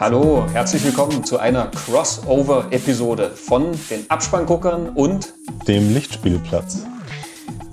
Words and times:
Hallo, 0.00 0.46
herzlich 0.50 0.82
willkommen 0.82 1.24
zu 1.24 1.38
einer 1.38 1.66
Crossover-Episode 1.66 3.32
von 3.32 3.78
den 3.90 4.08
Abspannguckern 4.08 4.88
und 4.88 5.34
dem 5.68 5.92
Lichtspielplatz. 5.92 6.86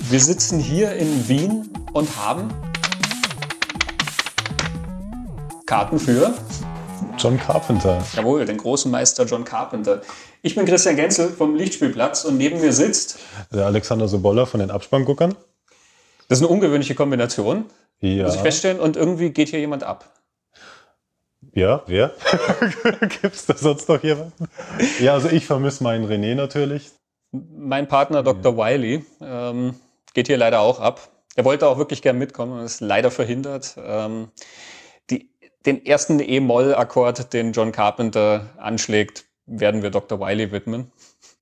Wir 0.09 0.19
sitzen 0.19 0.59
hier 0.59 0.91
in 0.91 1.29
Wien 1.29 1.69
und 1.93 2.09
haben 2.17 2.49
Karten 5.65 5.97
für 5.97 6.33
John 7.17 7.39
Carpenter. 7.39 8.03
Jawohl, 8.13 8.43
den 8.43 8.57
großen 8.57 8.91
Meister 8.91 9.23
John 9.23 9.45
Carpenter. 9.45 10.01
Ich 10.41 10.53
bin 10.53 10.65
Christian 10.65 10.97
Genzel 10.97 11.29
vom 11.29 11.55
Lichtspielplatz 11.55 12.25
und 12.25 12.37
neben 12.37 12.59
mir 12.59 12.73
sitzt 12.73 13.19
der 13.53 13.67
Alexander 13.67 14.09
Sobolla 14.09 14.45
von 14.45 14.59
den 14.59 14.69
Abspannguckern. 14.69 15.33
Das 16.27 16.39
ist 16.39 16.43
eine 16.43 16.51
ungewöhnliche 16.51 16.93
Kombination, 16.93 17.63
ja. 18.01 18.25
muss 18.25 18.35
ich 18.35 18.41
feststellen. 18.41 18.81
Und 18.81 18.97
irgendwie 18.97 19.29
geht 19.29 19.47
hier 19.47 19.61
jemand 19.61 19.85
ab. 19.85 20.16
Ja, 21.57 21.81
wer? 21.87 22.11
Gibt 23.19 23.33
es 23.33 23.47
da 23.47 23.55
sonst 23.57 23.89
noch 23.89 24.03
jemanden? 24.03 24.47
Ja, 24.99 25.15
also 25.15 25.27
ich 25.27 25.47
vermisse 25.47 25.83
meinen 25.83 26.05
René 26.05 26.35
natürlich. 26.35 26.91
Mein 27.31 27.87
Partner 27.87 28.21
Dr. 28.21 28.55
Ja. 28.55 28.57
Wiley 28.59 29.03
ähm, 29.21 29.73
geht 30.13 30.27
hier 30.27 30.37
leider 30.37 30.59
auch 30.59 30.79
ab. 30.79 31.09
Er 31.35 31.45
wollte 31.45 31.67
auch 31.67 31.79
wirklich 31.79 32.03
gern 32.03 32.19
mitkommen 32.19 32.59
und 32.59 32.63
ist 32.63 32.79
leider 32.79 33.09
verhindert. 33.09 33.75
Ähm, 33.83 34.27
die, 35.09 35.31
den 35.65 35.83
ersten 35.83 36.19
E-Moll-Akkord, 36.19 37.33
den 37.33 37.53
John 37.53 37.71
Carpenter 37.71 38.51
anschlägt, 38.57 39.25
werden 39.47 39.81
wir 39.81 39.89
Dr. 39.89 40.19
Wiley 40.19 40.51
widmen. 40.51 40.91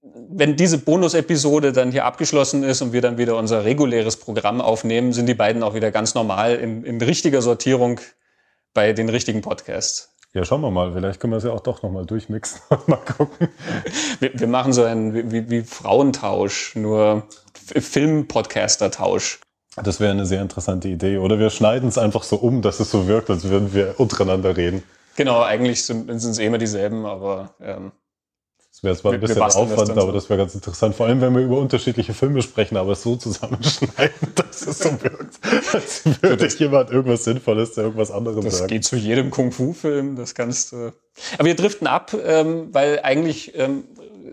Wenn 0.02 0.56
diese 0.56 0.78
Bonus-Episode 0.78 1.74
dann 1.74 1.92
hier 1.92 2.06
abgeschlossen 2.06 2.64
ist 2.64 2.82
und 2.82 2.94
wir 2.94 3.02
dann 3.02 3.18
wieder 3.18 3.36
unser 3.36 3.66
reguläres 3.66 4.16
Programm 4.16 4.62
aufnehmen, 4.62 5.12
sind 5.12 5.26
die 5.26 5.34
beiden 5.34 5.62
auch 5.62 5.74
wieder 5.74 5.92
ganz 5.92 6.14
normal 6.14 6.56
in, 6.56 6.86
in 6.86 7.02
richtiger 7.02 7.42
Sortierung 7.42 8.00
bei 8.76 8.94
den 8.94 9.10
richtigen 9.10 9.42
Podcasts. 9.42 10.15
Ja, 10.36 10.44
schauen 10.44 10.60
wir 10.60 10.70
mal. 10.70 10.92
Vielleicht 10.92 11.22
können 11.22 11.32
wir 11.32 11.38
es 11.38 11.46
ja 11.46 11.52
auch 11.52 11.62
doch 11.62 11.82
nochmal 11.82 12.06
durchmixen 12.06 12.60
und 12.70 12.88
mal 12.90 12.98
gucken. 12.98 13.48
Wir, 14.20 14.38
wir 14.38 14.48
machen 14.48 14.74
so 14.74 14.84
einen 14.84 15.32
wie, 15.32 15.50
wie 15.50 15.62
Frauentausch, 15.62 16.76
nur 16.76 17.24
Film-Podcaster-Tausch. 17.54 19.40
Das 19.82 20.02
wäre 20.02 20.12
eine 20.12 20.26
sehr 20.26 20.42
interessante 20.42 20.90
Idee. 20.90 21.20
Oder 21.20 21.40
wir 21.40 21.50
schneiden 21.50 21.88
es 21.88 21.98
einfach 21.98 22.24
so 22.24 22.36
um, 22.36 22.62
dass 22.62 22.82
es 22.82 22.92
so 22.92 23.08
wirkt, 23.08 23.30
als 23.30 23.46
würden 23.46 23.74
wir 23.74 23.96
untereinander 23.98 24.58
reden. 24.58 24.84
Genau, 25.16 25.42
eigentlich 25.42 25.86
sind, 25.86 26.10
es 26.10 26.38
eh 26.38 26.46
immer 26.46 26.58
dieselben, 26.58 27.06
aber 27.06 27.56
ähm, 27.62 27.94
wäre 28.86 28.96
zwar 28.96 29.14
ein 29.14 29.20
bisschen 29.20 29.42
Aufwand, 29.42 29.90
das 29.90 29.98
aber 29.98 30.14
das 30.14 30.30
wäre 30.30 30.40
ganz 30.40 30.56
interessant. 30.56 30.96
Vor 30.96 31.08
allem, 31.08 31.20
wenn 31.20 31.34
wir 31.34 31.42
über 31.42 31.58
unterschiedliche 31.58 32.14
Filme 32.14 32.42
sprechen, 32.42 32.78
aber 32.78 32.94
es 32.94 33.04
so 33.04 33.18
zusammenschneiden, 33.18 34.16
dass 34.36 34.66
es 34.66 34.80
so 34.80 34.92
wirkt, 35.04 35.40
als 35.74 36.04
würde 36.22 36.48
jemand 36.48 36.92
irgendwas 36.92 37.26
Sinnvolles 37.26 37.74
zu 37.74 37.82
irgendwas 37.82 38.12
anderem 38.12 38.44
das 38.44 38.60
sagen. 38.60 38.68
Das 38.68 38.72
geht 38.72 38.86
zu 38.86 38.96
jedem 38.96 39.32
Kung-Fu-Film, 39.32 40.16
das 40.16 40.34
kannst 40.36 40.72
du. 40.72 40.94
Aber 41.38 41.46
wir 41.46 41.56
driften 41.56 41.88
ab, 41.88 42.16
ähm, 42.26 42.70
weil 42.72 43.02
eigentlich 43.04 43.54
ähm, 43.56 43.84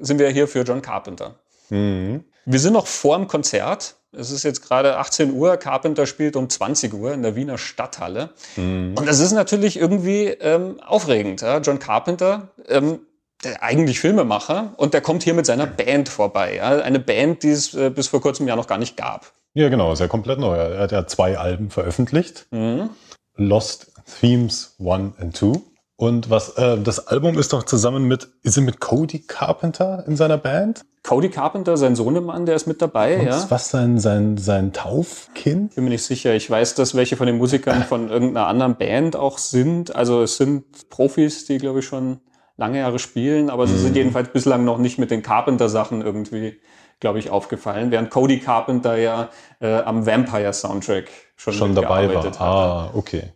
sind 0.01 0.21
wir 0.21 0.29
hier 0.29 0.47
für 0.47 0.63
John 0.63 0.83
Carpenter. 0.83 1.35
Mhm. 1.71 2.25
Wir 2.45 2.59
sind 2.59 2.73
noch 2.73 2.87
vor 2.87 3.17
dem 3.17 3.29
Konzert. 3.29 3.97
Es 4.13 4.31
ist 4.31 4.43
jetzt 4.43 4.63
gerade 4.63 4.99
18 4.99 5.33
Uhr. 5.33 5.57
Carpenter 5.57 6.07
spielt 6.07 6.37
um 6.37 6.51
20 6.51 6.93
Uhr 6.93 7.15
in 7.15 7.23
der 7.23 7.35
Wiener 7.35 7.57
Stadthalle. 7.57 8.31
Mhm. 8.57 8.95
Und 8.97 9.09
das 9.09 9.21
ist 9.21 9.33
natürlich 9.33 9.79
irgendwie 9.79 10.27
ähm, 10.27 10.81
aufregend. 10.81 11.41
Ja? 11.41 11.59
John 11.59 11.79
Carpenter 11.79 12.51
ähm, 12.69 13.01
der 13.01 13.12
eigentlich 13.61 14.01
Filmemacher 14.01 14.75
und 14.77 14.95
der 14.95 15.01
kommt 15.01 15.23
hier 15.23 15.35
mit 15.35 15.47
seiner 15.47 15.67
Band 15.67 16.09
vorbei. 16.09 16.57
Ja? 16.57 16.79
Eine 16.81 16.99
Band, 16.99 17.43
die 17.43 17.51
es 17.51 17.75
äh, 17.75 17.91
bis 17.91 18.09
vor 18.09 18.21
kurzem 18.21 18.49
ja 18.49 18.57
noch 18.57 18.67
gar 18.67 18.79
nicht 18.79 18.97
gab. 18.97 19.33
Ja, 19.55 19.69
genau, 19.69 19.93
ist 19.93 19.99
ja 19.99 20.09
komplett 20.09 20.39
neu. 20.39 20.57
Er 20.57 20.81
hat 20.81 20.93
ja 20.93 21.07
zwei 21.07 21.37
Alben 21.37 21.71
veröffentlicht. 21.71 22.47
Mhm. 22.51 22.91
Lost 23.37 23.93
Themes 24.21 24.77
1 24.81 25.19
and 25.19 25.37
2. 25.37 25.61
Und 25.97 26.31
was, 26.31 26.57
äh, 26.57 26.79
das 26.79 27.07
Album 27.07 27.39
ist 27.39 27.53
doch 27.53 27.63
zusammen 27.63 28.05
mit, 28.05 28.29
ist 28.43 28.57
er 28.57 28.63
mit 28.63 28.81
Cody 28.81 29.21
Carpenter 29.21 30.05
in 30.09 30.17
seiner 30.17 30.39
Band? 30.39 30.83
Cody 31.05 31.29
Carpenter, 31.29 31.77
sein 31.77 31.95
Sohnemann, 31.97 32.47
der 32.47 32.57
ist 32.57 32.67
mit 32.67 32.81
dabei, 32.81 33.21
Und 33.21 33.27
ja. 33.27 33.47
Was 33.51 33.71
sein, 33.71 33.99
sein, 33.99 34.39
sein 34.39 34.73
Taufkind? 34.73 35.75
Bin 35.75 35.85
mir 35.85 35.91
nicht 35.91 36.05
sicher. 36.05 36.35
Ich 36.35 36.51
weiß, 36.51 36.75
dass 36.75 36.95
welche 36.95 37.17
von 37.17 37.27
den 37.27 37.39
Musikern 37.39 37.85
von 37.85 38.09
irgendeiner 38.09 38.47
anderen 38.47 38.77
Band 38.77 39.17
auch 39.17 39.39
sind. 39.39 39.95
Also 39.95 40.23
es 40.23 40.39
sind 40.39 40.65
Profis, 40.91 41.45
die, 41.45 41.59
glaube 41.59 41.81
ich, 41.81 41.87
schon 41.87 42.21
lange 42.57 42.79
Jahre 42.79 42.99
spielen, 42.99 43.51
aber 43.51 43.67
sie 43.67 43.75
mhm. 43.75 43.79
sind 43.79 43.97
jedenfalls 43.97 44.29
bislang 44.33 44.65
noch 44.65 44.79
nicht 44.79 44.99
mit 44.99 45.11
den 45.11 45.23
Carpenter-Sachen 45.23 46.03
irgendwie, 46.03 46.61
glaube 47.01 47.19
ich, 47.19 47.31
aufgefallen, 47.31 47.91
während 47.91 48.11
Cody 48.11 48.39
Carpenter 48.39 48.97
ja 48.97 49.31
äh, 49.61 49.81
am 49.81 50.07
Vampire-Soundtrack 50.07 51.11
schon, 51.37 51.53
schon 51.55 51.75
dabei 51.75 52.13
war. 52.13 52.41
Ah, 52.41 52.91
okay. 52.95 53.33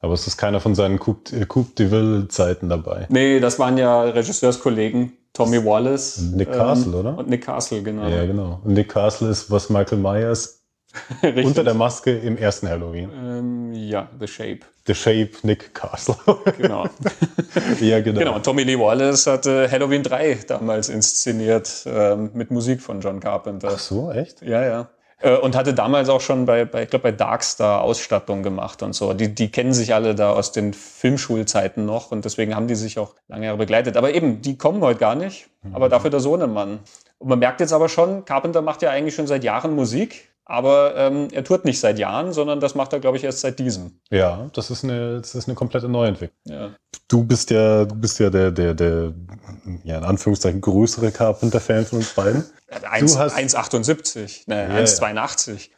Aber 0.00 0.14
es 0.14 0.26
ist 0.26 0.36
keiner 0.36 0.60
von 0.60 0.74
seinen 0.74 0.98
Coupe, 0.98 1.34
äh, 1.34 1.46
Coupe 1.46 1.74
de 1.76 1.90
Ville-Zeiten 1.90 2.68
dabei. 2.68 3.06
Nee, 3.08 3.40
das 3.40 3.58
waren 3.58 3.78
ja 3.78 4.02
Regisseurskollegen. 4.02 5.16
Tommy 5.32 5.62
Wallace. 5.62 6.18
Nick 6.32 6.50
Castle, 6.50 6.92
ähm, 6.92 7.00
oder? 7.00 7.18
Und 7.18 7.28
Nick 7.28 7.44
Castle, 7.44 7.82
genau. 7.82 8.08
Ja, 8.08 8.24
genau. 8.24 8.60
Und 8.64 8.72
Nick 8.72 8.88
Castle 8.88 9.28
ist, 9.28 9.50
was 9.50 9.68
Michael 9.68 9.98
Myers 9.98 10.55
unter 11.44 11.64
der 11.64 11.74
Maske 11.74 12.16
im 12.16 12.36
ersten 12.36 12.68
Halloween. 12.68 13.10
Ähm, 13.12 13.74
ja, 13.74 14.08
The 14.18 14.26
Shape. 14.26 14.60
The 14.86 14.94
Shape, 14.94 15.30
Nick 15.42 15.74
Castle. 15.74 16.16
genau. 16.58 16.88
ja, 17.80 18.00
genau. 18.00 18.18
Genau, 18.18 18.38
Tommy 18.38 18.62
Lee 18.62 18.78
Wallace 18.78 19.26
hatte 19.26 19.68
Halloween 19.70 20.02
3 20.02 20.38
damals 20.46 20.88
inszeniert 20.88 21.84
ähm, 21.86 22.30
mit 22.34 22.50
Musik 22.50 22.80
von 22.80 23.00
John 23.00 23.20
Carpenter. 23.20 23.70
Ach 23.72 23.78
so, 23.78 24.12
echt? 24.12 24.42
Ja, 24.42 24.64
ja. 24.64 24.88
Äh, 25.18 25.36
und 25.36 25.56
hatte 25.56 25.72
damals 25.72 26.08
auch 26.08 26.20
schon 26.20 26.44
bei, 26.44 26.64
bei 26.64 26.82
ich 26.82 26.90
glaube, 26.90 27.04
bei 27.04 27.12
Darkstar 27.12 27.82
Ausstattung 27.82 28.42
gemacht 28.42 28.82
und 28.82 28.94
so. 28.94 29.14
Die, 29.14 29.34
die 29.34 29.50
kennen 29.50 29.72
sich 29.72 29.94
alle 29.94 30.14
da 30.14 30.32
aus 30.32 30.52
den 30.52 30.74
Filmschulzeiten 30.74 31.86
noch 31.86 32.12
und 32.12 32.24
deswegen 32.24 32.54
haben 32.54 32.68
die 32.68 32.74
sich 32.74 32.98
auch 32.98 33.14
lange 33.28 33.46
Jahre 33.46 33.58
begleitet. 33.58 33.96
Aber 33.96 34.14
eben, 34.14 34.42
die 34.42 34.58
kommen 34.58 34.82
heute 34.82 35.00
gar 35.00 35.14
nicht, 35.14 35.48
aber 35.72 35.88
dafür 35.88 36.10
der 36.10 36.20
Sohnemann. 36.20 36.80
Und 37.18 37.28
man 37.28 37.38
merkt 37.38 37.60
jetzt 37.60 37.72
aber 37.72 37.88
schon, 37.88 38.24
Carpenter 38.24 38.60
macht 38.60 38.82
ja 38.82 38.90
eigentlich 38.90 39.14
schon 39.14 39.26
seit 39.26 39.42
Jahren 39.42 39.74
Musik 39.74 40.28
aber 40.48 40.94
ähm, 40.96 41.28
er 41.32 41.42
tut 41.42 41.64
nicht 41.64 41.80
seit 41.80 41.98
Jahren, 41.98 42.32
sondern 42.32 42.60
das 42.60 42.76
macht 42.76 42.92
er, 42.92 43.00
glaube 43.00 43.16
ich, 43.16 43.24
erst 43.24 43.40
seit 43.40 43.58
diesem. 43.58 43.98
Ja, 44.10 44.48
das 44.52 44.70
ist 44.70 44.84
eine, 44.84 45.20
das 45.20 45.34
ist 45.34 45.48
eine 45.48 45.56
komplette 45.56 45.88
Neuentwicklung. 45.88 46.38
Ja. 46.44 46.70
Du 47.08 47.24
bist 47.24 47.50
ja, 47.50 47.84
du 47.84 47.96
bist 47.96 48.20
ja 48.20 48.30
der, 48.30 48.52
der, 48.52 48.74
der, 48.74 49.12
ja, 49.82 49.98
in 49.98 50.04
Anführungszeichen 50.04 50.60
größere 50.60 51.10
Carpenter-Fan 51.10 51.86
von 51.86 51.98
uns 51.98 52.14
beiden. 52.14 52.44
1,78, 52.70 54.42
ne, 54.46 54.68
ja, 54.68 54.84
1,82. 54.84 55.68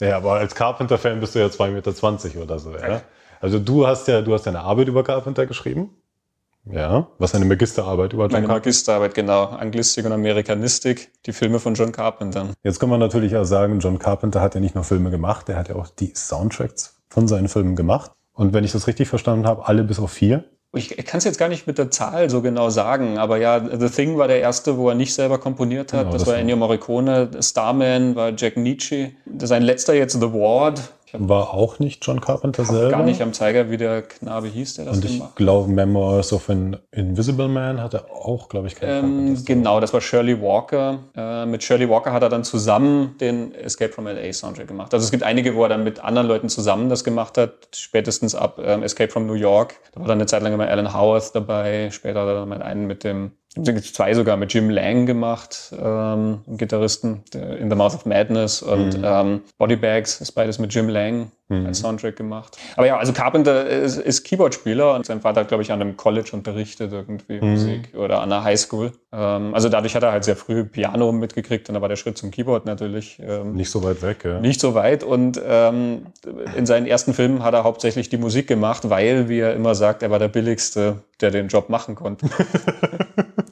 Ja, 0.00 0.18
aber 0.18 0.34
als 0.34 0.54
Carpenter-Fan 0.54 1.20
bist 1.20 1.34
du 1.34 1.38
ja 1.38 1.46
2,20 1.46 1.70
Meter 1.70 2.42
oder 2.42 2.58
so, 2.58 2.76
ja. 2.76 3.00
Also 3.40 3.58
du 3.58 3.86
hast 3.86 4.08
ja, 4.08 4.20
du 4.20 4.34
hast 4.34 4.44
ja 4.44 4.52
eine 4.52 4.60
Arbeit 4.60 4.88
über 4.88 5.04
Carpenter 5.04 5.46
geschrieben. 5.46 5.96
Ja, 6.64 7.08
was 7.18 7.34
eine 7.34 7.44
Magisterarbeit 7.44 8.12
über 8.12 8.24
John 8.24 8.32
Carpenter. 8.32 8.54
Magisterarbeit, 8.54 9.14
genau. 9.14 9.44
Anglistik 9.44 10.04
und 10.04 10.12
Amerikanistik, 10.12 11.10
die 11.24 11.32
Filme 11.32 11.60
von 11.60 11.74
John 11.74 11.92
Carpenter. 11.92 12.48
Jetzt 12.62 12.78
kann 12.78 12.90
man 12.90 13.00
natürlich 13.00 13.36
auch 13.36 13.44
sagen, 13.44 13.80
John 13.80 13.98
Carpenter 13.98 14.40
hat 14.40 14.54
ja 14.54 14.60
nicht 14.60 14.74
nur 14.74 14.84
Filme 14.84 15.10
gemacht, 15.10 15.48
er 15.48 15.56
hat 15.56 15.68
ja 15.68 15.76
auch 15.76 15.88
die 15.88 16.12
Soundtracks 16.14 17.00
von 17.08 17.26
seinen 17.26 17.48
Filmen 17.48 17.74
gemacht. 17.74 18.12
Und 18.32 18.52
wenn 18.52 18.64
ich 18.64 18.72
das 18.72 18.86
richtig 18.86 19.08
verstanden 19.08 19.46
habe, 19.46 19.66
alle 19.66 19.82
bis 19.82 19.98
auf 19.98 20.12
vier. 20.12 20.44
Ich 20.74 20.94
kann 21.06 21.18
es 21.18 21.24
jetzt 21.24 21.38
gar 21.38 21.48
nicht 21.48 21.66
mit 21.66 21.78
der 21.78 21.90
Zahl 21.90 22.28
so 22.28 22.42
genau 22.42 22.68
sagen, 22.68 23.16
aber 23.16 23.38
ja, 23.38 23.58
The 23.58 23.88
Thing 23.88 24.18
war 24.18 24.28
der 24.28 24.40
erste, 24.40 24.76
wo 24.76 24.90
er 24.90 24.94
nicht 24.94 25.14
selber 25.14 25.38
komponiert 25.38 25.94
hat. 25.94 26.00
Genau, 26.00 26.12
das, 26.12 26.22
das, 26.22 26.28
war 26.28 26.38
Ennio 26.38 26.56
Morricone. 26.56 27.30
Starman 27.40 28.14
war 28.14 28.32
Jack 28.36 28.58
Nietzsche. 28.58 29.12
Sein 29.38 29.62
letzter 29.62 29.94
jetzt 29.94 30.12
The 30.20 30.32
Ward 30.32 30.82
war 31.12 31.54
auch 31.54 31.78
nicht 31.78 32.04
John 32.06 32.20
Carpenter 32.20 32.64
selber. 32.64 32.90
Gar 32.90 33.02
nicht 33.04 33.22
am 33.22 33.32
Zeiger, 33.32 33.70
wie 33.70 33.76
der 33.76 34.02
Knabe 34.02 34.48
hieß, 34.48 34.74
der 34.74 34.86
das 34.86 34.96
Und 34.96 35.04
ich 35.04 35.22
glaube, 35.34 35.70
Memoirs 35.70 36.32
of 36.32 36.48
an 36.50 36.76
Invisible 36.90 37.48
Man 37.48 37.82
hat 37.82 37.94
er 37.94 38.10
auch, 38.10 38.48
glaube 38.48 38.66
ich, 38.66 38.76
keinen 38.76 39.28
ähm, 39.28 39.44
Genau, 39.44 39.80
das 39.80 39.92
war 39.92 40.00
Shirley 40.00 40.40
Walker. 40.40 40.98
Äh, 41.16 41.46
mit 41.46 41.62
Shirley 41.62 41.88
Walker 41.88 42.12
hat 42.12 42.22
er 42.22 42.28
dann 42.28 42.44
zusammen 42.44 43.16
den 43.20 43.54
Escape 43.54 43.92
from 43.92 44.06
LA 44.06 44.32
Soundtrack 44.32 44.68
gemacht. 44.68 44.92
Also 44.94 45.04
es 45.04 45.10
gibt 45.10 45.22
einige, 45.22 45.54
wo 45.54 45.62
er 45.62 45.68
dann 45.68 45.84
mit 45.84 46.00
anderen 46.00 46.28
Leuten 46.28 46.48
zusammen 46.48 46.88
das 46.88 47.04
gemacht 47.04 47.38
hat, 47.38 47.68
spätestens 47.74 48.34
ab 48.34 48.60
ähm, 48.62 48.82
Escape 48.82 49.10
from 49.10 49.26
New 49.26 49.34
York. 49.34 49.76
Da 49.92 50.00
war 50.00 50.08
dann 50.08 50.18
eine 50.18 50.26
Zeit 50.26 50.42
lang 50.42 50.52
immer 50.52 50.68
Alan 50.68 50.94
Howard 50.94 51.34
dabei. 51.34 51.90
Später 51.90 52.20
hat 52.20 52.28
er 52.28 52.34
dann 52.34 52.48
mal 52.48 52.62
einen 52.62 52.86
mit 52.86 53.04
dem 53.04 53.32
zwei 53.64 54.14
sogar 54.14 54.36
mit 54.36 54.52
Jim 54.52 54.70
Lang 54.70 55.06
gemacht, 55.06 55.72
ähm, 55.78 56.40
Gitarristen, 56.46 57.22
In 57.34 57.70
the 57.70 57.76
Mouth 57.76 57.94
of 57.94 58.06
Madness 58.06 58.62
und 58.62 58.98
mhm. 58.98 59.04
ähm, 59.04 59.40
Bodybags 59.58 60.20
ist 60.20 60.32
beides 60.32 60.58
mit 60.58 60.74
Jim 60.74 60.88
Lang 60.88 61.30
mhm. 61.48 61.66
als 61.66 61.80
Soundtrack 61.80 62.16
gemacht. 62.16 62.56
Aber 62.76 62.86
ja, 62.86 62.96
also 62.96 63.12
Carpenter 63.12 63.66
ist, 63.66 63.96
ist 63.96 64.24
Keyboardspieler 64.24 64.94
und 64.94 65.06
sein 65.06 65.20
Vater 65.20 65.40
hat, 65.40 65.48
glaube 65.48 65.62
ich, 65.62 65.72
an 65.72 65.80
einem 65.80 65.96
College 65.96 66.30
unterrichtet 66.32 66.92
irgendwie 66.92 67.40
mhm. 67.40 67.50
Musik 67.52 67.94
oder 67.94 68.20
an 68.20 68.32
einer 68.32 68.44
Highschool. 68.44 68.92
Ähm, 69.12 69.54
also 69.54 69.68
dadurch 69.68 69.94
hat 69.94 70.02
er 70.02 70.12
halt 70.12 70.24
sehr 70.24 70.36
früh 70.36 70.64
Piano 70.64 71.12
mitgekriegt 71.12 71.68
und 71.68 71.74
da 71.74 71.80
war 71.80 71.88
der 71.88 71.96
Schritt 71.96 72.18
zum 72.18 72.30
Keyboard 72.30 72.66
natürlich 72.66 73.20
ähm, 73.20 73.54
nicht 73.54 73.70
so 73.70 73.82
weit 73.82 74.02
weg. 74.02 74.24
Ja. 74.24 74.40
Nicht 74.40 74.60
so 74.60 74.74
weit 74.74 75.04
und 75.04 75.40
ähm, 75.44 76.06
in 76.56 76.66
seinen 76.66 76.86
ersten 76.86 77.14
Filmen 77.14 77.42
hat 77.42 77.54
er 77.54 77.64
hauptsächlich 77.64 78.08
die 78.08 78.18
Musik 78.18 78.46
gemacht, 78.46 78.90
weil, 78.90 79.28
wie 79.28 79.40
er 79.40 79.54
immer 79.54 79.74
sagt, 79.74 80.02
er 80.02 80.10
war 80.10 80.18
der 80.18 80.28
billigste, 80.28 81.02
der 81.20 81.30
den 81.30 81.48
Job 81.48 81.68
machen 81.68 81.94
konnte. 81.94 82.28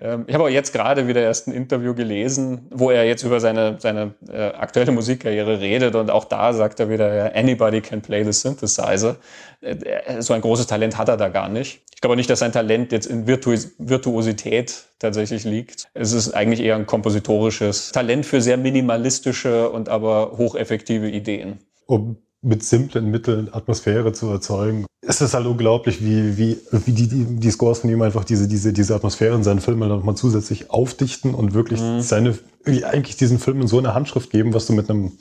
ähm, 0.00 0.24
ich 0.26 0.34
habe 0.34 0.44
auch 0.44 0.48
jetzt 0.48 0.72
gerade 0.72 1.06
wieder 1.08 1.22
erst 1.22 1.48
ein 1.48 1.52
Interview 1.52 1.94
gelesen, 1.94 2.66
wo 2.70 2.90
er 2.90 3.04
jetzt 3.04 3.22
über 3.22 3.40
seine, 3.40 3.76
seine 3.78 4.14
äh, 4.28 4.48
aktuelle 4.48 4.92
Musikkarriere 4.92 5.60
redet 5.60 5.94
und 5.94 6.10
auch 6.10 6.24
da 6.24 6.52
sagt 6.52 6.80
er 6.80 6.90
wieder, 6.90 7.34
anybody 7.34 7.80
can 7.80 8.02
play 8.02 8.24
the 8.24 8.32
synthesizer. 8.32 9.16
Äh, 9.60 10.20
so 10.20 10.34
ein 10.34 10.40
großes 10.40 10.66
Talent 10.66 10.98
hat 10.98 11.08
er 11.08 11.16
da 11.16 11.28
gar 11.28 11.48
nicht. 11.48 11.82
Ich 11.94 12.00
glaube 12.00 12.16
nicht, 12.16 12.28
dass 12.28 12.40
sein 12.40 12.52
Talent 12.52 12.92
jetzt 12.92 13.06
in 13.06 13.26
Virtuos 13.26 13.72
Virtuosität 13.78 14.84
tatsächlich 14.98 15.44
liegt. 15.44 15.88
Es 15.94 16.12
ist 16.12 16.32
eigentlich 16.32 16.60
eher 16.60 16.76
ein 16.76 16.86
kompositorisches 16.86 17.92
Talent 17.92 18.26
für 18.26 18.40
sehr 18.40 18.56
minimalistische 18.56 19.70
und 19.70 19.88
aber 19.88 20.32
hocheffektive 20.36 21.08
Ideen. 21.08 21.60
Um 21.86 22.18
mit 22.44 22.62
simplen 22.62 23.10
Mitteln 23.10 23.52
Atmosphäre 23.52 24.12
zu 24.12 24.28
erzeugen. 24.28 24.86
Es 25.06 25.20
ist 25.20 25.34
halt 25.34 25.46
unglaublich, 25.46 26.02
wie, 26.02 26.38
wie, 26.38 26.58
wie 26.70 26.92
die, 26.92 27.08
die, 27.08 27.24
die 27.36 27.50
Scores 27.50 27.80
von 27.80 27.90
ihm 27.90 28.02
einfach 28.02 28.24
diese, 28.24 28.48
diese, 28.48 28.72
diese 28.72 28.94
Atmosphäre 28.94 29.34
in 29.34 29.44
seinen 29.44 29.60
Filmen 29.60 29.88
nochmal 29.88 30.16
zusätzlich 30.16 30.70
aufdichten 30.70 31.34
und 31.34 31.54
wirklich 31.54 31.80
mhm. 31.80 32.00
seine, 32.00 32.38
eigentlich 32.64 33.16
diesen 33.16 33.38
Filmen 33.38 33.66
so 33.66 33.78
eine 33.78 33.94
Handschrift 33.94 34.30
geben, 34.30 34.54
was 34.54 34.66
du 34.66 34.72
mit 34.72 34.88
einem 34.88 35.12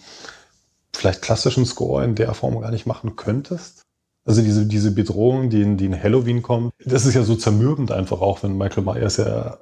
vielleicht 0.95 1.21
klassischen 1.21 1.65
Score 1.65 2.03
in 2.03 2.15
der 2.15 2.33
Form 2.33 2.59
gar 2.59 2.71
nicht 2.71 2.85
machen 2.85 3.15
könntest. 3.15 3.81
Also 4.25 4.41
diese, 4.41 4.65
diese 4.65 4.91
Bedrohung, 4.91 5.49
die 5.49 5.61
in, 5.61 5.77
die 5.77 5.85
in 5.85 6.01
Halloween 6.01 6.41
kommt, 6.41 6.73
das 6.85 7.05
ist 7.05 7.13
ja 7.13 7.23
so 7.23 7.35
zermürbend 7.35 7.91
einfach 7.91 8.21
auch, 8.21 8.41
wenn 8.43 8.57
Michael 8.57 8.83
Myers 8.83 9.17
ja 9.17 9.57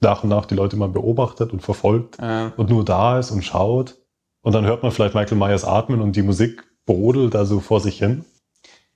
nach 0.00 0.22
und 0.22 0.28
nach 0.28 0.44
die 0.44 0.54
Leute 0.54 0.76
immer 0.76 0.88
beobachtet 0.88 1.52
und 1.52 1.62
verfolgt 1.62 2.18
ja. 2.20 2.52
und 2.56 2.68
nur 2.68 2.84
da 2.84 3.18
ist 3.18 3.30
und 3.30 3.42
schaut. 3.42 3.96
Und 4.42 4.54
dann 4.54 4.66
hört 4.66 4.82
man 4.82 4.92
vielleicht 4.92 5.14
Michael 5.14 5.38
Myers 5.38 5.64
atmen 5.64 6.02
und 6.02 6.16
die 6.16 6.22
Musik 6.22 6.64
brodelt 6.86 7.34
da 7.34 7.44
so 7.44 7.60
vor 7.60 7.80
sich 7.80 7.98
hin. 7.98 8.24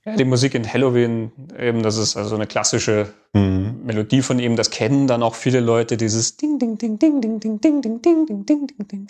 Ja, 0.09 0.15
die 0.15 0.25
Musik 0.25 0.55
in 0.55 0.71
Halloween, 0.71 1.31
eben, 1.57 1.83
das 1.83 1.97
ist 1.97 2.17
also 2.17 2.35
eine 2.35 2.47
klassische 2.47 3.13
mhm. 3.33 3.81
Melodie 3.83 4.21
von 4.21 4.39
ihm. 4.39 4.55
Das 4.55 4.69
kennen 4.69 5.07
dann 5.07 5.23
auch 5.23 5.35
viele 5.35 5.59
Leute, 5.59 5.97
dieses 5.97 6.37
Ding, 6.37 6.59
Ding, 6.59 6.77
Ding, 6.77 6.99
Ding, 6.99 7.21
Ding, 7.21 7.39
Ding, 7.39 7.59
Ding, 7.59 7.81
Ding, 7.81 8.01
Ding, 8.01 8.25
Ding, 8.25 8.45
Ding, 8.45 8.67
Ding, 8.67 8.87
Ding. 8.87 9.07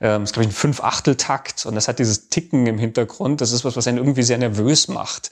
Ähm, 0.00 0.22
das 0.22 0.30
ist, 0.30 0.32
glaube 0.32 0.44
ich, 0.44 0.50
ein 0.50 0.56
Fünf-Achtel-Takt 0.56 1.66
und 1.66 1.74
das 1.74 1.88
hat 1.88 1.98
dieses 1.98 2.28
Ticken 2.28 2.66
im 2.66 2.78
Hintergrund. 2.78 3.40
Das 3.40 3.52
ist 3.52 3.64
was, 3.64 3.76
was 3.76 3.86
einen 3.86 3.98
irgendwie 3.98 4.22
sehr 4.22 4.38
nervös 4.38 4.88
macht. 4.88 5.30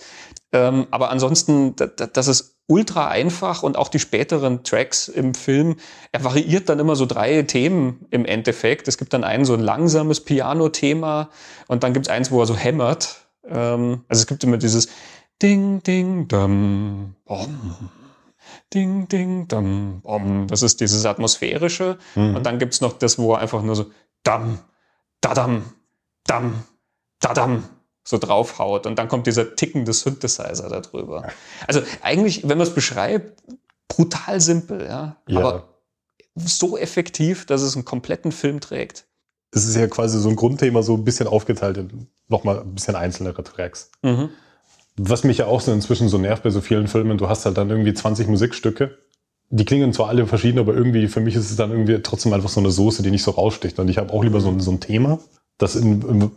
Ähm, 0.52 0.86
aber 0.90 1.10
ansonsten, 1.10 1.74
das 1.76 2.28
ist 2.28 2.56
ultra 2.66 3.08
einfach 3.08 3.62
und 3.62 3.76
auch 3.76 3.88
die 3.88 3.98
späteren 3.98 4.62
Tracks 4.62 5.08
im 5.08 5.34
Film, 5.34 5.76
er 6.12 6.24
variiert 6.24 6.68
dann 6.68 6.78
immer 6.78 6.94
so 6.94 7.04
drei 7.04 7.42
Themen 7.42 8.06
im 8.10 8.24
Endeffekt. 8.24 8.86
Es 8.88 8.96
gibt 8.96 9.12
dann 9.12 9.24
ein 9.24 9.44
so 9.44 9.54
ein 9.54 9.60
langsames 9.60 10.20
Piano-Thema 10.20 11.30
und 11.66 11.82
dann 11.82 11.92
gibt 11.92 12.06
es 12.06 12.10
eins, 12.12 12.30
wo 12.30 12.40
er 12.40 12.46
so 12.46 12.56
hämmert. 12.56 13.19
Ähm, 13.50 14.04
also 14.08 14.22
es 14.22 14.26
gibt 14.26 14.44
immer 14.44 14.56
dieses 14.56 14.88
Ding, 15.42 15.82
Ding, 15.82 16.28
Dum, 16.28 17.16
Bom. 17.24 17.90
Ding, 18.72 19.08
Ding, 19.08 19.48
Dum, 19.48 20.00
Bom. 20.02 20.46
Das 20.46 20.62
ist 20.62 20.80
dieses 20.80 21.06
atmosphärische. 21.06 21.98
Mhm. 22.14 22.36
Und 22.36 22.44
dann 22.44 22.58
gibt 22.58 22.74
es 22.74 22.80
noch 22.80 22.94
das, 22.94 23.18
wo 23.18 23.34
er 23.34 23.40
einfach 23.40 23.62
nur 23.62 23.76
so 23.76 23.90
Dam, 24.22 24.58
Dadam, 25.20 25.64
Dam, 26.24 26.64
Dadam 27.20 27.64
so 28.02 28.18
draufhaut 28.18 28.86
und 28.86 28.98
dann 28.98 29.08
kommt 29.08 29.26
dieser 29.26 29.54
tickende 29.56 29.92
Synthesizer 29.92 30.68
darüber. 30.68 31.28
Also 31.66 31.82
eigentlich, 32.02 32.42
wenn 32.42 32.58
man 32.58 32.66
es 32.66 32.74
beschreibt, 32.74 33.42
brutal 33.88 34.40
simpel, 34.40 34.82
ja? 34.86 35.16
ja. 35.26 35.38
Aber 35.38 35.68
so 36.34 36.76
effektiv, 36.76 37.46
dass 37.46 37.62
es 37.62 37.76
einen 37.76 37.84
kompletten 37.84 38.32
Film 38.32 38.60
trägt. 38.60 39.06
Es 39.52 39.66
ist 39.66 39.76
ja 39.76 39.86
quasi 39.86 40.18
so 40.18 40.28
ein 40.28 40.36
Grundthema, 40.36 40.82
so 40.82 40.94
ein 40.94 41.04
bisschen 41.04 41.26
aufgeteilt 41.26 41.76
in 41.76 42.06
nochmal 42.28 42.60
ein 42.60 42.74
bisschen 42.74 42.94
einzelnere 42.94 43.42
Tracks. 43.42 43.90
Mhm. 44.02 44.28
Was 44.96 45.24
mich 45.24 45.38
ja 45.38 45.46
auch 45.46 45.60
so 45.60 45.72
inzwischen 45.72 46.08
so 46.08 46.18
nervt 46.18 46.42
bei 46.42 46.50
so 46.50 46.60
vielen 46.60 46.86
Filmen, 46.86 47.18
du 47.18 47.28
hast 47.28 47.46
halt 47.46 47.56
dann 47.58 47.70
irgendwie 47.70 47.94
20 47.94 48.28
Musikstücke. 48.28 48.96
Die 49.48 49.64
klingen 49.64 49.92
zwar 49.92 50.08
alle 50.08 50.26
verschieden, 50.26 50.60
aber 50.60 50.74
irgendwie 50.74 51.08
für 51.08 51.20
mich 51.20 51.34
ist 51.34 51.50
es 51.50 51.56
dann 51.56 51.72
irgendwie 51.72 52.00
trotzdem 52.02 52.32
einfach 52.32 52.48
so 52.48 52.60
eine 52.60 52.70
Soße, 52.70 53.02
die 53.02 53.10
nicht 53.10 53.24
so 53.24 53.32
raussticht. 53.32 53.78
Und 53.80 53.88
ich 53.88 53.98
habe 53.98 54.12
auch 54.12 54.22
lieber 54.22 54.40
so, 54.40 54.56
so 54.60 54.70
ein 54.70 54.78
Thema 54.78 55.18
das 55.60 55.76
in, 55.76 56.02
in 56.02 56.30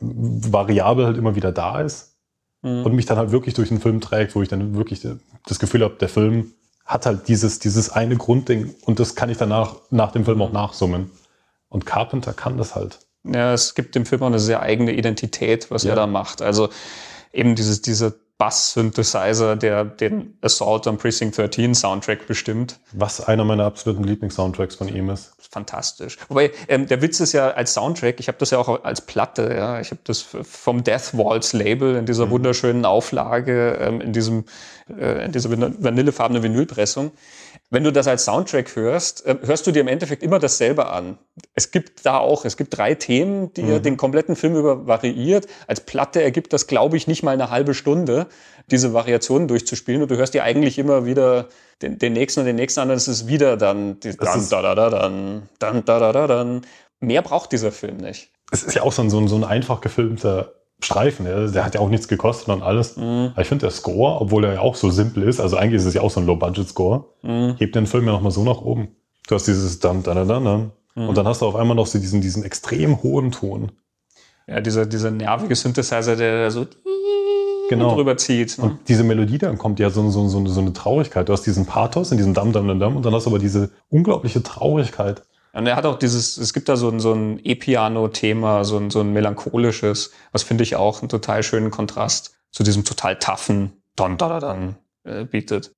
variabel 0.51 1.06
halt 1.06 1.18
immer 1.18 1.36
wieder 1.36 1.51
da 1.51 1.81
ist 1.81 2.15
mhm. 2.62 2.86
und 2.86 2.94
mich 2.94 3.06
dann 3.06 3.18
halt 3.18 3.31
wirklich 3.31 3.54
durch 3.54 3.69
den 3.69 3.80
Film 3.80 4.01
trägt, 4.01 4.36
wo 4.36 4.42
ich 4.42 4.50
dann 4.50 4.75
wirklich 4.75 5.07
das 5.45 5.60
Gefühl 5.60 5.83
habe, 5.83 5.95
der 6.00 6.10
Film 6.10 6.54
hat 6.86 7.06
halt 7.06 7.27
dieses, 7.30 7.60
dieses 7.60 7.89
eine 7.89 8.18
Grundding 8.18 8.75
und 8.86 9.00
das 9.00 9.15
kann 9.15 9.30
ich 9.30 9.38
danach 9.38 9.75
nach 9.89 10.12
dem 10.12 10.25
Film 10.25 10.42
auch 10.42 10.51
nachsummen. 10.51 11.10
Und 11.74 11.88
Carpenter 11.88 12.34
kann 12.34 12.58
das 12.58 12.75
halt. 12.75 13.00
Ja, 13.24 13.52
es 13.52 13.74
gibt 13.74 13.96
dem 13.96 14.06
Film 14.06 14.22
auch 14.22 14.28
eine 14.28 14.40
sehr 14.40 14.62
eigene 14.62 14.92
Identität, 14.94 15.72
was 15.72 15.84
ja. 15.84 15.92
er 15.92 15.96
da 15.96 16.08
macht. 16.08 16.44
Also 16.44 16.70
eben 17.31 17.56
dieses, 17.56 17.81
diese 17.81 18.20
Bass-Synthesizer, 18.38 19.56
der 19.56 19.84
den 19.86 20.38
Assault 20.42 20.86
on 20.86 20.98
Precinct 20.98 21.36
13 21.36 21.74
Soundtrack 21.74 22.28
bestimmt. 22.28 22.80
Was 22.92 23.22
einer 23.22 23.44
meiner 23.44 23.66
absoluten 23.66 24.04
Lieblings-Soundtracks 24.04 24.75
von 24.75 24.88
ihm 24.88 25.10
ist. 25.10 25.34
Fantastisch. 25.50 26.18
Wobei, 26.30 26.52
ähm, 26.68 26.88
der 26.88 27.02
Witz 27.02 27.20
ist 27.20 27.34
ja 27.34 27.52
als 27.52 27.74
Soundtrack, 27.74 28.20
ich 28.20 28.28
habe 28.28 28.38
das 28.38 28.52
ja 28.52 28.60
auch 28.60 28.84
als 28.84 29.02
Platte, 29.02 29.52
ja, 29.56 29.80
ich 29.80 29.90
habe 29.90 30.02
das 30.04 30.22
vom 30.22 30.84
Death 30.84 31.18
Waltz 31.18 31.54
Label 31.54 31.96
in 31.96 32.06
dieser 32.06 32.28
mhm. 32.28 32.31
wunderschönen 32.31 32.86
Auflage, 32.86 33.80
ähm, 33.80 34.00
in 34.00 34.14
diesem, 34.14 34.46
äh, 34.96 35.25
in 35.25 35.31
dieser 35.31 35.50
vanillefarbenen 35.52 36.44
Vinylpressung. 36.44 37.12
Wenn 37.74 37.84
du 37.84 37.92
das 37.92 38.08
als 38.08 38.25
Soundtrack 38.25 38.75
hörst, 38.75 39.25
äh, 39.25 39.36
hörst 39.42 39.66
du 39.66 39.72
dir 39.72 39.80
im 39.80 39.88
Endeffekt 39.88 40.22
immer 40.22 40.38
dasselbe 40.38 40.90
an. 40.90 41.18
Es 41.56 41.72
gibt 41.72 42.06
da 42.06 42.20
auch, 42.20 42.46
es 42.46 42.56
gibt 42.56 42.78
drei 42.78 42.94
Themen, 42.94 43.52
die 43.56 43.64
mhm. 43.64 43.72
er 43.72 43.80
den 43.80 43.98
kompletten 43.98 44.36
Film 44.36 44.56
über 44.56 44.86
variiert. 44.86 45.48
Als 45.66 45.81
Platte 45.81 46.22
ergibt 46.22 46.54
das, 46.54 46.68
glaube 46.68 46.98
ich, 46.98 47.08
nicht 47.08 47.24
mal 47.24 47.31
eine 47.31 47.50
halbe 47.50 47.74
Stunde, 47.74 48.28
diese 48.70 48.94
Variationen 48.94 49.48
durchzuspielen. 49.48 50.04
Und 50.04 50.12
du 50.12 50.18
hörst 50.18 50.36
dir 50.36 50.44
eigentlich 50.44 50.78
immer 50.78 51.08
wieder 51.08 51.50
den, 51.81 51.98
den 51.98 52.14
nächsten 52.14 52.42
und 52.42 52.46
den 52.46 52.58
nächsten 52.58 52.80
an. 52.80 52.92
Und 52.92 52.96
es 52.96 53.08
ist 53.08 53.28
wieder 53.28 53.58
dann, 53.58 54.00
die, 54.02 54.16
dann, 54.16 54.48
da, 54.52 54.62
da, 54.62 54.75
da, 54.75 54.90
dann, 54.92 55.50
dann, 55.58 55.84
da, 55.84 55.98
da, 55.98 56.12
da, 56.12 56.28
dann. 56.28 56.62
Mehr 57.00 57.24
braucht 57.24 57.54
dieser 57.54 57.72
Film 57.72 57.98
nicht. 57.98 58.30
Es 58.52 58.62
ist 58.62 58.75
ja 58.75 58.84
auch 58.84 58.92
so 58.92 59.02
ein, 59.02 59.10
so 59.10 59.20
ein, 59.20 59.28
so 59.28 59.36
ein 59.36 59.44
einfach 59.44 59.81
gefilmter 59.81 60.54
Streifen. 60.83 61.25
Der, 61.25 61.47
der 61.47 61.65
hat 61.65 61.75
ja 61.75 61.81
auch 61.81 61.89
nichts 61.89 62.07
gekostet 62.07 62.50
und 62.50 62.62
alles. 62.62 62.97
Mhm. 62.97 63.31
Aber 63.33 63.41
ich 63.41 63.47
finde, 63.47 63.65
der 63.65 63.71
Score, 63.71 64.21
obwohl 64.21 64.44
er 64.45 64.53
ja 64.53 64.59
auch 64.59 64.75
so 64.75 64.89
simpel 64.89 65.24
ist, 65.24 65.39
also 65.39 65.57
eigentlich 65.57 65.81
ist 65.81 65.85
es 65.85 65.94
ja 65.94 66.01
auch 66.01 66.12
so 66.12 66.19
ein 66.19 66.25
Low-Budget-Score, 66.25 67.06
mhm. 67.21 67.56
hebt 67.57 67.75
den 67.75 67.88
Film 67.88 68.06
ja 68.06 68.12
nochmal 68.12 68.31
so 68.31 68.44
nach 68.44 68.62
oben. 68.62 68.89
Du 69.27 69.35
hast 69.35 69.47
dieses 69.47 69.80
dann, 69.80 70.03
dann, 70.03 70.27
dann. 70.27 70.71
Mhm. 70.95 71.09
Und 71.09 71.18
dann 71.18 71.27
hast 71.27 71.41
du 71.41 71.45
auf 71.45 71.56
einmal 71.56 71.75
noch 71.75 71.88
so 71.88 72.00
diesen, 72.00 72.21
diesen 72.21 72.44
extrem 72.44 73.01
hohen 73.01 73.31
Ton. 73.31 73.71
Ja, 74.47 74.59
dieser, 74.59 74.85
dieser 74.85 75.12
nervige 75.12 75.56
Synthesizer, 75.56 76.15
der 76.15 76.51
so 76.51 76.68
genau. 77.69 77.95
drüber 77.95 78.18
zieht. 78.18 78.57
Ne? 78.57 78.65
Und 78.65 78.79
diese 78.88 79.03
Melodie 79.03 79.38
dann 79.38 79.57
kommt 79.57 79.79
ja 79.79 79.89
so, 79.89 80.09
so, 80.09 80.27
so, 80.27 80.45
so 80.45 80.62
eine 80.62 80.74
Traurigkeit. 80.74 81.29
Du 81.29 81.33
hast 81.33 81.44
diesen 81.44 81.65
Pathos 81.65 82.12
in 82.12 82.18
diesem 82.18 82.33
Dam, 82.33 82.51
Dam, 82.51 82.68
Dam, 82.68 82.79
Dam 82.79 82.95
und 82.97 83.06
dann 83.06 83.13
hast 83.13 83.25
du 83.25 83.29
aber 83.29 83.39
diese 83.39 83.71
unglaubliche 83.89 84.44
Traurigkeit. 84.44 85.24
Und 85.53 85.67
er 85.67 85.75
hat 85.75 85.85
auch 85.85 86.00
dieses, 86.00 86.38
es 86.38 86.53
gibt 86.53 86.67
da 86.67 86.75
so 86.75 86.89
ein, 86.89 87.00
so 87.00 87.13
ein 87.13 87.39
E-Piano-Thema, 87.44 88.65
so 88.65 88.77
ein, 88.77 88.89
so 88.89 89.01
ein 89.01 89.13
melancholisches, 89.13 90.11
was 90.31 90.44
finde 90.44 90.63
ich 90.63 90.75
auch 90.75 91.01
einen 91.01 91.10
total 91.10 91.43
schönen 91.43 91.69
Kontrast 91.69 92.36
zu 92.51 92.63
diesem 92.63 92.83
total 92.83 93.17
taffen 93.19 93.83
Don, 93.95 94.17
da, 94.17 94.39
dann 94.39 94.77
äh, 95.03 95.25
bietet. 95.25 95.75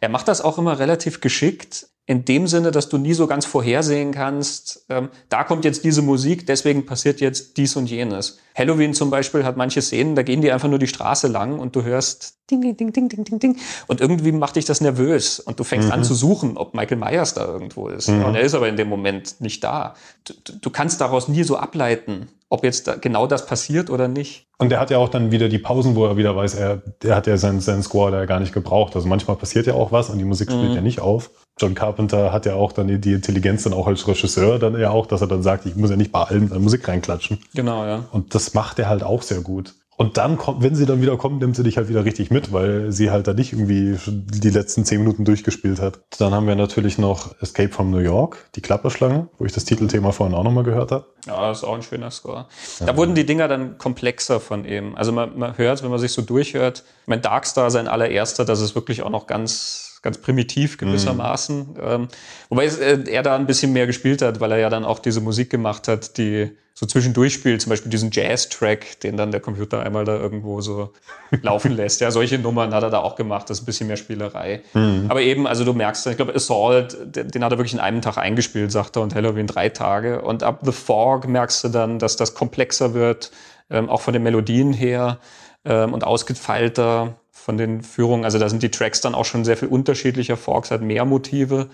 Er 0.00 0.08
macht 0.08 0.28
das 0.28 0.40
auch 0.40 0.56
immer 0.56 0.78
relativ 0.78 1.20
geschickt 1.20 1.88
in 2.08 2.24
dem 2.24 2.46
Sinne, 2.46 2.70
dass 2.70 2.88
du 2.88 2.96
nie 2.96 3.12
so 3.12 3.26
ganz 3.26 3.44
vorhersehen 3.44 4.12
kannst, 4.12 4.86
ähm, 4.88 5.10
da 5.28 5.44
kommt 5.44 5.66
jetzt 5.66 5.84
diese 5.84 6.00
Musik, 6.00 6.46
deswegen 6.46 6.86
passiert 6.86 7.20
jetzt 7.20 7.58
dies 7.58 7.76
und 7.76 7.90
jenes. 7.90 8.38
Halloween 8.56 8.94
zum 8.94 9.10
Beispiel 9.10 9.44
hat 9.44 9.58
manche 9.58 9.82
Szenen, 9.82 10.16
da 10.16 10.22
gehen 10.22 10.40
die 10.40 10.50
einfach 10.50 10.70
nur 10.70 10.78
die 10.78 10.86
Straße 10.86 11.28
lang 11.28 11.58
und 11.58 11.76
du 11.76 11.82
hörst 11.82 12.38
ding, 12.50 12.62
ding, 12.62 12.74
ding, 12.78 12.92
ding, 12.94 13.10
ding, 13.10 13.24
ding, 13.24 13.38
ding. 13.38 13.56
Und 13.88 14.00
irgendwie 14.00 14.32
macht 14.32 14.56
dich 14.56 14.64
das 14.64 14.80
nervös 14.80 15.38
und 15.38 15.60
du 15.60 15.64
fängst 15.64 15.88
mhm. 15.88 15.92
an 15.92 16.04
zu 16.04 16.14
suchen, 16.14 16.56
ob 16.56 16.72
Michael 16.72 16.96
Myers 16.96 17.34
da 17.34 17.44
irgendwo 17.44 17.88
ist. 17.88 18.08
Mhm. 18.08 18.24
Und 18.24 18.34
er 18.36 18.40
ist 18.40 18.54
aber 18.54 18.70
in 18.70 18.76
dem 18.76 18.88
Moment 18.88 19.42
nicht 19.42 19.62
da. 19.62 19.94
Du, 20.24 20.32
du 20.58 20.70
kannst 20.70 21.02
daraus 21.02 21.28
nie 21.28 21.42
so 21.42 21.58
ableiten, 21.58 22.28
ob 22.48 22.64
jetzt 22.64 22.88
da 22.88 22.94
genau 22.94 23.26
das 23.26 23.44
passiert 23.44 23.90
oder 23.90 24.08
nicht. 24.08 24.46
Und 24.56 24.72
er 24.72 24.80
hat 24.80 24.90
ja 24.90 24.96
auch 24.96 25.10
dann 25.10 25.30
wieder 25.30 25.50
die 25.50 25.58
Pausen, 25.58 25.94
wo 25.94 26.06
er 26.06 26.16
wieder 26.16 26.34
weiß, 26.34 26.54
er, 26.54 26.78
der 27.02 27.16
hat 27.16 27.26
ja 27.26 27.36
seinen, 27.36 27.60
seinen 27.60 27.82
Score 27.82 28.10
da 28.10 28.24
gar 28.24 28.40
nicht 28.40 28.54
gebraucht. 28.54 28.96
Also 28.96 29.06
manchmal 29.06 29.36
passiert 29.36 29.66
ja 29.66 29.74
auch 29.74 29.92
was 29.92 30.08
und 30.08 30.18
die 30.18 30.24
Musik 30.24 30.50
spielt 30.50 30.70
mhm. 30.70 30.74
ja 30.74 30.80
nicht 30.80 31.00
auf. 31.00 31.30
John 31.58 31.74
Carpenter 31.74 32.32
hat 32.32 32.46
ja 32.46 32.54
auch 32.54 32.72
dann 32.72 33.00
die, 33.00 33.12
Intelligenz 33.12 33.64
dann 33.64 33.72
auch 33.72 33.86
als 33.86 34.06
Regisseur 34.06 34.58
dann 34.58 34.78
ja 34.78 34.90
auch, 34.90 35.06
dass 35.06 35.20
er 35.20 35.26
dann 35.26 35.42
sagt, 35.42 35.66
ich 35.66 35.76
muss 35.76 35.90
ja 35.90 35.96
nicht 35.96 36.12
bei 36.12 36.22
allen 36.22 36.48
Musik 36.62 36.86
reinklatschen. 36.88 37.38
Genau, 37.54 37.84
ja. 37.84 38.04
Und 38.12 38.34
das 38.34 38.54
macht 38.54 38.78
er 38.78 38.88
halt 38.88 39.02
auch 39.02 39.22
sehr 39.22 39.40
gut. 39.40 39.74
Und 39.98 40.16
dann 40.16 40.38
kommt, 40.38 40.62
wenn 40.62 40.76
sie 40.76 40.86
dann 40.86 41.02
wieder 41.02 41.16
kommt, 41.16 41.40
nimmt 41.40 41.56
sie 41.56 41.64
dich 41.64 41.76
halt 41.76 41.88
wieder 41.88 42.04
richtig 42.04 42.30
mit, 42.30 42.52
weil 42.52 42.92
sie 42.92 43.10
halt 43.10 43.26
da 43.26 43.34
nicht 43.34 43.52
irgendwie 43.52 43.98
die 44.06 44.50
letzten 44.50 44.84
zehn 44.84 45.00
Minuten 45.00 45.24
durchgespielt 45.24 45.80
hat. 45.80 45.98
Dann 46.20 46.32
haben 46.32 46.46
wir 46.46 46.54
natürlich 46.54 46.98
noch 46.98 47.34
Escape 47.42 47.70
from 47.70 47.90
New 47.90 47.98
York, 47.98 48.48
die 48.54 48.60
Klapperschlange, 48.60 49.26
wo 49.38 49.44
ich 49.44 49.50
das 49.50 49.64
Titelthema 49.64 50.12
vorhin 50.12 50.36
auch 50.36 50.44
nochmal 50.44 50.62
gehört 50.62 50.92
habe. 50.92 51.06
Ja, 51.26 51.48
das 51.48 51.58
ist 51.58 51.64
auch 51.64 51.74
ein 51.74 51.82
schöner 51.82 52.12
Score. 52.12 52.46
Da 52.78 52.86
ja. 52.86 52.96
wurden 52.96 53.16
die 53.16 53.26
Dinger 53.26 53.48
dann 53.48 53.76
komplexer 53.76 54.38
von 54.38 54.64
ihm. 54.64 54.94
Also 54.94 55.10
man, 55.10 55.36
man 55.36 55.58
hört, 55.58 55.82
wenn 55.82 55.90
man 55.90 55.98
sich 55.98 56.12
so 56.12 56.22
durchhört, 56.22 56.84
mein 57.06 57.20
Darkstar 57.20 57.72
sein 57.72 57.88
allererster, 57.88 58.44
das 58.44 58.60
ist 58.60 58.76
wirklich 58.76 59.02
auch 59.02 59.10
noch 59.10 59.26
ganz 59.26 59.87
ganz, 59.98 60.16
ganz 60.16 60.18
primitiv 60.18 60.78
gewissermaßen. 60.78 61.58
Mhm. 61.58 61.76
Ähm, 61.82 62.08
wobei 62.48 62.64
es, 62.64 62.78
äh, 62.78 62.98
er 63.08 63.22
da 63.22 63.36
ein 63.36 63.46
bisschen 63.46 63.72
mehr 63.72 63.86
gespielt 63.86 64.22
hat, 64.22 64.40
weil 64.40 64.52
er 64.52 64.58
ja 64.58 64.70
dann 64.70 64.84
auch 64.84 64.98
diese 64.98 65.20
Musik 65.20 65.50
gemacht 65.50 65.88
hat, 65.88 66.18
die 66.18 66.50
so 66.74 66.86
zwischendurch 66.86 67.34
spielt, 67.34 67.60
zum 67.60 67.70
Beispiel 67.70 67.90
diesen 67.90 68.12
Jazz-Track, 68.12 69.00
den 69.00 69.16
dann 69.16 69.32
der 69.32 69.40
Computer 69.40 69.82
einmal 69.82 70.04
da 70.04 70.16
irgendwo 70.16 70.60
so 70.60 70.92
laufen 71.42 71.72
lässt. 71.72 72.00
Ja, 72.00 72.12
solche 72.12 72.38
Nummern 72.38 72.72
hat 72.72 72.84
er 72.84 72.90
da 72.90 72.98
auch 72.98 73.16
gemacht, 73.16 73.50
das 73.50 73.58
ist 73.58 73.62
ein 73.64 73.66
bisschen 73.66 73.88
mehr 73.88 73.96
Spielerei. 73.96 74.62
Mhm. 74.74 75.06
Aber 75.08 75.20
eben, 75.20 75.48
also 75.48 75.64
du 75.64 75.72
merkst, 75.72 76.06
ich 76.06 76.16
glaube, 76.16 76.34
Assault, 76.36 76.96
den 77.04 77.42
hat 77.42 77.50
er 77.50 77.58
wirklich 77.58 77.74
in 77.74 77.80
einem 77.80 78.00
Tag 78.00 78.16
eingespielt, 78.16 78.70
sagt 78.70 78.96
er, 78.96 79.02
und 79.02 79.14
Halloween 79.16 79.48
drei 79.48 79.70
Tage. 79.70 80.22
Und 80.22 80.44
ab 80.44 80.60
The 80.62 80.72
Fog 80.72 81.26
merkst 81.26 81.64
du 81.64 81.68
dann, 81.68 81.98
dass 81.98 82.14
das 82.14 82.34
komplexer 82.34 82.94
wird, 82.94 83.32
ähm, 83.70 83.90
auch 83.90 84.00
von 84.00 84.12
den 84.12 84.22
Melodien 84.22 84.72
her 84.72 85.18
ähm, 85.64 85.92
und 85.92 86.04
ausgefeilter 86.04 87.18
von 87.48 87.56
den 87.56 87.80
Führungen. 87.80 88.26
Also 88.26 88.38
da 88.38 88.50
sind 88.50 88.62
die 88.62 88.70
Tracks 88.70 89.00
dann 89.00 89.14
auch 89.14 89.24
schon 89.24 89.42
sehr 89.42 89.56
viel 89.56 89.68
unterschiedlicher. 89.68 90.36
Forks 90.36 90.70
hat 90.70 90.82
mehr 90.82 91.06
Motive. 91.06 91.68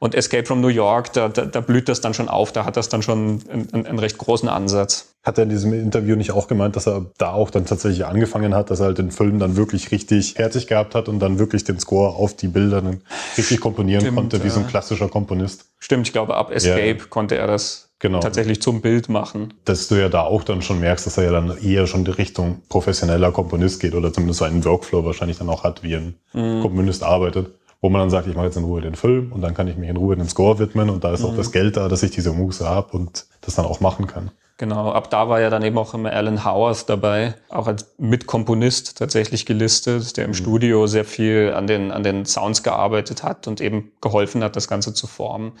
Und 0.00 0.16
Escape 0.16 0.44
from 0.44 0.60
New 0.60 0.66
York, 0.66 1.12
da, 1.12 1.28
da, 1.28 1.46
da 1.46 1.60
blüht 1.60 1.88
das 1.88 2.00
dann 2.00 2.14
schon 2.14 2.28
auf. 2.28 2.50
Da 2.50 2.64
hat 2.64 2.76
das 2.76 2.88
dann 2.88 3.00
schon 3.00 3.40
einen, 3.48 3.86
einen 3.86 3.98
recht 4.00 4.18
großen 4.18 4.48
Ansatz. 4.48 5.14
Hat 5.22 5.38
er 5.38 5.44
in 5.44 5.50
diesem 5.50 5.72
Interview 5.72 6.16
nicht 6.16 6.32
auch 6.32 6.48
gemeint, 6.48 6.74
dass 6.74 6.88
er 6.88 7.06
da 7.16 7.30
auch 7.30 7.50
dann 7.52 7.64
tatsächlich 7.64 8.06
angefangen 8.06 8.56
hat, 8.56 8.72
dass 8.72 8.80
er 8.80 8.86
halt 8.86 8.98
den 8.98 9.12
Film 9.12 9.38
dann 9.38 9.54
wirklich 9.54 9.92
richtig 9.92 10.34
fertig 10.34 10.66
gehabt 10.66 10.96
hat 10.96 11.08
und 11.08 11.20
dann 11.20 11.38
wirklich 11.38 11.62
den 11.62 11.78
Score 11.78 12.16
auf 12.16 12.34
die 12.34 12.48
Bilder 12.48 12.82
dann 12.82 13.00
richtig 13.38 13.60
komponieren 13.60 14.00
Stimmt, 14.00 14.16
konnte, 14.16 14.42
wie 14.42 14.50
so 14.50 14.58
ein 14.58 14.66
klassischer 14.66 15.08
Komponist? 15.08 15.66
Stimmt, 15.78 16.08
ich 16.08 16.12
glaube, 16.12 16.34
ab 16.34 16.50
Escape 16.50 16.98
ja. 16.98 17.04
konnte 17.08 17.36
er 17.36 17.46
das 17.46 17.89
genau. 18.00 18.18
tatsächlich 18.18 18.60
zum 18.60 18.80
Bild 18.80 19.08
machen. 19.08 19.54
Dass 19.64 19.86
du 19.86 19.94
ja 19.94 20.08
da 20.08 20.22
auch 20.22 20.42
dann 20.42 20.62
schon 20.62 20.80
merkst, 20.80 21.06
dass 21.06 21.16
er 21.16 21.24
ja 21.24 21.30
dann 21.30 21.56
eher 21.62 21.86
schon 21.86 22.04
die 22.04 22.10
Richtung 22.10 22.62
professioneller 22.68 23.30
Komponist 23.30 23.80
geht 23.80 23.94
oder 23.94 24.12
zumindest 24.12 24.40
so 24.40 24.44
einen 24.44 24.64
Workflow 24.64 25.04
wahrscheinlich 25.04 25.38
dann 25.38 25.48
auch 25.48 25.62
hat, 25.62 25.84
wie 25.84 25.94
ein 25.94 26.16
mhm. 26.32 26.62
Komponist 26.62 27.04
arbeitet. 27.04 27.54
Wo 27.82 27.88
man 27.88 28.02
dann 28.02 28.10
sagt, 28.10 28.26
ich 28.26 28.34
mache 28.34 28.44
jetzt 28.44 28.56
in 28.56 28.64
Ruhe 28.64 28.82
den 28.82 28.94
Film 28.94 29.32
und 29.32 29.40
dann 29.40 29.54
kann 29.54 29.66
ich 29.66 29.76
mich 29.76 29.88
in 29.88 29.96
Ruhe 29.96 30.14
den 30.14 30.28
Score 30.28 30.58
widmen 30.58 30.90
und 30.90 31.02
da 31.02 31.14
ist 31.14 31.20
mhm. 31.20 31.26
auch 31.26 31.36
das 31.36 31.50
Geld 31.50 31.78
da, 31.78 31.88
dass 31.88 32.02
ich 32.02 32.10
diese 32.10 32.32
Muße 32.32 32.68
habe 32.68 32.94
und 32.94 33.26
das 33.40 33.54
dann 33.54 33.64
auch 33.64 33.80
machen 33.80 34.06
kann. 34.06 34.32
Genau, 34.60 34.92
ab 34.92 35.08
da 35.08 35.30
war 35.30 35.40
ja 35.40 35.48
dann 35.48 35.62
eben 35.62 35.78
auch 35.78 35.94
immer 35.94 36.12
Alan 36.12 36.44
Howarth 36.44 36.86
dabei, 36.86 37.32
auch 37.48 37.66
als 37.66 37.94
Mitkomponist 37.96 38.98
tatsächlich 38.98 39.46
gelistet, 39.46 40.18
der 40.18 40.26
im 40.26 40.32
mhm. 40.32 40.34
Studio 40.34 40.86
sehr 40.86 41.06
viel 41.06 41.54
an 41.56 41.66
den, 41.66 41.90
an 41.90 42.02
den 42.02 42.26
Sounds 42.26 42.62
gearbeitet 42.62 43.22
hat 43.22 43.48
und 43.48 43.62
eben 43.62 43.90
geholfen 44.02 44.44
hat, 44.44 44.56
das 44.56 44.68
Ganze 44.68 44.92
zu 44.92 45.06
formen. 45.06 45.52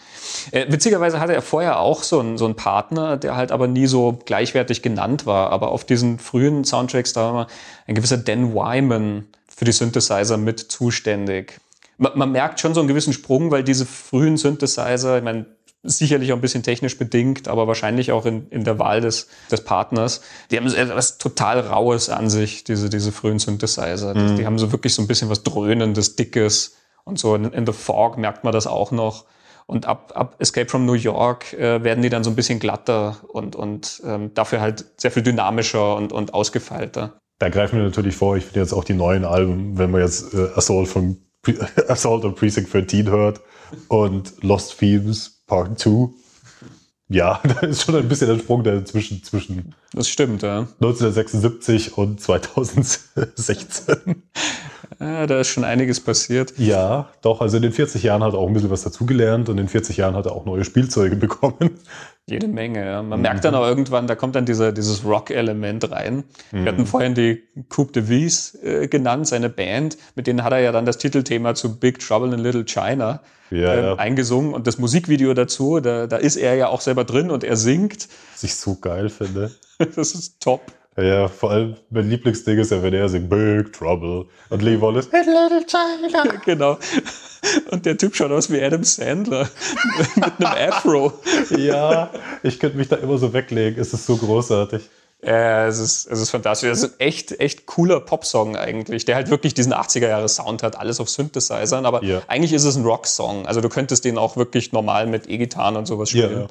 Äh, 0.50 0.70
witzigerweise 0.70 1.18
hatte 1.18 1.32
er 1.32 1.40
vorher 1.40 1.80
auch 1.80 2.02
so 2.02 2.20
einen, 2.20 2.36
so 2.36 2.44
einen 2.44 2.56
Partner, 2.56 3.16
der 3.16 3.36
halt 3.36 3.52
aber 3.52 3.68
nie 3.68 3.86
so 3.86 4.18
gleichwertig 4.26 4.82
genannt 4.82 5.24
war. 5.24 5.48
Aber 5.48 5.70
auf 5.70 5.84
diesen 5.84 6.18
frühen 6.18 6.64
Soundtracks, 6.64 7.14
da 7.14 7.22
war 7.22 7.32
mal 7.32 7.46
ein 7.86 7.94
gewisser 7.94 8.18
Dan 8.18 8.52
Wyman 8.52 9.28
für 9.48 9.64
die 9.64 9.72
Synthesizer 9.72 10.36
mit 10.36 10.60
zuständig. 10.60 11.58
Man, 11.96 12.12
man 12.16 12.32
merkt 12.32 12.60
schon 12.60 12.74
so 12.74 12.80
einen 12.80 12.88
gewissen 12.88 13.14
Sprung, 13.14 13.50
weil 13.50 13.64
diese 13.64 13.86
frühen 13.86 14.36
Synthesizer, 14.36 15.16
ich 15.16 15.24
meine, 15.24 15.46
sicherlich 15.82 16.32
auch 16.32 16.36
ein 16.36 16.42
bisschen 16.42 16.62
technisch 16.62 16.98
bedingt, 16.98 17.48
aber 17.48 17.66
wahrscheinlich 17.66 18.12
auch 18.12 18.26
in, 18.26 18.48
in 18.50 18.64
der 18.64 18.78
Wahl 18.78 19.00
des, 19.00 19.28
des 19.50 19.64
Partners. 19.64 20.20
Die 20.50 20.56
haben 20.56 20.66
etwas 20.66 21.18
total 21.18 21.60
Raues 21.60 22.10
an 22.10 22.28
sich, 22.28 22.64
diese, 22.64 22.90
diese 22.90 23.12
frühen 23.12 23.38
Synthesizer. 23.38 24.14
Mhm. 24.14 24.28
Die, 24.28 24.34
die, 24.36 24.46
haben 24.46 24.58
so 24.58 24.72
wirklich 24.72 24.94
so 24.94 25.02
ein 25.02 25.08
bisschen 25.08 25.30
was 25.30 25.42
Dröhnendes, 25.42 26.16
Dickes 26.16 26.76
und 27.04 27.18
so. 27.18 27.34
In, 27.34 27.44
in 27.52 27.66
The 27.66 27.72
Fog 27.72 28.18
merkt 28.18 28.44
man 28.44 28.52
das 28.52 28.66
auch 28.66 28.90
noch. 28.90 29.24
Und 29.66 29.86
ab, 29.86 30.12
ab 30.16 30.36
Escape 30.38 30.68
from 30.68 30.84
New 30.84 30.94
York 30.94 31.52
äh, 31.52 31.82
werden 31.84 32.02
die 32.02 32.08
dann 32.08 32.24
so 32.24 32.30
ein 32.30 32.36
bisschen 32.36 32.58
glatter 32.58 33.18
und, 33.28 33.54
und 33.54 34.02
ähm, 34.04 34.34
dafür 34.34 34.60
halt 34.60 34.84
sehr 34.96 35.12
viel 35.12 35.22
dynamischer 35.22 35.96
und, 35.96 36.12
und 36.12 36.34
ausgefeilter. 36.34 37.20
Da 37.38 37.48
greifen 37.48 37.78
wir 37.78 37.84
natürlich 37.84 38.16
vor, 38.16 38.36
ich 38.36 38.44
finde 38.44 38.60
jetzt 38.60 38.72
auch 38.72 38.84
die 38.84 38.94
neuen 38.94 39.24
Alben, 39.24 39.78
wenn 39.78 39.92
man 39.92 40.02
jetzt 40.02 40.34
äh, 40.34 40.48
Assault 40.56 40.88
von 40.88 41.18
Assault 41.88 42.24
on 42.24 42.34
Precinct 42.34 42.72
13 42.72 43.08
hört 43.08 43.40
und 43.88 44.42
Lost 44.42 44.78
Themes 44.78 45.39
Part 45.50 45.80
2. 45.80 46.10
Ja, 47.08 47.40
da 47.42 47.66
ist 47.66 47.82
schon 47.82 47.96
ein 47.96 48.08
bisschen 48.08 48.30
ein 48.30 48.38
Sprung 48.38 48.62
dazwischen 48.62 49.24
zwischen 49.24 49.74
das 49.92 50.08
stimmt, 50.08 50.42
ja. 50.42 50.68
1976 50.80 51.98
und 51.98 52.20
2016. 52.20 53.96
Ja, 55.00 55.26
da 55.26 55.40
ist 55.40 55.48
schon 55.48 55.64
einiges 55.64 55.98
passiert. 55.98 56.52
Ja, 56.58 57.08
doch. 57.22 57.40
Also 57.40 57.56
in 57.56 57.62
den 57.62 57.72
40 57.72 58.02
Jahren 58.02 58.22
hat 58.22 58.34
er 58.34 58.38
auch 58.38 58.48
ein 58.48 58.52
bisschen 58.52 58.70
was 58.70 58.82
dazugelernt 58.82 59.48
und 59.48 59.56
in 59.56 59.64
den 59.64 59.68
40 59.68 59.96
Jahren 59.96 60.14
hat 60.14 60.26
er 60.26 60.32
auch 60.32 60.44
neue 60.44 60.62
Spielzeuge 60.62 61.16
bekommen. 61.16 61.80
Jede 62.26 62.48
Menge, 62.48 62.84
ja. 62.84 63.02
Man 63.02 63.18
mhm. 63.18 63.22
merkt 63.22 63.44
dann 63.46 63.54
auch 63.54 63.66
irgendwann, 63.66 64.06
da 64.06 64.14
kommt 64.14 64.36
dann 64.36 64.44
dieser, 64.44 64.72
dieses 64.72 65.04
Rock-Element 65.04 65.90
rein. 65.90 66.24
Mhm. 66.52 66.64
Wir 66.64 66.72
hatten 66.72 66.86
vorhin 66.86 67.14
die 67.14 67.42
Coupe 67.70 67.92
de 67.92 68.08
Vies 68.10 68.54
äh, 68.62 68.88
genannt, 68.88 69.26
seine 69.26 69.48
Band. 69.48 69.96
Mit 70.16 70.26
denen 70.26 70.44
hat 70.44 70.52
er 70.52 70.60
ja 70.60 70.70
dann 70.70 70.84
das 70.84 70.98
Titelthema 70.98 71.54
zu 71.54 71.80
Big 71.80 71.98
Trouble 72.00 72.34
in 72.34 72.40
Little 72.40 72.64
China 72.64 73.20
ja, 73.50 73.74
ähm, 73.74 73.84
ja. 73.84 73.94
eingesungen. 73.94 74.52
Und 74.52 74.66
das 74.66 74.78
Musikvideo 74.78 75.32
dazu, 75.32 75.80
da, 75.80 76.06
da 76.06 76.16
ist 76.18 76.36
er 76.36 76.56
ja 76.56 76.68
auch 76.68 76.82
selber 76.82 77.04
drin 77.04 77.30
und 77.30 77.42
er 77.42 77.56
singt. 77.56 78.06
Was 78.34 78.42
ich 78.42 78.54
so 78.54 78.76
geil 78.76 79.08
finde. 79.08 79.50
das 79.78 80.12
ist 80.12 80.40
top. 80.40 80.60
Ja, 81.02 81.28
vor 81.28 81.50
allem 81.50 81.76
mein 81.90 82.08
Lieblingsding 82.08 82.58
ist 82.58 82.70
ja, 82.70 82.82
wenn 82.82 82.94
er 82.94 83.08
singt 83.08 83.28
Big 83.28 83.72
Trouble 83.72 84.26
und 84.48 84.62
Lee 84.62 84.80
Wallace 84.80 85.08
Little 85.12 85.64
China. 85.66 86.24
genau. 86.44 86.78
Und 87.70 87.86
der 87.86 87.96
Typ 87.96 88.14
schaut 88.14 88.30
aus 88.30 88.50
wie 88.50 88.62
Adam 88.62 88.84
Sandler 88.84 89.48
mit 90.16 90.24
einem 90.38 90.70
Afro. 90.70 91.12
ja, 91.56 92.10
ich 92.42 92.58
könnte 92.58 92.76
mich 92.76 92.88
da 92.88 92.96
immer 92.96 93.18
so 93.18 93.32
weglegen. 93.32 93.80
Es 93.80 93.92
ist 93.92 94.06
so 94.06 94.16
großartig. 94.16 94.82
Ja, 95.22 95.66
es 95.66 95.78
ist, 95.78 96.06
es 96.06 96.20
ist 96.20 96.30
fantastisch. 96.30 96.70
Es 96.70 96.82
ist 96.82 96.94
ein 96.94 97.00
echt, 97.00 97.40
echt 97.40 97.66
cooler 97.66 98.00
Popsong 98.00 98.56
eigentlich, 98.56 99.04
der 99.04 99.16
halt 99.16 99.28
wirklich 99.28 99.52
diesen 99.52 99.74
80er-Jahre-Sound 99.74 100.62
hat, 100.62 100.78
alles 100.78 100.98
auf 100.98 101.10
Synthesizern, 101.10 101.84
aber 101.84 102.02
yeah. 102.02 102.22
eigentlich 102.26 102.54
ist 102.54 102.64
es 102.64 102.76
ein 102.76 102.84
Rock-Song. 102.84 103.46
Also 103.46 103.60
du 103.60 103.68
könntest 103.68 104.04
den 104.06 104.16
auch 104.16 104.36
wirklich 104.36 104.72
normal 104.72 105.06
mit 105.06 105.28
E-Gitarren 105.28 105.76
und 105.76 105.86
sowas 105.86 106.08
spielen. 106.08 106.30
Yeah. 106.30 106.48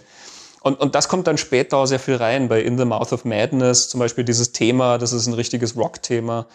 Und, 0.61 0.79
und 0.79 0.95
das 0.95 1.07
kommt 1.07 1.27
dann 1.27 1.37
später 1.37 1.77
auch 1.77 1.85
sehr 1.85 1.99
viel 1.99 2.15
rein. 2.15 2.49
Bei 2.49 2.61
In 2.61 2.77
the 2.77 2.85
Mouth 2.85 3.13
of 3.13 3.25
Madness 3.25 3.89
zum 3.89 3.99
Beispiel 3.99 4.23
dieses 4.23 4.51
Thema, 4.51 4.97
das 4.97 5.13
ist 5.13 5.27
ein 5.27 5.33
richtiges 5.33 5.77
Rock-Thema. 5.77 6.47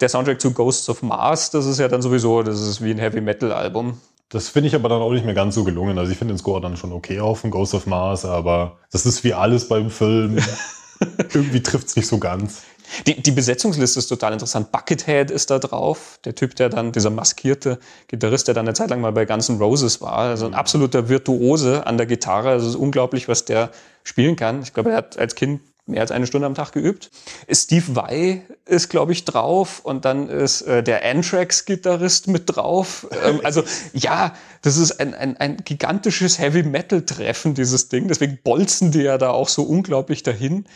Der 0.00 0.08
Soundtrack 0.08 0.40
zu 0.40 0.52
Ghosts 0.52 0.88
of 0.90 1.02
Mars, 1.02 1.50
das 1.50 1.64
ist 1.64 1.78
ja 1.78 1.88
dann 1.88 2.02
sowieso, 2.02 2.42
das 2.42 2.60
ist 2.60 2.84
wie 2.84 2.90
ein 2.90 2.98
Heavy-Metal-Album. 2.98 3.98
Das 4.28 4.48
finde 4.48 4.68
ich 4.68 4.74
aber 4.74 4.88
dann 4.88 5.00
auch 5.00 5.12
nicht 5.12 5.24
mehr 5.24 5.34
ganz 5.34 5.54
so 5.54 5.64
gelungen. 5.64 5.98
Also 5.98 6.12
ich 6.12 6.18
finde 6.18 6.34
den 6.34 6.38
Score 6.38 6.60
dann 6.60 6.76
schon 6.76 6.92
okay 6.92 7.20
auf 7.20 7.40
von 7.40 7.50
Ghosts 7.50 7.74
of 7.74 7.86
Mars, 7.86 8.24
aber 8.24 8.78
das 8.90 9.06
ist 9.06 9.24
wie 9.24 9.32
alles 9.32 9.68
beim 9.68 9.88
Film. 9.90 10.38
Irgendwie 11.32 11.62
trifft 11.62 11.88
es 11.88 11.96
nicht 11.96 12.08
so 12.08 12.18
ganz. 12.18 12.62
Die, 13.06 13.20
die 13.22 13.30
Besetzungsliste 13.30 13.98
ist 13.98 14.08
total 14.08 14.32
interessant. 14.32 14.72
Buckethead 14.72 15.30
ist 15.30 15.50
da 15.50 15.58
drauf, 15.58 16.18
der 16.24 16.34
Typ, 16.34 16.56
der 16.56 16.68
dann, 16.68 16.92
dieser 16.92 17.10
maskierte 17.10 17.78
Gitarrist, 18.08 18.48
der 18.48 18.54
dann 18.54 18.66
eine 18.66 18.74
Zeit 18.74 18.90
lang 18.90 19.00
mal 19.00 19.12
bei 19.12 19.24
Guns 19.24 19.48
N' 19.48 19.58
Roses 19.58 20.00
war. 20.00 20.18
Also 20.18 20.46
ein 20.46 20.54
absoluter 20.54 21.08
Virtuose 21.08 21.86
an 21.86 21.96
der 21.96 22.06
Gitarre. 22.06 22.50
Also 22.50 22.66
es 22.66 22.74
ist 22.74 22.80
unglaublich, 22.80 23.28
was 23.28 23.44
der 23.44 23.70
spielen 24.04 24.36
kann. 24.36 24.62
Ich 24.62 24.72
glaube, 24.72 24.90
er 24.90 24.96
hat 24.96 25.18
als 25.18 25.34
Kind 25.34 25.60
mehr 25.86 26.00
als 26.00 26.10
eine 26.10 26.26
Stunde 26.26 26.46
am 26.46 26.54
Tag 26.54 26.72
geübt. 26.72 27.10
Steve 27.50 27.94
Vai 27.94 28.42
ist, 28.64 28.88
glaube 28.88 29.12
ich, 29.12 29.24
drauf 29.24 29.80
und 29.84 30.04
dann 30.04 30.28
ist 30.28 30.62
äh, 30.62 30.82
der 30.82 31.04
Anthrax-Gitarrist 31.04 32.26
mit 32.26 32.56
drauf. 32.56 33.06
Ähm, 33.24 33.40
also 33.44 33.62
ja, 33.92 34.34
das 34.62 34.76
ist 34.76 34.98
ein, 34.98 35.14
ein, 35.14 35.36
ein 35.36 35.58
gigantisches 35.64 36.38
Heavy-Metal-Treffen, 36.38 37.54
dieses 37.54 37.88
Ding. 37.88 38.08
Deswegen 38.08 38.38
bolzen 38.42 38.90
die 38.90 39.02
ja 39.02 39.16
da 39.16 39.30
auch 39.30 39.48
so 39.48 39.62
unglaublich 39.62 40.22
dahin 40.24 40.66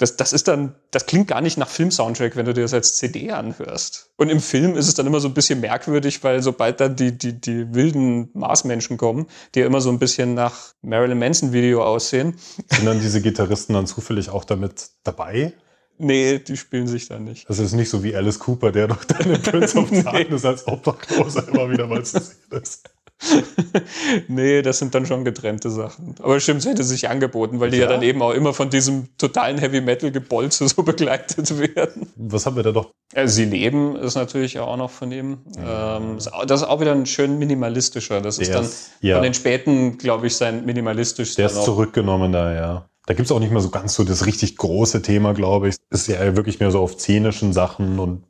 das, 0.00 0.16
das 0.16 0.32
ist 0.32 0.48
dann, 0.48 0.74
das 0.90 1.04
klingt 1.04 1.28
gar 1.28 1.42
nicht 1.42 1.58
nach 1.58 1.68
Film-Soundtrack, 1.68 2.34
wenn 2.34 2.46
du 2.46 2.54
dir 2.54 2.62
das 2.62 2.72
als 2.72 2.96
CD 2.96 3.32
anhörst. 3.32 4.10
Und 4.16 4.30
im 4.30 4.40
Film 4.40 4.74
ist 4.74 4.88
es 4.88 4.94
dann 4.94 5.06
immer 5.06 5.20
so 5.20 5.28
ein 5.28 5.34
bisschen 5.34 5.60
merkwürdig, 5.60 6.24
weil 6.24 6.42
sobald 6.42 6.80
dann 6.80 6.96
die, 6.96 7.16
die, 7.16 7.38
die 7.38 7.74
wilden 7.74 8.30
Marsmenschen 8.32 8.96
kommen, 8.96 9.26
die 9.54 9.60
ja 9.60 9.66
immer 9.66 9.82
so 9.82 9.90
ein 9.90 9.98
bisschen 9.98 10.32
nach 10.32 10.72
Marilyn 10.80 11.18
Manson-Video 11.18 11.84
aussehen. 11.84 12.34
Sind 12.70 12.86
dann 12.86 12.98
diese 12.98 13.20
Gitarristen 13.20 13.74
dann 13.74 13.86
zufällig 13.86 14.30
auch 14.30 14.44
damit 14.44 14.88
dabei? 15.04 15.52
Nee, 15.98 16.38
die 16.38 16.56
spielen 16.56 16.86
sich 16.86 17.08
da 17.08 17.18
nicht. 17.18 17.46
Das 17.50 17.58
ist 17.58 17.74
nicht 17.74 17.90
so 17.90 18.02
wie 18.02 18.16
Alice 18.16 18.38
Cooper, 18.38 18.72
der 18.72 18.88
doch 18.88 19.04
dann 19.04 19.34
in 19.34 19.42
Prince 19.42 19.78
of 19.78 19.90
Darkness 20.04 20.44
nee. 20.44 20.48
als 20.48 20.66
Obdachloser 20.66 21.46
immer 21.48 21.70
wieder 21.70 21.86
mal 21.86 22.02
zu 22.02 22.20
sehen 22.20 22.62
ist. 22.62 22.88
nee, 24.28 24.62
das 24.62 24.78
sind 24.78 24.94
dann 24.94 25.06
schon 25.06 25.24
getrennte 25.24 25.70
Sachen. 25.70 26.14
Aber 26.22 26.40
stimmt, 26.40 26.60
es 26.60 26.66
hätte 26.66 26.84
sich 26.84 27.08
angeboten, 27.08 27.60
weil 27.60 27.70
die 27.70 27.76
ja. 27.76 27.84
ja 27.84 27.90
dann 27.90 28.02
eben 28.02 28.22
auch 28.22 28.32
immer 28.32 28.54
von 28.54 28.70
diesem 28.70 29.08
totalen 29.18 29.58
Heavy 29.58 29.80
Metal 29.80 30.10
Gebolze 30.10 30.66
so 30.68 30.82
begleitet 30.82 31.58
werden. 31.58 32.08
Was 32.16 32.46
haben 32.46 32.56
wir 32.56 32.62
da 32.62 32.72
doch? 32.72 32.90
Also 33.14 33.34
Sie 33.34 33.44
leben 33.44 33.96
ist 33.96 34.14
natürlich 34.14 34.58
auch 34.58 34.76
noch 34.76 34.90
von 34.90 35.12
ihm. 35.12 35.38
Ähm, 35.58 36.18
das 36.46 36.62
ist 36.62 36.66
auch 36.66 36.80
wieder 36.80 36.92
ein 36.92 37.06
schön 37.06 37.38
minimalistischer. 37.38 38.20
Das 38.20 38.38
ist 38.38 38.54
dann 38.54 38.68
ja. 39.00 39.16
von 39.16 39.24
den 39.24 39.34
späten, 39.34 39.98
glaube 39.98 40.26
ich, 40.26 40.36
sein 40.36 40.64
minimalistischster. 40.64 41.42
Der 41.42 41.50
ist 41.50 41.64
zurückgenommen 41.64 42.32
da, 42.32 42.54
ja. 42.54 42.86
Da 43.06 43.14
gibt's 43.14 43.32
auch 43.32 43.40
nicht 43.40 43.50
mehr 43.50 43.60
so 43.60 43.70
ganz 43.70 43.94
so 43.94 44.04
das 44.04 44.26
richtig 44.26 44.56
große 44.56 45.02
Thema, 45.02 45.32
glaube 45.34 45.68
ich. 45.68 45.76
Es 45.90 46.02
ist 46.02 46.06
ja 46.08 46.36
wirklich 46.36 46.60
mehr 46.60 46.70
so 46.70 46.80
auf 46.80 46.92
szenischen 46.92 47.52
Sachen 47.52 47.98
und 47.98 48.22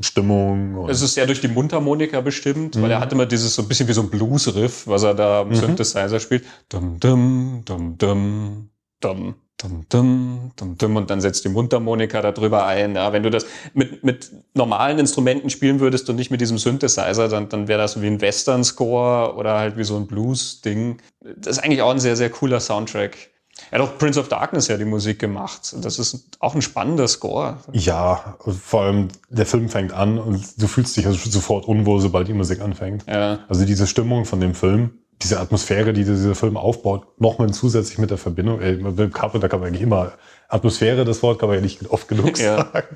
Stimmung. 0.00 0.88
Es 0.88 1.02
ist 1.02 1.16
ja 1.16 1.26
durch 1.26 1.40
die 1.40 1.48
Mundharmonika 1.48 2.20
bestimmt, 2.20 2.76
mhm. 2.76 2.82
weil 2.82 2.90
er 2.90 3.00
hat 3.00 3.12
immer 3.12 3.26
dieses 3.26 3.54
so 3.54 3.62
ein 3.62 3.68
bisschen 3.68 3.88
wie 3.88 3.92
so 3.92 4.02
ein 4.02 4.10
Blues-Riff, 4.10 4.86
was 4.86 5.02
er 5.02 5.14
da 5.14 5.40
am 5.40 5.48
mhm. 5.48 5.54
Synthesizer 5.56 6.20
spielt. 6.20 6.44
Dum, 6.68 6.98
dum, 7.00 7.62
dum, 7.64 7.98
dum, 7.98 8.70
dum. 9.00 9.34
Dum, 9.56 9.86
dum, 9.88 10.50
dum, 10.56 10.76
dum, 10.76 10.96
und 10.96 11.10
dann 11.10 11.20
setzt 11.20 11.44
die 11.44 11.48
Mundharmonika 11.48 12.20
darüber 12.20 12.66
ein. 12.66 12.96
Ja, 12.96 13.12
wenn 13.12 13.22
du 13.22 13.30
das 13.30 13.46
mit, 13.72 14.02
mit 14.02 14.32
normalen 14.52 14.98
Instrumenten 14.98 15.48
spielen 15.48 15.78
würdest 15.78 16.10
und 16.10 16.16
nicht 16.16 16.32
mit 16.32 16.40
diesem 16.40 16.58
Synthesizer, 16.58 17.28
dann, 17.28 17.48
dann 17.48 17.68
wäre 17.68 17.78
das 17.80 18.02
wie 18.02 18.08
ein 18.08 18.20
Western-Score 18.20 19.36
oder 19.36 19.56
halt 19.56 19.78
wie 19.78 19.84
so 19.84 19.96
ein 19.96 20.08
Blues-Ding. 20.08 21.00
Das 21.20 21.56
ist 21.56 21.64
eigentlich 21.64 21.82
auch 21.82 21.92
ein 21.92 22.00
sehr, 22.00 22.16
sehr 22.16 22.30
cooler 22.30 22.58
Soundtrack. 22.58 23.30
Er 23.70 23.80
hat 23.80 23.88
auch 23.88 23.98
Prince 23.98 24.18
of 24.20 24.28
Darkness 24.28 24.68
ja 24.68 24.76
die 24.76 24.84
Musik 24.84 25.18
gemacht. 25.18 25.74
Das 25.80 25.98
ist 25.98 26.28
auch 26.40 26.54
ein 26.54 26.62
spannender 26.62 27.08
Score. 27.08 27.58
Ja, 27.72 28.36
vor 28.62 28.82
allem 28.82 29.08
der 29.30 29.46
Film 29.46 29.68
fängt 29.68 29.92
an 29.92 30.18
und 30.18 30.60
du 30.60 30.66
fühlst 30.66 30.96
dich 30.96 31.06
also 31.06 31.30
sofort 31.30 31.66
unwohl, 31.66 32.00
sobald 32.00 32.28
die 32.28 32.32
Musik 32.34 32.60
anfängt. 32.60 33.04
Ja. 33.08 33.40
Also 33.48 33.64
diese 33.64 33.86
Stimmung 33.86 34.24
von 34.24 34.40
dem 34.40 34.54
Film, 34.54 34.98
diese 35.22 35.38
Atmosphäre, 35.40 35.92
die 35.92 36.04
dieser 36.04 36.34
Film 36.34 36.56
aufbaut, 36.56 37.06
nochmal 37.20 37.52
zusätzlich 37.52 37.98
mit 37.98 38.10
der 38.10 38.18
Verbindung. 38.18 38.60
Ey, 38.60 38.76
mit 38.76 39.14
Carpenter 39.14 39.48
kann 39.48 39.60
man 39.60 39.68
eigentlich 39.68 39.82
immer 39.82 40.12
Atmosphäre, 40.48 41.04
das 41.04 41.22
Wort 41.22 41.38
kann 41.38 41.48
man 41.48 41.56
ja 41.56 41.62
nicht 41.62 41.88
oft 41.90 42.08
genug 42.08 42.38
Ja. 42.38 42.56
sagen. 42.72 42.86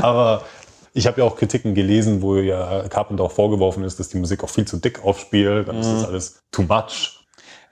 Aber 0.00 0.44
ich 0.94 1.06
habe 1.08 1.20
ja 1.20 1.26
auch 1.26 1.36
Kritiken 1.36 1.74
gelesen, 1.74 2.22
wo 2.22 2.36
ja 2.36 2.88
Carpenter 2.88 3.24
auch 3.24 3.32
vorgeworfen 3.32 3.82
ist, 3.84 3.98
dass 3.98 4.08
die 4.08 4.18
Musik 4.18 4.44
auch 4.44 4.48
viel 4.48 4.64
zu 4.64 4.76
dick 4.76 5.04
aufspielt, 5.04 5.66
dann 5.68 5.78
ist 5.80 5.88
Mhm. 5.88 5.94
das 5.94 6.04
alles 6.04 6.38
too 6.52 6.62
much. 6.62 7.23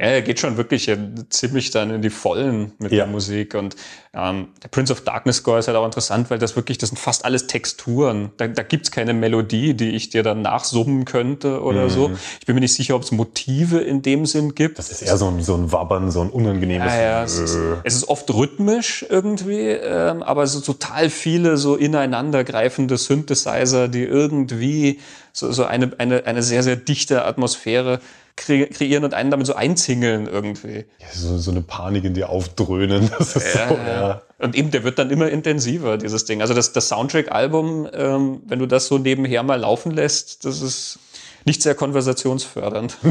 Ja, 0.03 0.09
er 0.09 0.23
geht 0.23 0.41
schon 0.41 0.57
wirklich 0.57 0.89
äh, 0.89 0.99
ziemlich 1.29 1.71
dann 1.71 1.91
in 1.91 2.03
die 2.03 2.11
Vollen 2.11 2.73
mit 2.81 2.91
Ja. 2.91 3.05
der 3.05 3.07
Musik. 3.07 3.55
Und 3.55 3.77
ähm, 4.13 4.49
der 4.61 4.67
Prince 4.69 4.93
of 4.93 5.03
Darkness 5.03 5.37
Score 5.37 5.61
ist 5.61 5.69
halt 5.69 5.77
auch 5.77 5.85
interessant, 5.85 6.29
weil 6.29 6.41
das 6.41 6.57
wirklich, 6.57 6.77
das 6.77 6.89
sind 6.89 6.99
fast 6.99 7.25
alles 7.25 7.47
Texturen. 7.47 8.33
Da, 8.37 8.49
da 8.49 8.65
gibt's 8.65 8.91
keine 8.91 9.15
Melodie, 9.15 9.75
die 9.75 9.91
ich 9.91 10.11
dir 10.11 10.25
dann 10.25 10.43
nachsummen 10.43 11.05
könnte 11.05 11.63
oder 11.63 11.89
so. 11.89 12.11
Ich 12.41 12.47
bin 12.47 12.57
mir 12.57 12.61
nicht 12.63 12.75
sicher, 12.75 12.97
ob 12.97 13.05
es 13.05 13.13
Motive 13.13 13.79
in 13.79 14.03
dem 14.03 14.27
Sinn 14.27 14.57
gibt. 14.57 14.73
Mhm. 14.75 14.77
Das 14.79 14.91
ist 14.91 15.03
eher 15.03 15.17
so 15.17 15.29
ein, 15.29 15.41
so 15.41 15.55
ein 15.55 15.71
Wabbern, 15.71 16.11
so 16.11 16.21
ein 16.21 16.31
unangenehmes. 16.31 16.93
Ja, 16.93 17.01
ja, 17.01 17.23
es, 17.23 17.39
ist, 17.39 17.55
Äh. 17.55 17.77
es 17.85 17.95
ist 17.95 18.09
oft 18.09 18.29
rhythmisch 18.35 19.07
irgendwie, 19.09 19.69
ähm, 19.69 20.25
aber 20.25 20.49
so 20.49 20.61
total 20.61 21.11
viele 21.11 21.57
so 21.57 21.77
ineinandergreifende 21.77 22.97
Synthesizer, 22.97 23.87
die 23.87 24.03
irgendwie 24.03 24.99
so, 25.33 25.53
so 25.53 25.65
eine, 25.65 25.93
eine, 25.99 26.27
eine 26.27 26.43
sehr, 26.43 26.63
sehr 26.65 26.75
dichte 26.77 27.25
Atmosphäre 27.25 28.01
kre 28.37 28.67
kreieren 28.67 29.05
und 29.05 29.15
einen 29.15 29.31
damit 29.31 29.47
so 29.47 29.55
einzingeln 29.55 30.27
irgendwie. 30.27 30.85
Ja, 30.99 31.07
so, 31.13 31.39
so 31.39 31.51
eine 31.51 31.63
Panik 31.63 32.05
in 32.05 32.15
dir 32.15 32.29
aufdröhnen. 32.29 33.11
Das 33.19 33.37
ist 33.37 33.53
so, 33.53 33.59
ja. 33.59 34.23
Und 34.39 34.57
eben, 34.57 34.71
der 34.71 34.85
wird 34.85 34.99
dann 34.99 35.11
immer 35.11 35.29
intensiver, 35.29 35.99
dieses 35.99 36.25
Ding. 36.25 36.41
Also 36.41 36.55
das, 36.55 36.73
das 36.73 36.89
Soundtrack-Album, 36.89 37.89
ähm, 37.93 38.43
wenn 38.47 38.59
du 38.59 38.67
das 38.67 38.87
so 38.87 38.99
nebenher 38.99 39.43
mal 39.43 39.61
laufen 39.61 39.93
lässt, 39.93 40.45
das 40.45 40.63
ist 40.63 40.99
nicht 41.45 41.63
sehr 41.63 41.75
konversationsfördernd. 41.75 42.97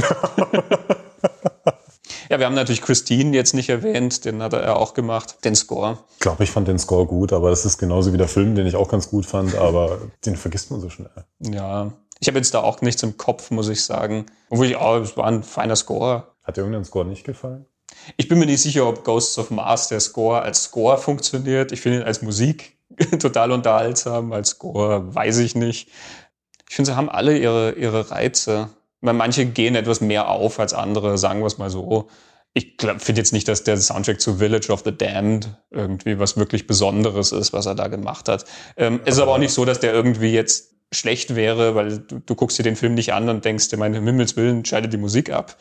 ja, 2.29 2.39
wir 2.39 2.45
haben 2.45 2.55
natürlich 2.55 2.81
Christine 2.81 3.35
jetzt 3.35 3.53
nicht 3.53 3.69
erwähnt, 3.69 4.25
den 4.25 4.41
hat 4.41 4.53
er 4.53 4.63
ja 4.63 4.75
auch 4.75 4.93
gemacht, 4.93 5.43
den 5.45 5.55
Score. 5.55 5.99
Ich 6.13 6.19
glaube, 6.19 6.43
ich 6.43 6.51
fand 6.51 6.67
den 6.67 6.79
Score 6.79 7.05
gut, 7.05 7.31
aber 7.33 7.49
das 7.49 7.65
ist 7.65 7.77
genauso 7.77 8.13
wie 8.13 8.17
der 8.17 8.27
Film, 8.27 8.55
den 8.55 8.67
ich 8.67 8.75
auch 8.75 8.89
ganz 8.89 9.09
gut 9.09 9.25
fand, 9.25 9.55
aber 9.55 9.99
den 10.25 10.35
vergisst 10.35 10.71
man 10.71 10.81
so 10.81 10.89
schnell. 10.89 11.11
Ja, 11.39 11.93
ich 12.21 12.27
habe 12.27 12.37
jetzt 12.37 12.53
da 12.53 12.59
auch 12.61 12.81
nichts 12.81 13.01
im 13.01 13.17
Kopf, 13.17 13.49
muss 13.49 13.67
ich 13.67 13.83
sagen. 13.83 14.27
Obwohl 14.51 14.67
ich, 14.67 14.77
oh, 14.77 14.97
es 14.97 15.17
war 15.17 15.25
ein 15.25 15.41
feiner 15.41 15.75
Score. 15.75 16.27
Hat 16.43 16.55
dir 16.55 16.61
irgendein 16.61 16.85
Score 16.85 17.03
nicht 17.03 17.23
gefallen? 17.23 17.65
Ich 18.15 18.27
bin 18.27 18.37
mir 18.37 18.45
nicht 18.45 18.61
sicher, 18.61 18.87
ob 18.87 19.03
Ghosts 19.03 19.39
of 19.39 19.49
Mars, 19.49 19.87
der 19.87 19.99
Score, 19.99 20.43
als 20.43 20.63
Score 20.63 20.99
funktioniert. 20.99 21.71
Ich 21.71 21.81
finde 21.81 21.99
ihn 21.99 22.03
als 22.03 22.21
Musik 22.21 22.77
total 23.19 23.51
unterhaltsam. 23.51 24.33
Als 24.33 24.51
Score 24.51 25.13
weiß 25.15 25.39
ich 25.39 25.55
nicht. 25.55 25.89
Ich 26.69 26.75
finde, 26.75 26.91
sie 26.91 26.95
haben 26.95 27.09
alle 27.09 27.37
ihre, 27.39 27.71
ihre 27.71 28.11
Reize. 28.11 28.69
Weil 29.01 29.15
manche 29.15 29.47
gehen 29.47 29.73
etwas 29.73 29.99
mehr 29.99 30.29
auf 30.29 30.59
als 30.59 30.75
andere, 30.75 31.17
sagen 31.17 31.39
wir 31.39 31.47
es 31.47 31.57
mal 31.57 31.71
so. 31.71 32.07
Ich 32.53 32.77
finde 32.97 33.19
jetzt 33.19 33.33
nicht, 33.33 33.47
dass 33.47 33.63
der 33.63 33.77
Soundtrack 33.77 34.21
zu 34.21 34.35
Village 34.35 34.71
of 34.71 34.83
the 34.85 34.95
Damned 34.95 35.49
irgendwie 35.71 36.19
was 36.19 36.37
wirklich 36.37 36.67
Besonderes 36.67 37.31
ist, 37.31 37.51
was 37.51 37.65
er 37.65 37.73
da 37.73 37.87
gemacht 37.87 38.29
hat. 38.29 38.45
Ähm, 38.77 38.99
es 39.05 39.15
ist 39.15 39.21
aber 39.21 39.33
auch 39.33 39.37
nicht 39.39 39.53
so, 39.53 39.65
dass 39.65 39.79
der 39.79 39.91
irgendwie 39.91 40.33
jetzt 40.33 40.71
schlecht 40.93 41.35
wäre, 41.35 41.75
weil 41.75 41.99
du, 41.99 42.19
du 42.19 42.35
guckst 42.35 42.59
dir 42.59 42.63
den 42.63 42.75
Film 42.75 42.93
nicht 42.93 43.13
an 43.13 43.29
und 43.29 43.45
denkst 43.45 43.69
dir, 43.69 43.77
mein 43.77 43.93
Himmels 43.93 44.35
Willen, 44.35 44.65
schalte 44.65 44.89
die 44.89 44.97
Musik 44.97 45.31
ab. 45.31 45.57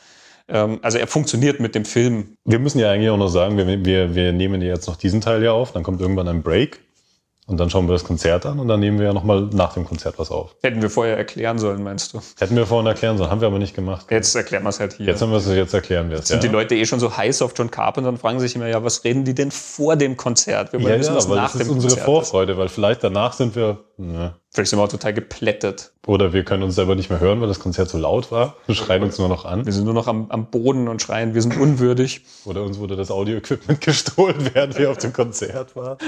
Ähm, 0.48 0.80
also 0.82 0.98
er 0.98 1.06
funktioniert 1.06 1.60
mit 1.60 1.74
dem 1.74 1.84
Film 1.84 2.36
Wir 2.44 2.58
müssen 2.58 2.80
ja 2.80 2.90
eigentlich 2.90 3.10
auch 3.10 3.16
noch 3.16 3.28
sagen, 3.28 3.56
wir, 3.56 3.84
wir, 3.84 4.14
wir 4.14 4.32
nehmen 4.32 4.60
ja 4.62 4.68
jetzt 4.68 4.88
noch 4.88 4.96
diesen 4.96 5.20
Teil 5.20 5.40
hier 5.40 5.52
auf, 5.52 5.72
dann 5.72 5.82
kommt 5.82 6.00
irgendwann 6.00 6.28
ein 6.28 6.42
Break 6.42 6.80
und 7.50 7.58
dann 7.58 7.68
schauen 7.68 7.88
wir 7.88 7.94
das 7.94 8.04
Konzert 8.04 8.46
an 8.46 8.60
und 8.60 8.68
dann 8.68 8.78
nehmen 8.78 9.00
wir 9.00 9.06
ja 9.06 9.12
nochmal 9.12 9.48
nach 9.52 9.74
dem 9.74 9.84
Konzert 9.84 10.20
was 10.20 10.30
auf. 10.30 10.54
Hätten 10.62 10.82
wir 10.82 10.88
vorher 10.88 11.16
erklären 11.16 11.58
sollen, 11.58 11.82
meinst 11.82 12.14
du? 12.14 12.20
Hätten 12.38 12.54
wir 12.54 12.64
vorhin 12.64 12.86
erklären 12.86 13.18
sollen, 13.18 13.28
haben 13.28 13.40
wir 13.40 13.48
aber 13.48 13.58
nicht 13.58 13.74
gemacht. 13.74 14.06
Jetzt 14.08 14.36
erklären 14.36 14.62
wir 14.62 14.68
es 14.68 14.78
halt 14.78 14.92
hier. 14.92 15.06
Jetzt 15.06 15.20
haben 15.20 15.32
wir 15.32 15.38
es, 15.38 15.48
jetzt 15.48 15.74
erklären 15.74 16.10
wir 16.10 16.18
es. 16.18 16.28
sind 16.28 16.44
ja. 16.44 16.48
die 16.48 16.52
Leute 16.52 16.76
eh 16.76 16.86
schon 16.86 17.00
so 17.00 17.16
heiß 17.16 17.42
auf 17.42 17.52
John 17.56 17.68
Carpenter 17.68 18.08
und 18.08 18.18
fragen 18.18 18.38
sich 18.38 18.54
immer, 18.54 18.68
ja, 18.68 18.84
was 18.84 19.02
reden 19.02 19.24
die 19.24 19.34
denn 19.34 19.50
vor 19.50 19.96
dem 19.96 20.16
Konzert? 20.16 20.72
Wir 20.72 20.80
ja, 20.80 20.96
wissen, 20.96 21.10
ja, 21.10 21.16
was 21.16 21.26
nach 21.26 21.52
das 21.52 21.62
ist 21.62 21.66
dem 21.66 21.74
unsere 21.74 21.90
Konzert 21.90 22.04
Vorfreude, 22.04 22.56
weil 22.56 22.68
vielleicht 22.68 23.02
danach 23.02 23.32
sind 23.32 23.56
wir, 23.56 23.78
ne. 24.00 24.34
Vielleicht 24.52 24.70
sind 24.70 24.80
wir 24.80 24.82
auch 24.82 24.88
total 24.88 25.14
geplättet. 25.14 25.92
oder 26.08 26.32
wir 26.32 26.42
können 26.42 26.64
uns 26.64 26.74
selber 26.74 26.96
nicht 26.96 27.08
mehr 27.08 27.20
hören, 27.20 27.40
weil 27.40 27.46
das 27.46 27.60
Konzert 27.60 27.88
so 27.88 27.98
laut 27.98 28.32
war. 28.32 28.56
Wir 28.66 28.74
schreien 28.74 29.04
uns 29.04 29.16
nur 29.16 29.28
noch 29.28 29.44
an. 29.44 29.64
Wir 29.64 29.72
sind 29.72 29.84
nur 29.84 29.94
noch 29.94 30.08
am, 30.08 30.28
am 30.30 30.50
Boden 30.50 30.88
und 30.88 31.00
schreien, 31.00 31.34
wir 31.34 31.42
sind 31.42 31.56
unwürdig. 31.56 32.22
Oder 32.46 32.64
uns 32.64 32.78
wurde 32.80 32.96
das 32.96 33.12
Audio-Equipment 33.12 33.80
gestohlen, 33.80 34.50
während 34.52 34.76
wir 34.76 34.90
auf 34.90 34.98
dem 34.98 35.12
Konzert 35.12 35.76
waren. 35.76 35.98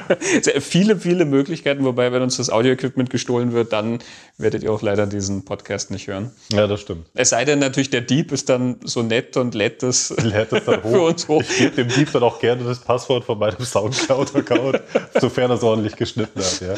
Viele, 0.60 0.96
viele 0.96 1.24
Möglichkeiten, 1.24 1.84
wobei, 1.84 2.10
wenn 2.10 2.22
uns 2.22 2.36
das 2.36 2.50
Audio-Equipment 2.50 3.10
gestohlen 3.10 3.52
wird, 3.52 3.72
dann 3.72 4.00
werdet 4.38 4.64
ihr 4.64 4.72
auch 4.72 4.82
leider 4.82 5.06
diesen 5.06 5.44
Podcast 5.44 5.92
nicht 5.92 6.08
hören. 6.08 6.32
Ja, 6.52 6.66
das 6.66 6.80
stimmt. 6.80 7.06
Es 7.14 7.28
sei 7.30 7.44
denn 7.44 7.60
natürlich, 7.60 7.90
der 7.90 8.00
Dieb 8.00 8.32
ist 8.32 8.48
dann 8.48 8.80
so 8.82 9.02
nett 9.02 9.36
und 9.36 9.54
lädt 9.54 9.84
das 9.84 10.10
lädt 10.20 10.52
es 10.52 10.64
dann 10.64 10.82
hoch. 10.82 10.90
für 10.90 11.00
uns 11.02 11.28
hoch. 11.28 11.42
Ich 11.42 11.58
gebe 11.58 11.76
dem 11.76 11.88
Dieb 11.88 12.10
dann 12.10 12.24
auch 12.24 12.40
gerne 12.40 12.64
das 12.64 12.80
Passwort 12.80 13.22
von 13.24 13.38
meinem 13.38 13.60
Soundcloud-Account, 13.60 14.80
sofern 15.20 15.50
er 15.52 15.56
es 15.56 15.62
ordentlich 15.62 15.94
geschnitten 15.94 16.40
hat. 16.40 16.60
Ja. 16.60 16.74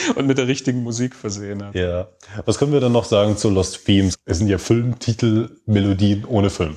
und 0.16 0.26
mit 0.26 0.38
der 0.38 0.46
richtigen 0.48 0.82
Musik 0.82 1.14
versehen 1.14 1.64
hat. 1.64 1.74
ja. 1.74 2.08
Was 2.44 2.58
können 2.58 2.72
wir 2.72 2.80
dann 2.80 2.92
noch 2.92 3.04
sagen 3.04 3.36
zu 3.36 3.50
Lost 3.50 3.84
Themes? 3.84 4.14
Es 4.24 4.38
sind 4.38 4.48
ja 4.48 4.58
Filmtitel, 4.58 5.50
Melodien 5.66 6.24
ohne 6.24 6.50
Film. 6.50 6.76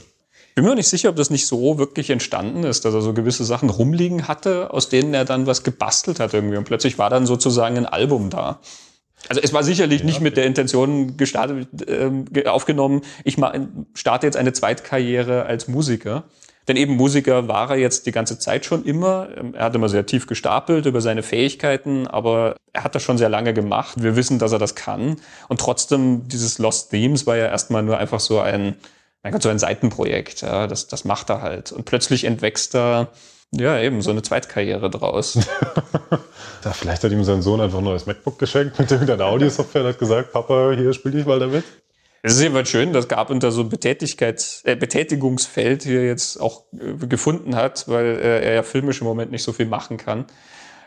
Bin 0.55 0.63
mir 0.63 0.75
nicht 0.75 0.87
sicher, 0.87 1.09
ob 1.09 1.17
das 1.17 1.29
nicht 1.29 1.47
so 1.47 1.77
wirklich 1.77 2.09
entstanden 2.09 2.63
ist, 2.63 2.85
dass 2.85 2.93
er 2.93 3.01
so 3.01 3.13
gewisse 3.13 3.43
Sachen 3.43 3.69
rumliegen 3.69 4.27
hatte, 4.29 4.71
aus 4.73 4.87
denen 4.87 5.13
er 5.13 5.25
dann 5.25 5.47
was 5.47 5.63
gebastelt 5.63 6.19
hat 6.21 6.33
irgendwie. 6.33 6.55
Und 6.57 6.63
plötzlich 6.63 6.97
war 6.97 7.09
dann 7.09 7.25
sozusagen 7.25 7.77
ein 7.77 7.85
Album 7.85 8.29
da. 8.29 8.59
Also 9.27 9.41
es 9.41 9.51
war 9.53 9.63
sicherlich 9.63 10.03
nicht 10.03 10.21
mit 10.21 10.37
der 10.37 10.45
Intention 10.45 11.17
gestartet, 11.17 11.67
ge- 11.73 12.45
aufgenommen, 12.47 13.01
ich 13.23 13.37
starte 13.95 14.27
jetzt 14.27 14.37
eine 14.37 14.53
Zweitkarriere 14.53 15.45
als 15.45 15.67
Musiker. 15.67 16.23
Denn 16.67 16.77
eben 16.77 16.95
Musiker 16.95 17.47
war 17.47 17.69
er 17.71 17.77
jetzt 17.77 18.05
die 18.05 18.11
ganze 18.11 18.39
Zeit 18.39 18.65
schon 18.65 18.83
immer. 18.85 19.27
Ähm, 19.37 19.53
Er 19.55 19.65
hat 19.65 19.75
immer 19.75 19.89
sehr 19.89 20.05
tief 20.05 20.27
gestapelt 20.27 20.85
über 20.85 21.01
seine 21.01 21.23
Fähigkeiten, 21.23 22.07
aber 22.07 22.55
er 22.73 22.83
hat 22.83 22.95
das 22.95 23.03
schon 23.03 23.17
sehr 23.17 23.29
lange 23.29 23.53
gemacht. 23.53 24.01
Wir 24.01 24.15
wissen, 24.15 24.39
dass 24.39 24.51
er 24.51 24.59
das 24.59 24.75
kann. 24.75 25.17
Und 25.47 25.59
trotzdem, 25.59 26.27
dieses 26.27 26.57
Lost 26.57 26.89
Themes 26.91 27.27
war 27.27 27.37
ja 27.37 27.45
erstmal 27.47 27.83
nur 27.83 27.97
einfach 27.97 28.19
so 28.19 28.39
ein, 28.39 28.75
mein 29.23 29.33
Gott, 29.33 29.43
so 29.43 29.49
ein 29.49 29.59
Seitenprojekt. 29.59 30.41
Ja, 30.41 30.67
das, 30.67 30.87
das 30.87 31.05
macht 31.05 31.29
er 31.29 31.41
halt. 31.41 31.71
Und 31.71 31.85
plötzlich 31.85 32.23
entwächst 32.23 32.73
da, 32.73 33.09
ja, 33.51 33.79
eben 33.79 34.01
so 34.01 34.11
eine 34.11 34.21
Zweitkarriere 34.21 34.89
draus. 34.89 35.39
Da 36.61 36.71
vielleicht 36.71 37.03
hat 37.03 37.11
ihm 37.11 37.23
sein 37.23 37.43
Sohn 37.43 37.61
einfach 37.61 37.77
ein 37.77 37.83
neues 37.83 38.07
MacBook 38.07 38.39
geschenkt 38.39 38.79
mit 38.79 38.89
irgendeiner 38.89 39.25
Audiosoftware 39.25 39.83
und 39.83 39.89
hat 39.89 39.99
gesagt, 39.99 40.33
Papa, 40.33 40.71
hier 40.75 40.93
spiel 40.93 41.11
dich 41.11 41.23
mal 41.23 41.39
damit. 41.39 41.63
Es 42.25 42.37
ist 42.37 42.41
jedenfalls 42.41 42.69
schön, 42.69 42.91
dass 42.91 43.07
Carpenter 43.07 43.51
so 43.51 43.61
ein 43.61 43.69
Betätigkeits 43.69 44.63
äh, 44.65 44.75
Betätigungsfeld 44.75 45.83
hier 45.83 46.03
jetzt 46.03 46.41
auch 46.41 46.63
äh, 46.73 47.05
gefunden 47.05 47.55
hat, 47.55 47.87
weil 47.87 48.17
äh, 48.17 48.43
er 48.43 48.53
ja 48.55 48.63
filmisch 48.63 48.99
im 48.99 49.05
Moment 49.05 49.29
nicht 49.29 49.43
so 49.43 49.53
viel 49.53 49.67
machen 49.67 49.97
kann. 49.97 50.25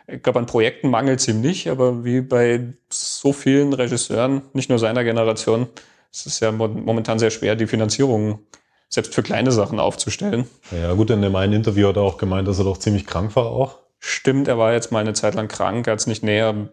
Ich 0.09 0.21
glaube, 0.21 0.41
an 0.41 0.47
Projekten 0.47 0.91
mangelt 0.91 1.21
es 1.21 1.29
ihm 1.29 1.41
nicht, 1.41 1.69
aber 1.69 2.05
wie 2.05 2.23
bei 2.23 2.75
so 2.91 3.33
vielen 3.33 3.73
Regisseuren, 3.73 4.43
nicht 4.53 4.69
nur 4.69 4.81
seiner 4.81 5.05
Generation, 5.05 5.69
es 6.11 6.27
ist 6.27 6.41
ja 6.41 6.51
mo 6.51 6.67
momentan 6.67 7.21
sehr 7.21 7.31
schwer, 7.31 7.55
die 7.55 7.69
Finanzierung 7.69 8.41
selbst 8.89 9.15
für 9.15 9.23
kleine 9.23 9.53
Sachen 9.53 9.79
aufzustellen. 9.79 10.49
Ja 10.73 10.93
gut, 10.95 11.11
in 11.11 11.23
dem 11.23 11.37
einen 11.37 11.53
Interview 11.53 11.87
hat 11.87 11.97
er 11.99 12.03
auch 12.03 12.19
gemeint, 12.19 12.49
dass 12.49 12.59
er 12.59 12.65
doch 12.65 12.79
ziemlich 12.79 13.07
krank 13.07 13.37
war 13.37 13.47
auch. 13.47 13.79
Stimmt, 14.01 14.49
er 14.49 14.59
war 14.59 14.73
jetzt 14.73 14.91
mal 14.91 15.01
eine 15.01 15.13
Zeit 15.13 15.37
lang 15.37 15.47
krank, 15.47 15.87
hat 15.87 16.01
es 16.01 16.09
nicht 16.09 16.25
näher 16.25 16.69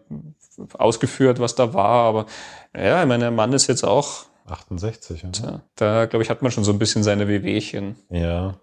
ausgeführt, 0.76 1.38
was 1.38 1.54
da 1.54 1.72
war, 1.72 2.08
aber 2.08 2.26
ja, 2.76 3.00
ich 3.00 3.06
meine, 3.06 3.24
der 3.24 3.30
Mann 3.30 3.52
ist 3.52 3.68
jetzt 3.68 3.84
auch, 3.84 4.26
68, 4.48 5.22
ja. 5.22 5.30
ja, 5.42 5.60
da 5.76 6.06
glaube 6.06 6.22
ich, 6.22 6.30
hat 6.30 6.42
man 6.42 6.52
schon 6.52 6.64
so 6.64 6.72
ein 6.72 6.78
bisschen 6.78 7.02
seine 7.02 7.28
Wehwehchen. 7.28 7.96
Ja. 8.10 8.54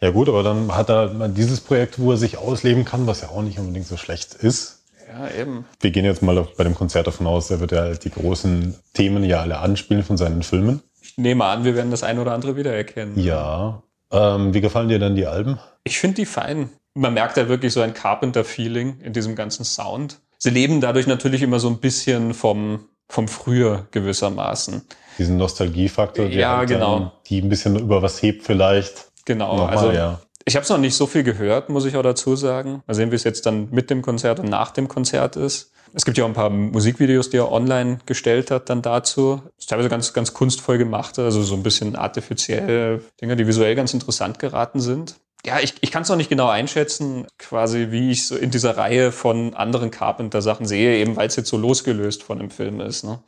Ja 0.00 0.10
gut, 0.10 0.28
aber 0.28 0.42
dann 0.42 0.74
hat 0.74 0.88
er 0.88 1.28
dieses 1.28 1.60
Projekt, 1.60 1.98
wo 1.98 2.12
er 2.12 2.16
sich 2.16 2.38
ausleben 2.38 2.84
kann, 2.84 3.06
was 3.06 3.20
ja 3.20 3.28
auch 3.28 3.42
nicht 3.42 3.58
unbedingt 3.58 3.86
so 3.86 3.96
schlecht 3.96 4.34
ist. 4.34 4.84
Ja, 5.08 5.28
eben. 5.40 5.64
Wir 5.80 5.90
gehen 5.90 6.04
jetzt 6.04 6.22
mal 6.22 6.46
bei 6.56 6.64
dem 6.64 6.74
Konzert 6.74 7.06
davon 7.06 7.26
aus, 7.26 7.50
er 7.50 7.60
wird 7.60 7.72
ja 7.72 7.80
halt 7.80 8.04
die 8.04 8.10
großen 8.10 8.74
Themen 8.94 9.24
ja 9.24 9.40
alle 9.40 9.58
anspielen 9.58 10.02
von 10.02 10.16
seinen 10.16 10.42
Filmen. 10.42 10.82
Ich 11.02 11.18
nehme 11.18 11.44
an, 11.44 11.64
wir 11.64 11.74
werden 11.74 11.90
das 11.90 12.02
ein 12.02 12.18
oder 12.18 12.32
andere 12.32 12.56
wiedererkennen. 12.56 13.18
Ja. 13.18 13.82
Ähm, 14.10 14.54
wie 14.54 14.60
gefallen 14.60 14.88
dir 14.88 14.98
dann 14.98 15.16
die 15.16 15.26
Alben? 15.26 15.58
Ich 15.84 15.98
finde 15.98 16.16
die 16.16 16.26
fein. 16.26 16.70
Man 16.94 17.14
merkt 17.14 17.36
da 17.36 17.48
wirklich 17.48 17.72
so 17.72 17.80
ein 17.80 17.94
Carpenter-Feeling 17.94 19.00
in 19.00 19.12
diesem 19.12 19.34
ganzen 19.34 19.64
Sound. 19.64 20.20
Sie 20.38 20.50
leben 20.50 20.80
dadurch 20.80 21.06
natürlich 21.06 21.42
immer 21.42 21.60
so 21.60 21.68
ein 21.68 21.78
bisschen 21.78 22.32
vom, 22.34 22.88
vom 23.10 23.28
Früher 23.28 23.86
gewissermaßen. 23.90 24.82
Diesen 25.18 25.36
Nostalgiefaktor, 25.36 26.26
der 26.26 26.34
Ja, 26.38 26.56
halt 26.58 26.68
genau. 26.68 27.12
die 27.26 27.42
ein 27.42 27.48
bisschen 27.48 27.78
über 27.78 28.02
was 28.02 28.22
hebt 28.22 28.44
vielleicht. 28.44 29.08
Genau. 29.24 29.56
Nochmal, 29.56 29.76
also 29.76 29.92
ja. 29.92 30.20
Ich 30.46 30.56
habe 30.56 30.64
es 30.64 30.70
noch 30.70 30.78
nicht 30.78 30.94
so 30.94 31.06
viel 31.06 31.22
gehört, 31.22 31.68
muss 31.68 31.84
ich 31.84 31.96
auch 31.96 32.02
dazu 32.02 32.34
sagen. 32.36 32.82
Mal 32.86 32.94
sehen, 32.94 33.10
wie 33.10 33.16
es 33.16 33.24
jetzt 33.24 33.44
dann 33.44 33.68
mit 33.70 33.90
dem 33.90 34.00
Konzert 34.00 34.40
und 34.40 34.48
nach 34.48 34.70
dem 34.70 34.88
Konzert 34.88 35.36
ist. 35.36 35.72
Es 35.92 36.04
gibt 36.04 36.16
ja 36.16 36.24
auch 36.24 36.28
ein 36.28 36.34
paar 36.34 36.50
Musikvideos, 36.50 37.30
die 37.30 37.38
er 37.38 37.50
online 37.50 37.98
gestellt 38.06 38.50
hat 38.50 38.70
dann 38.70 38.80
dazu. 38.80 39.42
Ist 39.58 39.70
teilweise 39.70 39.88
ganz, 39.88 40.12
ganz 40.12 40.32
kunstvoll 40.32 40.78
gemacht, 40.78 41.18
also 41.18 41.42
so 41.42 41.54
ein 41.54 41.62
bisschen 41.62 41.96
artifiziell 41.96 43.02
Dinge, 43.20 43.36
die 43.36 43.46
visuell 43.46 43.74
ganz 43.74 43.92
interessant 43.92 44.38
geraten 44.38 44.80
sind. 44.80 45.16
Ja, 45.44 45.58
ich, 45.60 45.74
ich 45.80 45.90
kann 45.90 46.02
es 46.02 46.08
noch 46.08 46.16
nicht 46.16 46.28
genau 46.28 46.48
einschätzen, 46.48 47.26
quasi 47.38 47.88
wie 47.90 48.10
ich 48.10 48.26
so 48.26 48.36
in 48.36 48.50
dieser 48.50 48.76
Reihe 48.76 49.10
von 49.10 49.54
anderen 49.54 49.90
Carpenter-Sachen 49.90 50.66
sehe, 50.66 50.98
eben 50.98 51.16
weil 51.16 51.28
es 51.28 51.36
jetzt 51.36 51.48
so 51.48 51.56
losgelöst 51.56 52.22
von 52.22 52.38
dem 52.38 52.50
Film 52.50 52.80
ist. 52.80 53.04
Ne? 53.04 53.20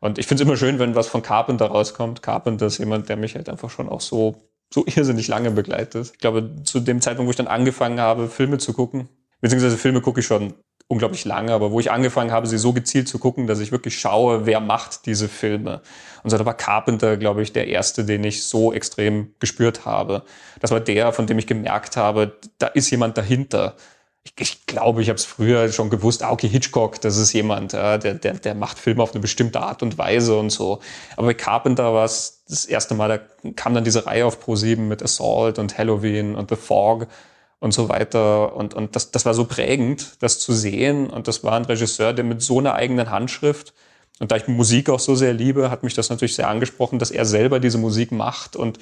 Und 0.00 0.18
ich 0.18 0.26
finde 0.26 0.42
es 0.42 0.48
immer 0.48 0.56
schön, 0.56 0.78
wenn 0.78 0.94
was 0.94 1.08
von 1.08 1.22
Carpenter 1.22 1.66
rauskommt. 1.66 2.22
Carpenter 2.22 2.66
ist 2.66 2.78
jemand, 2.78 3.08
der 3.08 3.16
mich 3.16 3.34
halt 3.34 3.48
einfach 3.48 3.70
schon 3.70 3.88
auch 3.88 4.00
so, 4.00 4.36
so 4.72 4.84
irrsinnig 4.86 5.26
lange 5.26 5.50
begleitet. 5.50 6.12
Ich 6.14 6.20
glaube, 6.20 6.62
zu 6.62 6.78
dem 6.78 7.00
Zeitpunkt, 7.00 7.26
wo 7.26 7.30
ich 7.30 7.36
dann 7.36 7.48
angefangen 7.48 8.00
habe, 8.00 8.28
Filme 8.28 8.58
zu 8.58 8.72
gucken, 8.72 9.08
beziehungsweise 9.40 9.76
Filme 9.76 10.00
gucke 10.00 10.20
ich 10.20 10.26
schon 10.26 10.54
unglaublich 10.88 11.26
lange, 11.26 11.52
aber 11.52 11.70
wo 11.70 11.80
ich 11.80 11.90
angefangen 11.90 12.32
habe, 12.32 12.46
sie 12.46 12.56
so 12.56 12.72
gezielt 12.72 13.08
zu 13.08 13.18
gucken, 13.18 13.46
dass 13.46 13.60
ich 13.60 13.70
wirklich 13.72 14.00
schaue, 14.00 14.46
wer 14.46 14.58
macht 14.58 15.04
diese 15.04 15.28
Filme. 15.28 15.82
Und 16.22 16.30
so 16.30 16.38
da 16.38 16.46
war 16.46 16.54
Carpenter, 16.54 17.18
glaube 17.18 17.42
ich, 17.42 17.52
der 17.52 17.68
erste, 17.68 18.04
den 18.04 18.24
ich 18.24 18.44
so 18.44 18.72
extrem 18.72 19.34
gespürt 19.38 19.84
habe. 19.84 20.22
Das 20.60 20.70
war 20.70 20.80
der, 20.80 21.12
von 21.12 21.26
dem 21.26 21.38
ich 21.38 21.46
gemerkt 21.46 21.98
habe, 21.98 22.38
da 22.56 22.68
ist 22.68 22.90
jemand 22.90 23.18
dahinter. 23.18 23.76
Ich, 24.24 24.32
ich 24.38 24.66
glaube, 24.66 25.02
ich 25.02 25.10
habe 25.10 25.18
es 25.18 25.26
früher 25.26 25.70
schon 25.72 25.90
gewusst, 25.90 26.22
ah, 26.22 26.32
okay, 26.32 26.48
Hitchcock, 26.48 27.00
das 27.02 27.18
ist 27.18 27.34
jemand, 27.34 27.74
ja, 27.74 27.98
der, 27.98 28.14
der, 28.14 28.34
der 28.34 28.54
macht 28.54 28.78
Filme 28.78 29.02
auf 29.02 29.12
eine 29.12 29.20
bestimmte 29.20 29.60
Art 29.60 29.82
und 29.82 29.98
Weise 29.98 30.38
und 30.38 30.48
so. 30.50 30.80
Aber 31.16 31.26
bei 31.26 31.34
Carpenter 31.34 31.92
war 31.92 32.06
es 32.06 32.44
das 32.48 32.64
erste 32.64 32.94
Mal, 32.94 33.08
da 33.08 33.50
kam 33.52 33.74
dann 33.74 33.84
diese 33.84 34.06
Reihe 34.06 34.24
auf 34.24 34.42
Pro7 34.42 34.78
mit 34.78 35.02
Assault 35.02 35.58
und 35.58 35.76
Halloween 35.76 36.34
und 36.34 36.48
The 36.48 36.56
Fog 36.56 37.08
und 37.60 37.72
so 37.72 37.88
weiter. 37.88 38.54
Und, 38.54 38.74
und 38.74 38.94
das, 38.96 39.10
das 39.10 39.24
war 39.24 39.34
so 39.34 39.44
prägend, 39.44 40.16
das 40.20 40.38
zu 40.38 40.52
sehen. 40.52 41.10
Und 41.10 41.28
das 41.28 41.44
war 41.44 41.54
ein 41.54 41.64
Regisseur, 41.64 42.12
der 42.12 42.24
mit 42.24 42.42
so 42.42 42.58
einer 42.58 42.74
eigenen 42.74 43.10
Handschrift, 43.10 43.74
und 44.18 44.32
da 44.32 44.36
ich 44.36 44.48
Musik 44.48 44.90
auch 44.90 45.00
so 45.00 45.14
sehr 45.14 45.32
liebe, 45.32 45.70
hat 45.70 45.84
mich 45.84 45.94
das 45.94 46.10
natürlich 46.10 46.34
sehr 46.34 46.48
angesprochen, 46.48 46.98
dass 46.98 47.10
er 47.10 47.24
selber 47.24 47.60
diese 47.60 47.78
Musik 47.78 48.10
macht 48.10 48.56
und 48.56 48.78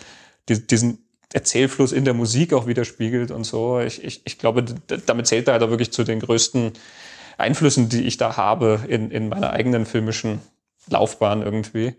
die, 0.48 0.66
diesen 0.66 1.04
Erzählfluss 1.32 1.92
in 1.92 2.04
der 2.04 2.14
Musik 2.14 2.52
auch 2.52 2.66
widerspiegelt 2.66 3.30
und 3.30 3.44
so. 3.44 3.80
Ich, 3.80 4.02
ich, 4.02 4.22
ich 4.24 4.38
glaube, 4.38 4.64
damit 4.64 5.26
zählt 5.26 5.48
er 5.48 5.54
halt 5.54 5.62
auch 5.62 5.70
wirklich 5.70 5.92
zu 5.92 6.04
den 6.04 6.20
größten 6.20 6.72
Einflüssen, 7.36 7.88
die 7.88 8.04
ich 8.04 8.16
da 8.16 8.36
habe 8.36 8.80
in, 8.88 9.10
in 9.10 9.28
meiner 9.28 9.50
eigenen 9.50 9.84
filmischen 9.84 10.40
Laufbahn 10.88 11.42
irgendwie. 11.42 11.94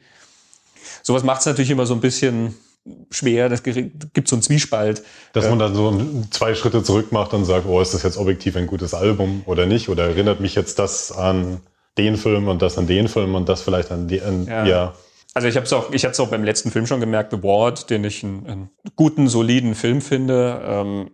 Sowas 1.03 1.23
macht 1.23 1.41
es 1.41 1.45
natürlich 1.45 1.69
immer 1.69 1.85
so 1.85 1.93
ein 1.93 2.01
bisschen 2.01 2.55
schwer, 3.09 3.49
das 3.49 3.63
gibt 3.63 4.27
so 4.27 4.35
einen 4.35 4.43
Zwiespalt. 4.43 5.03
Dass 5.33 5.49
man 5.49 5.59
dann 5.59 5.75
so 5.75 5.99
zwei 6.31 6.55
Schritte 6.55 6.83
zurück 6.83 7.11
macht 7.11 7.33
und 7.33 7.45
sagt, 7.45 7.65
oh, 7.67 7.81
ist 7.81 7.93
das 7.93 8.03
jetzt 8.03 8.17
objektiv 8.17 8.55
ein 8.55 8.67
gutes 8.67 8.93
Album 8.93 9.43
oder 9.45 9.65
nicht? 9.65 9.89
Oder 9.89 10.05
erinnert 10.05 10.39
mich 10.39 10.55
jetzt 10.55 10.79
das 10.79 11.11
an 11.11 11.61
den 11.97 12.17
Film 12.17 12.47
und 12.47 12.61
das 12.61 12.77
an 12.77 12.87
den 12.87 13.07
Film 13.07 13.35
und 13.35 13.49
das 13.49 13.61
vielleicht 13.61 13.91
an 13.91 14.07
den, 14.07 14.45
ja. 14.45 14.65
ja. 14.65 14.93
Also 15.33 15.47
ich 15.47 15.55
habe 15.55 15.65
es 15.65 15.73
auch, 15.73 15.91
ich 15.91 16.03
hatte 16.03 16.13
es 16.13 16.19
auch 16.19 16.29
beim 16.29 16.43
letzten 16.43 16.71
Film 16.71 16.87
schon 16.87 16.99
gemerkt, 16.99 17.31
The 17.31 17.43
Ward, 17.43 17.89
den 17.89 18.03
ich 18.03 18.23
einen, 18.23 18.47
einen 18.47 18.69
guten, 18.95 19.27
soliden 19.27 19.75
Film 19.75 20.01
finde. 20.01 20.61
Ähm, 20.65 21.11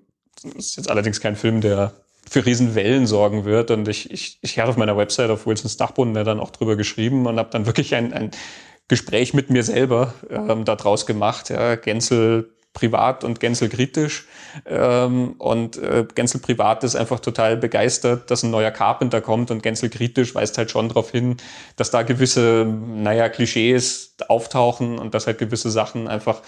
ist 0.57 0.77
jetzt 0.77 0.89
allerdings 0.89 1.19
kein 1.19 1.35
Film, 1.35 1.59
der 1.59 1.93
für 2.29 2.45
Riesenwellen 2.45 3.05
sorgen 3.05 3.45
wird. 3.45 3.69
Und 3.71 3.87
ich, 3.87 4.11
ich, 4.11 4.39
ich 4.41 4.57
hatte 4.59 4.69
auf 4.69 4.77
meiner 4.77 4.95
Website 4.95 5.29
auf 5.29 5.45
Wilsons 5.45 5.77
Dachboden 5.77 6.13
dann 6.13 6.39
auch 6.39 6.51
drüber 6.51 6.75
geschrieben 6.75 7.25
und 7.25 7.37
habe 7.37 7.49
dann 7.51 7.65
wirklich 7.65 7.95
ein, 7.95 8.13
ein 8.13 8.31
Gespräch 8.87 9.33
mit 9.33 9.49
mir 9.49 9.63
selber 9.63 10.13
ähm, 10.29 10.65
daraus 10.65 11.05
gemacht. 11.05 11.49
Ja, 11.49 11.75
Gänzel 11.75 12.53
privat 12.73 13.23
und 13.23 13.39
Gänzel 13.39 13.69
kritisch. 13.69 14.27
Ähm, 14.65 15.35
und 15.37 15.77
äh, 15.77 16.05
Gänzel 16.13 16.41
privat 16.41 16.83
ist 16.83 16.95
einfach 16.95 17.19
total 17.19 17.55
begeistert, 17.55 18.29
dass 18.31 18.43
ein 18.43 18.51
neuer 18.51 18.71
Carpenter 18.71 19.21
kommt 19.21 19.51
und 19.51 19.63
Gänzel 19.63 19.89
kritisch 19.89 20.35
weist 20.35 20.57
halt 20.57 20.71
schon 20.71 20.89
darauf 20.89 21.11
hin, 21.11 21.37
dass 21.75 21.91
da 21.91 22.01
gewisse, 22.01 22.65
naja, 22.65 23.29
Klischees 23.29 24.15
auftauchen 24.27 24.97
und 24.97 25.13
dass 25.13 25.27
halt 25.27 25.37
gewisse 25.37 25.69
Sachen 25.69 26.07
einfach 26.07 26.41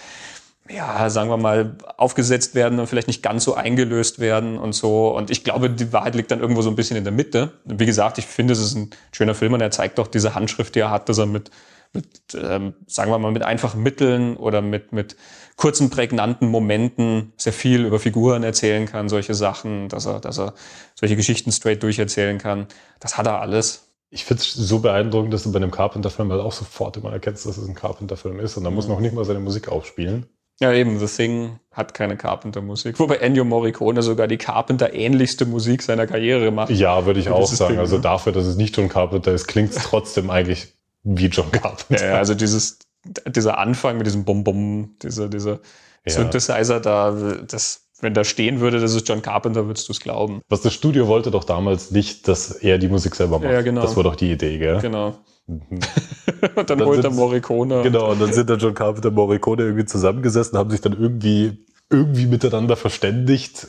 ja, 0.67 1.11
sagen 1.11 1.29
wir 1.29 1.37
mal, 1.37 1.75
aufgesetzt 1.97 2.55
werden 2.55 2.79
und 2.79 2.87
vielleicht 2.87 3.07
nicht 3.07 3.21
ganz 3.21 3.43
so 3.43 3.53
eingelöst 3.53 4.17
werden 4.17 4.57
und 4.57 4.73
so. 4.73 5.15
Und 5.15 5.29
ich 5.29 5.43
glaube, 5.43 5.69
die 5.69 5.93
Wahrheit 5.93 6.15
liegt 6.15 6.31
dann 6.31 6.39
irgendwo 6.39 6.63
so 6.63 6.71
ein 6.71 6.75
bisschen 6.75 6.97
in 6.97 7.03
der 7.03 7.13
Mitte. 7.13 7.51
Wie 7.65 7.85
gesagt, 7.85 8.17
ich 8.17 8.25
finde, 8.25 8.53
es 8.53 8.59
ist 8.59 8.75
ein 8.75 8.89
schöner 9.11 9.35
Film 9.35 9.53
und 9.53 9.61
er 9.61 9.69
zeigt 9.69 9.99
doch 9.99 10.07
diese 10.07 10.33
Handschrift, 10.33 10.73
die 10.73 10.79
er 10.79 10.89
hat, 10.89 11.07
dass 11.07 11.19
er 11.19 11.27
mit 11.27 11.51
mit, 11.95 12.07
ähm, 12.35 12.73
sagen 12.87 13.11
wir 13.11 13.17
mal, 13.17 13.31
mit 13.31 13.43
einfachen 13.43 13.81
Mitteln 13.81 14.37
oder 14.37 14.61
mit, 14.61 14.91
mit 14.91 15.15
kurzen, 15.55 15.89
prägnanten 15.89 16.49
Momenten 16.49 17.33
sehr 17.37 17.53
viel 17.53 17.85
über 17.85 17.99
Figuren 17.99 18.43
erzählen 18.43 18.85
kann, 18.85 19.09
solche 19.09 19.33
Sachen, 19.33 19.89
dass 19.89 20.05
er, 20.05 20.19
dass 20.19 20.37
er 20.37 20.53
solche 20.95 21.15
Geschichten 21.15 21.51
straight 21.51 21.81
durcherzählen 21.81 22.37
kann. 22.37 22.67
Das 22.99 23.17
hat 23.17 23.25
er 23.25 23.41
alles. 23.41 23.93
Ich 24.09 24.25
finde 24.25 24.43
es 24.43 24.53
so 24.53 24.79
beeindruckend, 24.79 25.33
dass 25.33 25.43
du 25.43 25.51
bei 25.51 25.57
einem 25.57 25.71
Carpenter-Film 25.71 26.31
halt 26.31 26.41
auch 26.41 26.51
sofort 26.51 26.97
immer 26.97 27.11
erkennst, 27.11 27.45
dass 27.45 27.57
es 27.57 27.67
ein 27.67 27.75
Carpenter-Film 27.75 28.39
ist 28.39 28.57
und 28.57 28.63
da 28.63 28.69
mhm. 28.69 28.75
muss 28.75 28.87
noch 28.87 28.99
nicht 28.99 29.15
mal 29.15 29.25
seine 29.25 29.39
Musik 29.39 29.69
aufspielen. 29.69 30.27
Ja, 30.61 30.71
eben, 30.71 30.99
The 30.99 31.07
Thing 31.07 31.59
hat 31.71 31.93
keine 31.93 32.15
Carpenter-Musik. 32.15 32.97
Wobei 32.99 33.17
Ennio 33.17 33.43
Morricone 33.43 34.01
sogar 34.01 34.27
die 34.27 34.37
Carpenter-ähnlichste 34.37 35.45
Musik 35.45 35.81
seiner 35.81 36.07
Karriere 36.07 36.49
macht. 36.51 36.69
Ja, 36.69 37.05
würde 37.05 37.19
ich 37.19 37.29
auch 37.29 37.45
sagen. 37.45 37.73
Ding, 37.73 37.79
also 37.79 37.97
dafür, 37.97 38.31
dass 38.31 38.45
es 38.45 38.55
nicht 38.55 38.77
John 38.77 38.87
Carpenter 38.87 39.33
ist, 39.33 39.47
klingt 39.47 39.71
es 39.71 39.83
trotzdem 39.83 40.29
eigentlich 40.29 40.74
wie 41.05 41.27
John 41.27 41.51
Carpenter. 41.51 42.05
Ja, 42.05 42.17
also 42.17 42.33
dieses, 42.33 42.79
dieser 43.27 43.57
Anfang 43.57 43.97
mit 43.97 44.07
diesem 44.07 44.25
Bum-Bum, 44.25 44.95
dieser, 45.01 45.29
dieser 45.29 45.59
ja. 46.05 46.11
Synthesizer 46.11 46.79
da, 46.79 47.11
das, 47.47 47.87
wenn 48.01 48.13
da 48.13 48.23
stehen 48.23 48.59
würde, 48.59 48.79
das 48.79 48.93
ist 48.93 49.07
John 49.07 49.21
Carpenter, 49.21 49.67
würdest 49.67 49.87
du 49.87 49.93
es 49.93 49.99
glauben. 49.99 50.41
Was 50.49 50.61
das 50.61 50.73
Studio 50.73 51.07
wollte 51.07 51.31
doch 51.31 51.43
damals 51.43 51.91
nicht, 51.91 52.27
dass 52.27 52.51
er 52.51 52.77
die 52.79 52.89
Musik 52.89 53.15
selber 53.15 53.39
macht. 53.39 53.51
Ja, 53.51 53.61
genau. 53.61 53.81
Das 53.81 53.95
war 53.95 54.03
doch 54.03 54.15
die 54.15 54.31
Idee, 54.31 54.57
gell? 54.57 54.79
Genau. 54.81 55.15
Mhm. 55.47 55.61
und 56.55 56.69
dann, 56.69 56.79
dann 56.79 56.85
holt 56.85 57.03
er 57.03 57.11
Morricone. 57.11 57.83
Genau, 57.83 58.11
und 58.11 58.21
dann 58.21 58.33
sind 58.33 58.49
da 58.49 58.55
John 58.55 58.73
Carpenter 58.73 59.09
und 59.09 59.15
Morricone 59.15 59.63
irgendwie 59.63 59.85
zusammengesessen, 59.85 60.57
haben 60.57 60.71
sich 60.71 60.81
dann 60.81 60.99
irgendwie, 60.99 61.65
irgendwie 61.91 62.25
miteinander 62.25 62.75
verständigt 62.75 63.67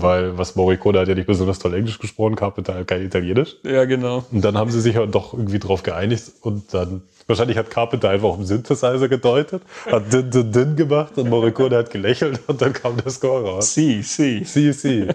weil 0.00 0.36
was 0.38 0.56
Morricone 0.56 1.00
hat 1.00 1.08
ja 1.08 1.14
nicht 1.14 1.26
besonders 1.26 1.58
toll 1.58 1.74
Englisch 1.74 1.98
gesprochen, 1.98 2.36
Carpenter 2.36 2.74
halt 2.74 2.86
kein 2.86 3.02
Italienisch. 3.02 3.56
Ja, 3.62 3.84
genau. 3.84 4.24
Und 4.30 4.44
dann 4.44 4.56
haben 4.56 4.70
sie 4.70 4.80
sich 4.80 4.94
ja 4.94 5.06
doch 5.06 5.32
irgendwie 5.32 5.58
drauf 5.58 5.82
geeinigt 5.82 6.32
und 6.40 6.72
dann, 6.74 7.02
wahrscheinlich 7.26 7.56
hat 7.56 7.70
Carpenter 7.70 8.10
einfach 8.10 8.28
auf 8.28 8.36
den 8.36 8.46
Synthesizer 8.46 9.08
gedeutet, 9.08 9.62
hat 9.86 10.12
din, 10.12 10.30
din, 10.30 10.52
din 10.52 10.76
gemacht 10.76 11.16
und 11.16 11.28
Morricone 11.28 11.76
hat 11.76 11.90
gelächelt 11.90 12.40
und 12.46 12.60
dann 12.60 12.72
kam 12.72 12.96
der 12.96 13.10
Score 13.10 13.44
raus. 13.44 13.74
Si, 13.74 14.02
si. 14.02 14.44
Si, 14.44 14.72
si. 14.72 15.08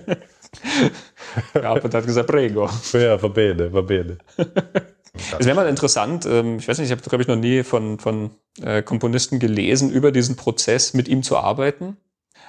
Carpenter 1.53 1.97
hat 1.99 2.05
gesagt, 2.05 2.27
prego. 2.27 2.69
Ja, 2.93 3.21
va 3.21 3.27
bene, 3.27 3.71
va 3.71 3.81
bene. 3.81 4.17
Es 5.37 5.45
wäre 5.45 5.55
mal 5.55 5.67
interessant, 5.67 6.25
ähm, 6.25 6.57
ich 6.57 6.67
weiß 6.67 6.77
nicht, 6.77 6.87
ich 6.87 6.91
habe, 6.91 7.01
glaube 7.01 7.21
ich, 7.21 7.27
noch 7.27 7.35
nie 7.35 7.63
von, 7.63 7.99
von 7.99 8.31
äh, 8.61 8.81
Komponisten 8.81 9.39
gelesen, 9.39 9.89
über 9.91 10.11
diesen 10.11 10.35
Prozess 10.35 10.93
mit 10.93 11.07
ihm 11.07 11.23
zu 11.23 11.37
arbeiten. 11.37 11.97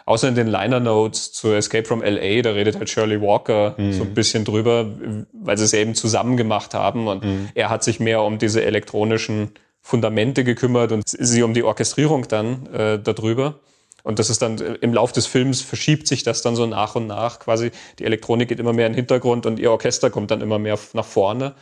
Außer 0.07 0.29
in 0.29 0.35
den 0.35 0.47
Liner 0.47 0.81
Notes 0.81 1.33
zu 1.33 1.53
Escape 1.53 1.85
from 1.85 2.03
LA, 2.03 2.43
da 2.43 2.51
redet 2.51 2.77
halt 2.77 2.89
Shirley 2.89 3.21
Walker 3.21 3.75
mhm. 3.77 3.93
so 3.93 4.03
ein 4.03 4.15
bisschen 4.15 4.45
drüber, 4.45 4.87
weil 5.33 5.59
sie 5.59 5.65
es 5.65 5.73
eben 5.73 5.95
zusammen 5.95 6.37
gemacht 6.37 6.75
haben 6.75 7.09
und 7.09 7.25
mhm. 7.25 7.49
er 7.55 7.71
hat 7.71 7.85
sich 7.85 8.01
mehr 8.01 8.23
um 8.23 8.39
diese 8.39 8.65
elektronischen 8.65 9.53
Fundamente 9.83 10.45
gekümmert 10.45 10.93
und 10.93 11.03
sie 11.07 11.43
um 11.43 11.55
die 11.55 11.63
Orchestrierung 11.63 12.29
dann 12.29 12.67
äh, 12.67 12.99
darüber. 12.99 13.61
Und 14.03 14.19
das 14.19 14.31
ist 14.31 14.43
dann 14.43 14.59
äh, 14.59 14.75
im 14.81 14.95
Lauf 14.95 15.13
des 15.13 15.27
Films 15.27 15.63
verschiebt 15.63 16.07
sich 16.07 16.23
das 16.23 16.43
dann 16.43 16.57
so 16.57 16.67
nach 16.67 16.95
und 16.95 17.07
nach. 17.07 17.39
Quasi 17.39 17.71
die 17.99 18.05
Elektronik 18.05 18.49
geht 18.49 18.61
immer 18.61 18.73
mehr 18.73 18.87
in 18.87 18.93
den 18.93 18.99
Hintergrund 18.99 19.47
und 19.47 19.59
ihr 19.59 19.71
Orchester 19.71 20.11
kommt 20.11 20.31
dann 20.31 20.41
immer 20.41 20.59
mehr 20.59 20.79
nach 20.93 21.05
vorne 21.05 21.55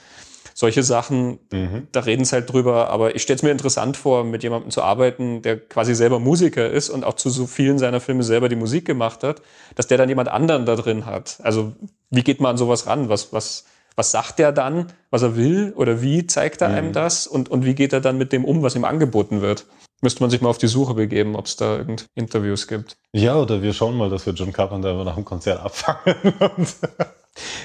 solche 0.59 0.83
Sachen, 0.83 1.39
mhm. 1.53 1.87
da 1.93 2.01
reden 2.01 2.25
sie 2.25 2.33
halt 2.33 2.53
drüber. 2.53 2.91
Aber 2.91 3.15
ich 3.15 3.23
stelle 3.23 3.37
es 3.37 3.45
mir 3.45 3.53
interessant 3.53 3.97
vor, 3.97 4.25
mit 4.25 4.43
jemandem 4.43 4.73
zu 4.73 4.83
arbeiten, 4.83 5.41
der 5.41 5.57
quasi 5.57 5.95
selber 5.95 6.19
Musiker 6.19 6.69
ist 6.69 6.91
und 6.91 7.05
auch 7.05 7.15
zu 7.15 7.31
so 7.31 7.47
vielen 7.47 7.79
seiner 7.79 8.01
Filme 8.01 8.25
selber 8.25 8.49
die 8.49 8.57
Musik 8.57 8.85
gemacht 8.85 9.23
hat, 9.23 9.41
dass 9.77 9.87
der 9.87 9.99
dann 9.99 10.09
jemand 10.09 10.29
anderen 10.29 10.67
da 10.67 10.75
drin 10.75 11.07
hat. 11.07 11.39
Also 11.45 11.75
wie 12.11 12.25
geht 12.25 12.41
man 12.41 12.51
an 12.51 12.57
sowas 12.57 12.89
ran? 12.89 13.09
Was, 13.09 13.33
was, 13.33 13.67
was 13.95 14.11
sagt 14.11 14.41
der 14.41 14.51
dann, 14.51 14.89
was 15.11 15.23
er 15.23 15.37
will? 15.37 15.75
Oder 15.77 16.03
wie 16.03 16.27
zeigt 16.27 16.61
er 16.61 16.71
mhm. 16.71 16.75
einem 16.75 16.93
das? 16.93 17.29
Und, 17.29 17.49
und 17.49 17.65
wie 17.65 17.77
geht 17.77 17.93
er 17.93 18.01
dann 18.01 18.19
mit 18.19 18.33
dem 18.33 18.45
um, 18.45 18.61
was 18.65 18.75
ihm 18.75 18.85
angeboten 18.85 19.41
wird? 19.41 19.65
Müsste 20.03 20.25
man 20.25 20.31
sich 20.31 20.41
mal 20.41 20.49
auf 20.49 20.59
die 20.59 20.67
Suche 20.67 20.95
begeben, 20.95 21.37
ob 21.37 21.47
es 21.47 21.55
da 21.55 21.77
irgend 21.77 22.07
Interviews 22.17 22.67
gibt. 22.67 22.97
Ja, 23.13 23.37
oder 23.37 23.63
wir 23.63 23.73
schauen 23.73 23.97
mal, 23.97 24.11
dass 24.11 24.27
wir 24.27 24.33
John 24.33 24.53
Carpenter 24.53 25.05
nach 25.05 25.15
dem 25.15 25.25
Konzert 25.25 25.61
abfangen. 25.61 26.17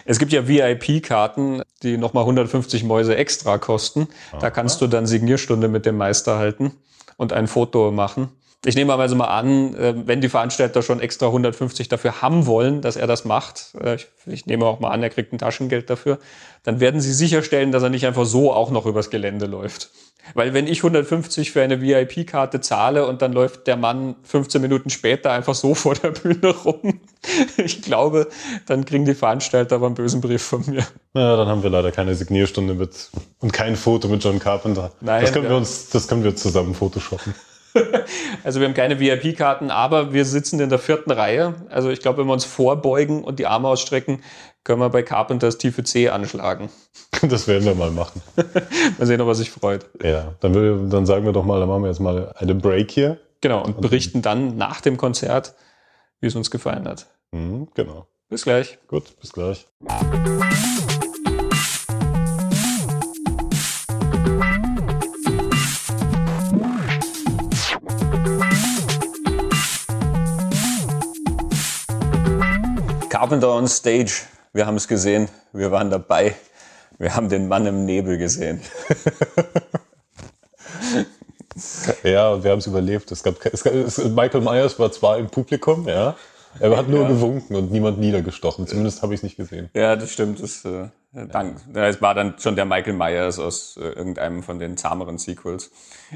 Es 0.05 0.19
gibt 0.19 0.31
ja 0.31 0.47
VIP-Karten, 0.47 1.61
die 1.81 1.97
nochmal 1.97 2.23
150 2.23 2.83
Mäuse 2.83 3.15
extra 3.15 3.57
kosten. 3.57 4.07
Aha. 4.31 4.39
Da 4.39 4.49
kannst 4.49 4.81
du 4.81 4.87
dann 4.87 5.05
Signierstunde 5.05 5.67
mit 5.67 5.85
dem 5.85 5.97
Meister 5.97 6.37
halten 6.37 6.73
und 7.17 7.33
ein 7.33 7.47
Foto 7.47 7.91
machen. 7.91 8.29
Ich 8.65 8.75
nehme 8.75 8.95
also 8.95 9.15
mal 9.15 9.27
an, 9.27 9.75
äh, 9.75 9.93
wenn 10.07 10.21
die 10.21 10.29
Veranstalter 10.29 10.81
schon 10.81 11.01
extra 11.01 11.27
150 11.27 11.89
dafür 11.89 12.21
haben 12.21 12.45
wollen, 12.45 12.81
dass 12.81 12.95
er 12.95 13.07
das 13.07 13.25
macht, 13.25 13.75
äh, 13.81 13.97
ich 14.25 14.45
nehme 14.45 14.65
auch 14.65 14.79
mal 14.79 14.91
an, 14.91 15.03
er 15.03 15.09
kriegt 15.09 15.33
ein 15.33 15.37
Taschengeld 15.37 15.89
dafür, 15.89 16.19
dann 16.63 16.79
werden 16.79 17.01
sie 17.01 17.13
sicherstellen, 17.13 17.73
dass 17.73 17.83
er 17.83 17.89
nicht 17.89 18.05
einfach 18.05 18.25
so 18.25 18.53
auch 18.53 18.71
noch 18.71 18.85
übers 18.85 19.09
Gelände 19.09 19.47
läuft. 19.47 19.89
Weil 20.33 20.53
wenn 20.53 20.67
ich 20.67 20.79
150 20.79 21.51
für 21.51 21.61
eine 21.61 21.81
VIP-Karte 21.81 22.61
zahle 22.61 23.05
und 23.05 23.21
dann 23.21 23.33
läuft 23.33 23.67
der 23.67 23.75
Mann 23.75 24.15
15 24.23 24.61
Minuten 24.61 24.89
später 24.89 25.31
einfach 25.31 25.55
so 25.55 25.75
vor 25.75 25.95
der 25.95 26.11
Bühne 26.11 26.49
rum, 26.49 27.01
ich 27.57 27.81
glaube, 27.81 28.27
dann 28.65 28.85
kriegen 28.85 29.05
die 29.05 29.15
Veranstalter 29.15 29.75
aber 29.75 29.87
einen 29.87 29.95
bösen 29.95 30.21
Brief 30.21 30.41
von 30.41 30.63
mir. 30.65 30.85
Ja, 31.13 31.35
dann 31.35 31.47
haben 31.47 31.63
wir 31.63 31.69
leider 31.69 31.91
keine 31.91 32.15
Signierstunde 32.15 32.73
mit 32.73 33.09
und 33.39 33.53
kein 33.53 33.75
Foto 33.75 34.07
mit 34.07 34.23
John 34.23 34.39
Carpenter. 34.39 34.91
Nein, 35.01 35.21
das 35.21 35.31
können 35.31 35.45
ja. 35.45 35.51
wir 35.51 35.57
uns, 35.57 35.89
das 35.89 36.07
können 36.07 36.23
wir 36.23 36.35
zusammen 36.35 36.73
photoshoppen. 36.73 37.33
Also 38.43 38.59
wir 38.59 38.67
haben 38.67 38.75
keine 38.75 38.99
VIP-Karten, 38.99 39.71
aber 39.71 40.13
wir 40.13 40.25
sitzen 40.25 40.59
in 40.59 40.69
der 40.69 40.77
vierten 40.77 41.11
Reihe. 41.11 41.55
Also 41.69 41.89
ich 41.89 42.01
glaube, 42.01 42.19
wenn 42.19 42.27
wir 42.27 42.33
uns 42.33 42.45
vorbeugen 42.45 43.23
und 43.23 43.39
die 43.39 43.47
Arme 43.47 43.67
ausstrecken, 43.67 44.21
können 44.63 44.79
wir 44.79 44.89
bei 44.89 45.03
Carpenter 45.03 45.47
das 45.47 45.57
tiefe 45.57 45.83
C 45.83 46.09
anschlagen. 46.09 46.69
Das 47.21 47.47
werden 47.47 47.63
wir 47.63 47.73
mal 47.73 47.91
machen. 47.91 48.21
Mal 48.97 49.05
sehen, 49.05 49.21
ob 49.21 49.29
er 49.29 49.35
sich 49.35 49.49
freut. 49.49 49.85
Ja, 50.03 50.33
dann, 50.41 50.53
will, 50.53 50.89
dann 50.89 51.05
sagen 51.05 51.23
wir 51.23 51.31
doch 51.31 51.45
mal, 51.45 51.57
dann 51.61 51.69
machen 51.69 51.83
wir 51.83 51.87
jetzt 51.87 52.01
mal 52.01 52.33
eine 52.35 52.53
Break 52.53 52.91
hier. 52.91 53.17
Genau, 53.39 53.63
und 53.63 53.79
berichten 53.79 54.21
dann 54.21 54.57
nach 54.57 54.81
dem 54.81 54.97
Konzert, 54.97 55.55
wie 56.19 56.27
es 56.27 56.35
uns 56.35 56.51
gefallen 56.51 56.85
hat. 56.85 57.07
Mhm, 57.31 57.69
genau. 57.75 58.07
Bis 58.27 58.43
gleich. 58.43 58.77
Gut, 58.87 59.17
bis 59.21 59.31
gleich. 59.31 59.67
Carpenter 73.09 73.53
on 73.53 73.69
Stage. 73.69 74.23
Wir 74.53 74.65
haben 74.67 74.75
es 74.75 74.87
gesehen. 74.87 75.29
Wir 75.51 75.71
waren 75.71 75.89
dabei. 75.89 76.35
Wir 76.99 77.15
haben 77.15 77.27
den 77.27 77.47
Mann 77.47 77.65
im 77.65 77.85
Nebel 77.85 78.17
gesehen. 78.17 78.61
Ja, 82.03 82.29
und 82.31 82.43
wir 82.43 82.49
haben 82.51 82.57
es 82.59 82.65
überlebt. 82.67 83.11
Es 83.11 83.21
gab, 83.21 83.35
es, 83.45 83.63
gab- 83.63 83.73
es, 83.75 83.97
Michael 83.99 84.41
Myers 84.41 84.79
war 84.79 84.91
zwar 84.91 85.19
im 85.19 85.27
Publikum, 85.29 85.87
ja, 85.87 86.15
er 86.59 86.75
hat 86.77 86.87
nur 86.89 87.03
Ja. 87.03 87.07
gewunken 87.09 87.55
und 87.55 87.71
niemand 87.71 87.99
niedergestochen. 87.99 88.65
Zumindest 88.65 89.03
habe 89.03 89.13
ich 89.13 89.19
es 89.19 89.23
nicht 89.23 89.37
gesehen. 89.37 89.69
Ja, 89.75 89.95
das 89.95 90.09
stimmt. 90.11 90.41
Das, 90.41 90.65
äh, 90.65 90.87
dank. 91.13 91.57
Ja, 91.75 91.85
Es 91.87 92.01
war 92.01 92.15
dann 92.15 92.35
schon 92.39 92.55
der 92.55 92.65
Michael 92.65 92.93
Myers 92.93 93.37
aus 93.37 93.77
äh, 93.77 93.81
irgendeinem 93.83 94.41
von 94.41 94.57
den 94.57 94.77
zahmeren 94.77 95.19
Sequels. 95.19 95.69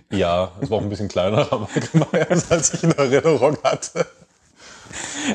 Ja, 0.10 0.52
es 0.60 0.72
war 0.72 0.80
auch 0.80 0.82
ein 0.82 0.90
bisschen 0.90 1.08
kleinerer 1.08 1.68
Michael 1.76 2.06
Myers, 2.12 2.52
als 2.52 2.74
ich 2.74 2.84
in 2.84 2.92
Erinnerung 2.94 3.58
hatte. 3.64 4.08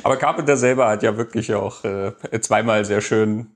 Aber 0.02 0.16
Carpenter 0.16 0.56
selber 0.56 0.88
hat 0.88 1.02
ja 1.02 1.16
wirklich 1.16 1.54
auch 1.54 1.84
äh, 1.84 2.12
zweimal 2.40 2.84
sehr 2.84 3.00
schön 3.00 3.48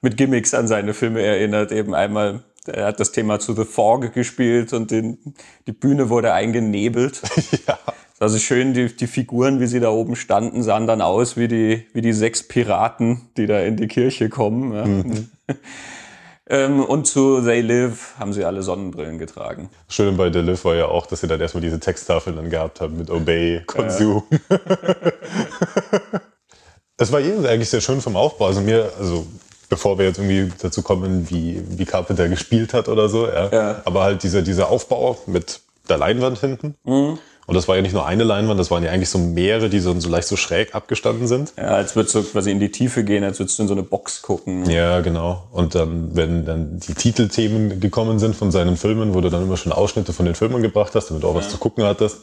mit 0.00 0.16
Gimmicks 0.16 0.54
an 0.54 0.68
seine 0.68 0.94
Filme 0.94 1.22
erinnert. 1.22 1.72
Eben 1.72 1.94
einmal, 1.94 2.42
er 2.66 2.86
hat 2.86 3.00
das 3.00 3.12
Thema 3.12 3.40
zu 3.40 3.54
The 3.54 3.64
Fog 3.64 4.12
gespielt 4.12 4.72
und 4.72 4.90
den, 4.90 5.18
die 5.66 5.72
Bühne 5.72 6.08
wurde 6.08 6.32
eingenebelt. 6.32 7.22
Ja. 7.66 7.78
Also 8.20 8.38
schön, 8.38 8.74
die, 8.74 8.94
die 8.94 9.06
Figuren, 9.06 9.60
wie 9.60 9.68
sie 9.68 9.78
da 9.78 9.90
oben 9.90 10.16
standen, 10.16 10.64
sahen 10.64 10.88
dann 10.88 11.02
aus 11.02 11.36
wie 11.36 11.46
die, 11.46 11.86
wie 11.92 12.00
die 12.00 12.12
sechs 12.12 12.42
Piraten, 12.42 13.28
die 13.36 13.46
da 13.46 13.60
in 13.60 13.76
die 13.76 13.86
Kirche 13.86 14.28
kommen. 14.28 14.72
Ja. 14.72 14.84
ähm, 14.84 15.28
und 16.50 17.06
zu 17.06 17.42
They 17.42 17.60
Live 17.60 18.14
haben 18.18 18.32
sie 18.32 18.44
alle 18.44 18.62
Sonnenbrillen 18.62 19.18
getragen. 19.18 19.68
Schön 19.88 20.16
bei 20.16 20.32
The 20.32 20.38
Live 20.40 20.64
war 20.64 20.74
ja 20.74 20.86
auch, 20.86 21.06
dass 21.06 21.20
sie 21.20 21.26
dann 21.26 21.40
erstmal 21.40 21.62
diese 21.62 21.78
Texttafeln 21.78 22.36
dann 22.36 22.48
gehabt 22.50 22.80
haben 22.80 22.96
mit 22.96 23.10
Obey, 23.10 23.62
Consume. 23.66 24.22
Es 27.00 27.12
war 27.12 27.20
jedenfalls 27.20 27.48
eigentlich 27.48 27.70
sehr 27.70 27.80
schön 27.80 28.00
vom 28.00 28.16
Aufbau. 28.16 28.46
Also 28.46 28.60
mir, 28.60 28.90
also 28.98 29.26
bevor 29.68 29.98
wir 29.98 30.06
jetzt 30.06 30.18
irgendwie 30.18 30.52
dazu 30.60 30.82
kommen, 30.82 31.30
wie, 31.30 31.62
wie 31.68 31.84
Carpenter 31.84 32.28
gespielt 32.28 32.74
hat 32.74 32.88
oder 32.88 33.08
so, 33.08 33.26
ja. 33.26 33.48
Ja. 33.52 33.82
Aber 33.84 34.02
halt 34.02 34.22
dieser, 34.24 34.42
dieser 34.42 34.68
Aufbau 34.68 35.16
mit 35.26 35.60
der 35.88 35.98
Leinwand 35.98 36.38
hinten. 36.40 36.74
Mhm. 36.84 37.18
Und 37.48 37.54
das 37.54 37.66
war 37.66 37.76
ja 37.76 37.82
nicht 37.82 37.94
nur 37.94 38.04
eine 38.04 38.24
Leinwand, 38.24 38.60
das 38.60 38.70
waren 38.70 38.84
ja 38.84 38.90
eigentlich 38.90 39.08
so 39.08 39.16
mehrere, 39.16 39.70
die 39.70 39.80
so, 39.80 39.98
so 39.98 40.10
leicht 40.10 40.28
so 40.28 40.36
schräg 40.36 40.74
abgestanden 40.74 41.26
sind. 41.26 41.54
Ja, 41.56 41.68
als 41.68 41.96
würdest 41.96 42.14
du 42.14 42.22
quasi 42.22 42.50
in 42.50 42.60
die 42.60 42.70
Tiefe 42.70 43.04
gehen, 43.04 43.24
als 43.24 43.38
würdest 43.38 43.58
du 43.58 43.62
in 43.62 43.68
so 43.68 43.72
eine 43.72 43.82
Box 43.82 44.20
gucken. 44.20 44.68
Ja, 44.68 45.00
genau. 45.00 45.44
Und 45.50 45.74
dann, 45.74 46.14
wenn 46.14 46.44
dann 46.44 46.78
die 46.78 46.92
Titelthemen 46.92 47.80
gekommen 47.80 48.18
sind 48.18 48.36
von 48.36 48.50
seinen 48.50 48.76
Filmen, 48.76 49.14
wo 49.14 49.22
du 49.22 49.30
dann 49.30 49.44
immer 49.44 49.56
schon 49.56 49.72
Ausschnitte 49.72 50.12
von 50.12 50.26
den 50.26 50.34
Filmen 50.34 50.60
gebracht 50.60 50.94
hast, 50.94 51.08
damit 51.08 51.22
du 51.22 51.28
auch 51.28 51.34
was 51.34 51.48
zu 51.48 51.56
gucken 51.56 51.84
hattest. 51.84 52.18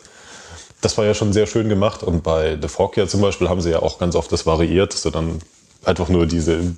Das 0.82 0.96
war 0.96 1.06
ja 1.06 1.16
schon 1.16 1.34
sehr 1.34 1.48
schön 1.48 1.70
gemacht. 1.70 2.04
Und 2.04 2.22
bei 2.22 2.60
The 2.62 2.68
Fog 2.68 2.96
ja 2.96 3.08
zum 3.08 3.22
Beispiel 3.22 3.50
haben 3.50 3.62
sie 3.62 3.72
ja 3.72 3.82
auch 3.82 3.98
ganz 3.98 4.16
oft 4.16 4.32
das 4.32 4.46
variiert, 4.46 4.94
dass 4.94 5.02
du 5.02 5.10
dann 5.10 5.40
einfach 5.84 6.08
nur 6.08 6.28
diese, 6.28 6.76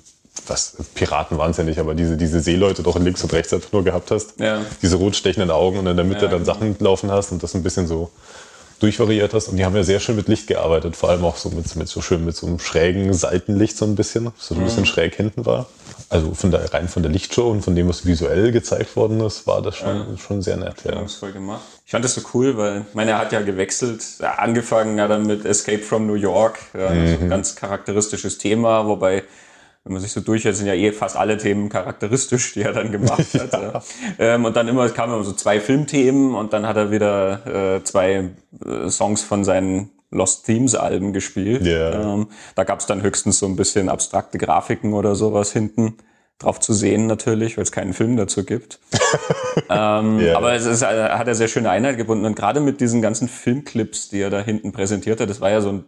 was, 0.50 0.76
Piraten 0.94 1.38
waren 1.38 1.50
es 1.52 1.56
ja 1.56 1.64
nicht, 1.64 1.78
aber 1.78 1.94
diese, 1.94 2.16
diese 2.16 2.40
Seeleute 2.40 2.82
doch 2.82 2.98
links 2.98 3.22
und 3.22 3.32
rechts 3.32 3.52
einfach 3.52 3.72
nur 3.72 3.84
gehabt 3.84 4.10
hast. 4.10 4.38
Ja. 4.38 4.60
Diese 4.82 4.96
rot 4.96 5.16
stechenden 5.16 5.50
Augen 5.50 5.78
und 5.78 5.86
in 5.86 5.96
der 5.96 6.04
Mitte 6.04 6.26
Ja, 6.26 6.30
dann 6.30 6.44
genau. 6.44 6.52
Sachen 6.54 6.76
laufen 6.78 7.10
hast 7.10 7.32
und 7.32 7.42
das 7.42 7.54
ein 7.54 7.62
bisschen 7.62 7.86
so 7.86 8.10
durchvariiert 8.80 9.34
hast. 9.34 9.48
Und 9.48 9.56
die 9.56 9.64
haben 9.64 9.74
ja 9.74 9.82
sehr 9.82 9.98
schön 9.98 10.14
mit 10.14 10.28
Licht 10.28 10.46
gearbeitet, 10.46 10.94
vor 10.94 11.10
allem 11.10 11.24
auch 11.24 11.36
so 11.36 11.50
mit, 11.50 11.74
mit 11.74 11.88
so 11.88 12.00
schön 12.00 12.24
mit 12.24 12.36
so 12.36 12.46
einem 12.46 12.60
schrägen 12.60 13.12
Seitenlicht 13.12 13.76
so 13.76 13.84
ein 13.84 13.96
bisschen, 13.96 14.30
so 14.36 14.54
ein 14.54 14.60
Mhm. 14.60 14.64
bisschen 14.64 14.86
schräg 14.86 15.16
hinten 15.16 15.46
war. 15.46 15.66
Also 16.10 16.32
von 16.32 16.50
der, 16.52 16.72
rein 16.72 16.88
von 16.88 17.02
der 17.02 17.10
Lichtshow 17.10 17.50
und 17.50 17.62
von 17.62 17.74
dem, 17.74 17.88
was 17.88 18.06
visuell 18.06 18.52
gezeigt 18.52 18.94
worden 18.96 19.20
ist, 19.20 19.46
war 19.46 19.62
das 19.62 19.76
schon, 19.76 20.16
schon 20.16 20.42
sehr 20.42 20.56
nett. 20.56 20.76
Ja. 20.84 20.92
Stimmungsvoll 20.92 21.32
gemacht. 21.32 21.60
Ich 21.84 21.90
fand 21.90 22.04
das 22.04 22.14
so 22.14 22.20
cool, 22.34 22.56
weil 22.56 22.84
ich 22.88 22.94
meine, 22.94 23.10
er 23.12 23.18
hat 23.18 23.32
ja 23.32 23.40
gewechselt, 23.40 24.02
ja, 24.20 24.34
angefangen 24.34 24.96
ja 24.96 25.08
dann 25.08 25.26
mit 25.26 25.44
Escape 25.44 25.80
from 25.80 26.06
New 26.06 26.14
York, 26.14 26.58
ja, 26.72 26.88
so 26.88 26.94
ein 26.94 27.28
ganz 27.28 27.56
charakteristisches 27.56 28.38
Thema, 28.38 28.86
wobei 28.86 29.24
wenn 29.88 29.94
man 29.94 30.02
sich 30.02 30.12
so 30.12 30.20
durchhält, 30.20 30.54
sind 30.54 30.66
ja 30.66 30.74
eh 30.74 30.92
fast 30.92 31.16
alle 31.16 31.38
Themen 31.38 31.70
charakteristisch, 31.70 32.52
die 32.52 32.60
er 32.60 32.74
dann 32.74 32.92
gemacht 32.92 33.34
hat. 33.34 33.52
Ja. 33.52 33.82
Ähm, 34.18 34.44
und 34.44 34.54
dann 34.54 34.68
immer, 34.68 34.86
kamen 34.90 35.14
immer 35.14 35.24
so 35.24 35.32
zwei 35.32 35.60
Filmthemen 35.60 36.34
und 36.34 36.52
dann 36.52 36.66
hat 36.66 36.76
er 36.76 36.90
wieder 36.90 37.76
äh, 37.76 37.84
zwei 37.84 38.30
äh, 38.64 38.90
Songs 38.90 39.22
von 39.22 39.44
seinen 39.44 39.90
Lost 40.10 40.44
Themes 40.44 40.74
Alben 40.74 41.14
gespielt. 41.14 41.66
Ja. 41.66 42.14
Ähm, 42.14 42.28
da 42.54 42.64
gab 42.64 42.80
es 42.80 42.86
dann 42.86 43.02
höchstens 43.02 43.38
so 43.38 43.46
ein 43.46 43.56
bisschen 43.56 43.88
abstrakte 43.88 44.36
Grafiken 44.36 44.92
oder 44.92 45.14
sowas 45.14 45.52
hinten 45.52 45.96
drauf 46.38 46.60
zu 46.60 46.74
sehen 46.74 47.06
natürlich, 47.06 47.56
weil 47.56 47.64
es 47.64 47.72
keinen 47.72 47.94
Film 47.94 48.16
dazu 48.16 48.44
gibt. 48.44 48.78
ähm, 49.70 50.20
Ja. 50.20 50.36
Aber 50.36 50.52
es 50.52 50.66
ist, 50.66 50.82
äh, 50.82 50.86
hat 50.86 51.26
er 51.26 51.34
sehr 51.34 51.48
schöne 51.48 51.70
Einheit 51.70 51.96
gebunden 51.96 52.26
und 52.26 52.36
gerade 52.36 52.60
mit 52.60 52.82
diesen 52.82 53.00
ganzen 53.00 53.26
Filmclips, 53.26 54.10
die 54.10 54.20
er 54.20 54.28
da 54.28 54.40
hinten 54.40 54.72
präsentiert 54.72 55.20
hat, 55.20 55.30
das 55.30 55.40
war 55.40 55.50
ja 55.50 55.62
so 55.62 55.70
ein 55.70 55.84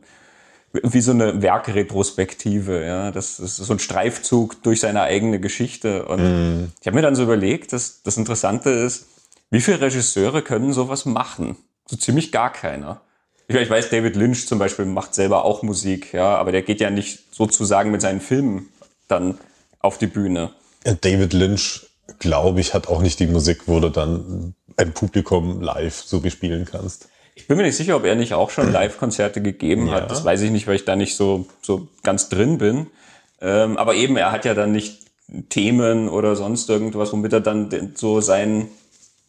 wie 0.73 1.01
so 1.01 1.11
eine 1.11 1.43
Werkretrospektive, 1.43 2.85
ja. 2.85 3.11
Das 3.11 3.41
ist 3.41 3.57
so 3.57 3.73
ein 3.73 3.79
Streifzug 3.79 4.63
durch 4.63 4.81
seine 4.81 5.03
eigene 5.03 5.41
Geschichte. 5.41 6.07
Und 6.07 6.73
ich 6.81 6.87
habe 6.87 6.97
mir 6.97 7.03
dann 7.03 7.17
so 7.17 7.23
überlegt, 7.23 7.73
dass 7.73 8.03
das 8.03 8.17
Interessante 8.17 8.71
ist, 8.71 9.07
wie 9.51 9.61
viele 9.61 9.81
Regisseure 9.81 10.43
können 10.43 10.73
sowas 10.73 11.05
machen? 11.07 11.57
So 11.87 11.97
ziemlich 11.97 12.31
gar 12.31 12.53
keiner. 12.53 13.01
Ich, 13.49 13.57
ich 13.57 13.69
weiß, 13.69 13.91
David 13.91 14.15
Lynch 14.15 14.47
zum 14.47 14.61
Beispiel 14.61 14.85
macht 14.85 15.13
selber 15.13 15.45
auch 15.45 15.63
Musik, 15.63 16.13
ja, 16.13 16.37
aber 16.37 16.53
der 16.53 16.63
geht 16.63 16.81
ja 16.81 16.89
nicht 16.89 17.35
sozusagen 17.35 17.91
mit 17.91 18.01
seinen 18.01 18.21
Filmen 18.21 18.69
dann 19.09 19.39
auf 19.81 19.99
die 19.99 20.07
Bühne. 20.07 20.51
David 20.85 21.33
Lynch, 21.33 21.87
glaube 22.21 22.61
ich, 22.61 22.75
hat 22.75 22.87
auch 22.87 23.03
nicht 23.03 23.19
die 23.19 23.27
Musik, 23.27 23.63
wo 23.67 23.81
du 23.81 23.89
dann 23.89 24.55
ein 24.77 24.95
Publikum 24.95 25.61
live 25.61 25.97
so 25.97 26.21
bespielen 26.21 26.65
kannst. 26.65 27.09
Ich 27.41 27.49
bin 27.49 27.57
mir 27.57 27.63
nicht 27.65 27.77
sicher, 27.77 27.97
ob 27.97 28.05
er 28.05 28.15
nicht 28.15 28.35
auch 28.35 28.51
schon 28.51 28.71
Live-Konzerte 28.71 29.41
gegeben 29.41 29.87
Ja. 29.89 29.95
hat. 29.95 30.11
Das 30.11 30.25
weiß 30.25 30.43
ich 30.43 30.51
nicht, 30.51 30.67
weil 30.67 30.77
ich 30.77 30.85
da 30.85 30.95
nicht 30.95 31.17
so, 31.17 31.47
so 31.63 31.89
ganz 32.03 32.29
drin 32.29 32.59
bin. 32.59 32.87
Ähm, 33.41 33.77
aber 33.79 33.95
eben, 33.95 34.17
er 34.17 34.31
hat 34.31 34.45
ja 34.45 34.55
dann 34.55 34.73
nicht 34.73 35.01
Themen 35.49 36.09
oder 36.09 36.37
sonst 36.37 36.69
irgendwas, 36.69 37.13
womit 37.13 37.33
er 37.33 37.41
dann 37.41 37.93
so 37.95 38.21
sein, 38.21 38.69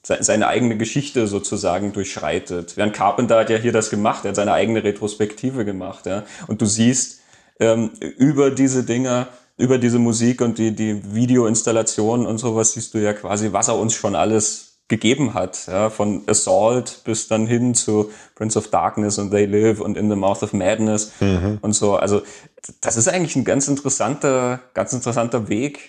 se- 0.04 0.18
seine 0.22 0.48
eigene 0.48 0.76
Geschichte 0.78 1.28
sozusagen 1.28 1.94
durchschreitet. 1.94 2.76
Während 2.76 2.94
Carpenter 2.94 3.40
hat 3.40 3.50
ja 3.50 3.58
hier 3.58 3.72
das 3.72 3.90
gemacht, 3.90 4.26
er 4.26 4.30
hat 4.30 4.36
seine 4.36 4.54
eigene 4.54 4.84
Retrospektive 4.84 5.64
gemacht. 5.64 6.06
Ja? 6.06 6.24
Und 6.48 6.62
du 6.62 6.66
siehst 6.66 7.22
ähm, 7.60 7.92
über 8.18 8.52
diese 8.52 8.84
Dinger, 8.84 9.28
über 9.58 9.78
diese 9.78 10.00
Musik 10.00 10.42
und 10.42 10.58
die, 10.58 10.76
die 10.76 11.02
Videoinstallationen 11.16 12.26
und 12.28 12.40
sowas, 12.40 12.74
siehst 12.74 12.94
du 12.94 12.98
ja 12.98 13.14
quasi, 13.14 13.54
was 13.54 13.68
er 13.70 13.78
uns 13.78 13.94
schon 13.94 14.16
alles 14.16 14.71
gegeben 14.92 15.34
hat. 15.34 15.66
Ja? 15.68 15.90
Von 15.90 16.22
Assault 16.28 17.02
bis 17.04 17.28
dann 17.28 17.48
hin 17.48 17.74
zu 17.74 18.12
Prince 18.36 18.60
of 18.60 18.68
Darkness 18.68 19.18
und 19.18 19.32
They 19.32 19.46
Live 19.48 19.80
und 19.82 19.98
In 19.98 20.08
the 20.12 20.16
Mouth 20.16 20.44
of 20.44 20.54
Madness 20.54 21.12
und 21.62 21.74
so. 21.74 21.96
Also 21.96 22.22
das 22.82 22.96
ist 22.98 23.08
eigentlich 23.08 23.36
ein 23.36 23.44
ganz 23.44 23.68
interessanter, 23.68 24.60
ganz 24.76 24.94
interessanter 24.94 25.50
Weg. 25.50 25.80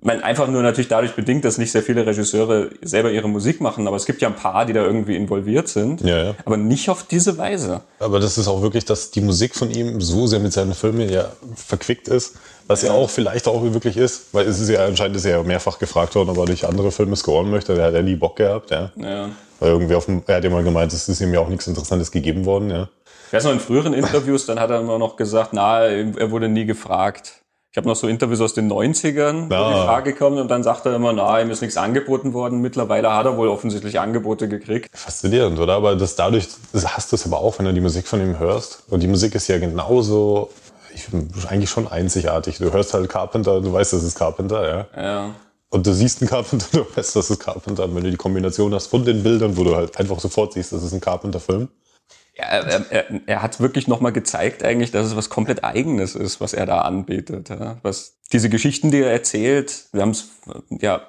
Ich 0.00 0.04
meine, 0.04 0.24
einfach 0.24 0.48
nur 0.48 0.60
natürlich 0.62 0.88
dadurch 0.88 1.14
bedingt, 1.14 1.44
dass 1.44 1.56
nicht 1.56 1.70
sehr 1.70 1.84
viele 1.84 2.04
Regisseure 2.04 2.70
selber 2.82 3.12
ihre 3.12 3.28
Musik 3.28 3.60
machen, 3.60 3.86
aber 3.86 3.96
es 3.96 4.06
gibt 4.06 4.20
ja 4.20 4.26
ein 4.28 4.34
paar, 4.34 4.66
die 4.66 4.72
da 4.72 4.82
irgendwie 4.82 5.14
involviert 5.14 5.68
sind, 5.68 6.00
Ja, 6.00 6.24
ja. 6.24 6.34
aber 6.44 6.56
nicht 6.56 6.90
auf 6.90 7.04
diese 7.04 7.38
Weise. 7.38 7.82
Aber 8.00 8.18
das 8.18 8.38
ist 8.38 8.48
auch 8.48 8.60
wirklich, 8.60 8.84
dass 8.86 9.12
die 9.12 9.20
Musik 9.20 9.54
von 9.54 9.70
ihm 9.70 10.00
so 10.00 10.26
sehr 10.26 10.40
mit 10.40 10.52
seinen 10.52 10.74
Filmen 10.74 11.08
ja 11.08 11.30
verquickt 11.54 12.08
ist, 12.08 12.34
was 12.68 12.82
ja 12.82 12.92
auch 12.92 13.10
vielleicht 13.10 13.48
auch 13.48 13.62
wirklich 13.64 13.96
ist, 13.96 14.26
weil 14.32 14.46
es 14.46 14.60
ist 14.60 14.68
ja 14.68 14.84
anscheinend 14.84 15.16
ist 15.16 15.24
ja 15.24 15.42
mehrfach 15.42 15.78
gefragt 15.80 16.14
worden, 16.14 16.30
ob 16.30 16.38
er 16.38 16.44
durch 16.44 16.66
andere 16.66 16.92
Filme 16.92 17.16
scoren 17.16 17.50
möchte. 17.50 17.74
Der 17.74 17.86
hat 17.86 17.94
ja 17.94 18.02
nie 18.02 18.14
Bock 18.14 18.36
gehabt, 18.36 18.70
ja. 18.70 18.92
Ja. 18.96 19.30
Weil 19.58 19.70
irgendwie 19.70 19.94
auf 19.96 20.04
dem, 20.04 20.22
er 20.26 20.36
hat 20.36 20.44
ja 20.44 20.50
mal 20.50 20.62
gemeint, 20.62 20.92
es 20.92 21.08
ist 21.08 21.20
ihm 21.20 21.34
ja 21.34 21.40
auch 21.40 21.48
nichts 21.48 21.66
Interessantes 21.66 22.12
gegeben 22.12 22.44
worden, 22.44 22.70
ja. 22.70 22.88
Ich 23.26 23.32
weiß 23.32 23.44
noch, 23.44 23.52
in 23.52 23.60
früheren 23.60 23.92
Interviews, 23.92 24.46
dann 24.46 24.58
hat 24.60 24.70
er 24.70 24.80
immer 24.80 24.98
noch 24.98 25.16
gesagt, 25.16 25.52
na, 25.52 25.80
er 25.84 26.30
wurde 26.30 26.48
nie 26.48 26.64
gefragt. 26.64 27.42
Ich 27.70 27.76
habe 27.76 27.86
noch 27.86 27.96
so 27.96 28.08
Interviews 28.08 28.40
aus 28.40 28.54
den 28.54 28.66
90ern, 28.72 29.52
Ah. 29.52 29.68
wo 29.68 29.68
die 29.74 29.84
Frage 29.84 30.14
kommt 30.14 30.38
und 30.38 30.48
dann 30.48 30.62
sagt 30.62 30.86
er 30.86 30.94
immer, 30.96 31.12
na, 31.12 31.38
ihm 31.40 31.50
ist 31.50 31.60
nichts 31.60 31.76
angeboten 31.76 32.32
worden. 32.32 32.60
Mittlerweile 32.62 33.14
hat 33.14 33.26
er 33.26 33.36
wohl 33.36 33.48
offensichtlich 33.48 34.00
Angebote 34.00 34.48
gekriegt. 34.48 34.88
Faszinierend, 34.96 35.58
oder? 35.60 35.74
Aber 35.74 35.94
das 35.94 36.16
dadurch, 36.16 36.48
das 36.72 36.96
hast 36.96 37.12
du 37.12 37.16
es 37.16 37.26
aber 37.26 37.38
auch, 37.38 37.58
wenn 37.58 37.66
du 37.66 37.74
die 37.74 37.82
Musik 37.82 38.06
von 38.08 38.20
ihm 38.22 38.38
hörst. 38.38 38.84
Und 38.88 39.02
die 39.02 39.06
Musik 39.08 39.34
ist 39.34 39.46
ja 39.48 39.58
genauso, 39.58 40.48
ich, 40.98 41.48
eigentlich 41.48 41.70
schon 41.70 41.88
einzigartig. 41.88 42.58
Du 42.58 42.72
hörst 42.72 42.94
halt 42.94 43.08
Carpenter, 43.08 43.60
du 43.60 43.72
weißt, 43.72 43.92
das 43.92 44.02
ist 44.02 44.16
Carpenter, 44.16 44.68
ja. 44.68 45.02
Ja. 45.02 45.34
Und 45.70 45.86
du 45.86 45.92
siehst 45.92 46.20
einen 46.20 46.30
Carpenter, 46.30 46.66
du 46.72 46.96
weißt, 46.96 47.16
das 47.16 47.30
ist 47.30 47.38
Carpenter. 47.38 47.84
Und 47.84 47.94
wenn 47.94 48.04
du 48.04 48.10
die 48.10 48.16
Kombination 48.16 48.74
hast 48.74 48.86
von 48.88 49.04
den 49.04 49.22
Bildern, 49.22 49.56
wo 49.56 49.64
du 49.64 49.76
halt 49.76 49.98
einfach 49.98 50.18
sofort 50.20 50.54
siehst, 50.54 50.72
das 50.72 50.82
ist 50.82 50.92
ein 50.92 51.00
Carpenter-Film. 51.00 51.68
Ja, 52.36 52.44
er, 52.44 52.92
er, 52.92 53.20
er 53.26 53.42
hat 53.42 53.58
wirklich 53.58 53.88
nochmal 53.88 54.12
gezeigt 54.12 54.62
eigentlich, 54.62 54.92
dass 54.92 55.06
es 55.06 55.16
was 55.16 55.28
komplett 55.28 55.64
Eigenes 55.64 56.14
ist, 56.14 56.40
was 56.40 56.54
er 56.54 56.66
da 56.66 56.82
anbietet. 56.82 57.48
Ja. 57.48 57.78
Was 57.82 58.18
diese 58.32 58.48
Geschichten, 58.48 58.92
die 58.92 59.00
er 59.00 59.10
erzählt, 59.10 59.86
wir 59.92 60.02
haben 60.02 60.10
es 60.10 60.28
ja 60.70 61.02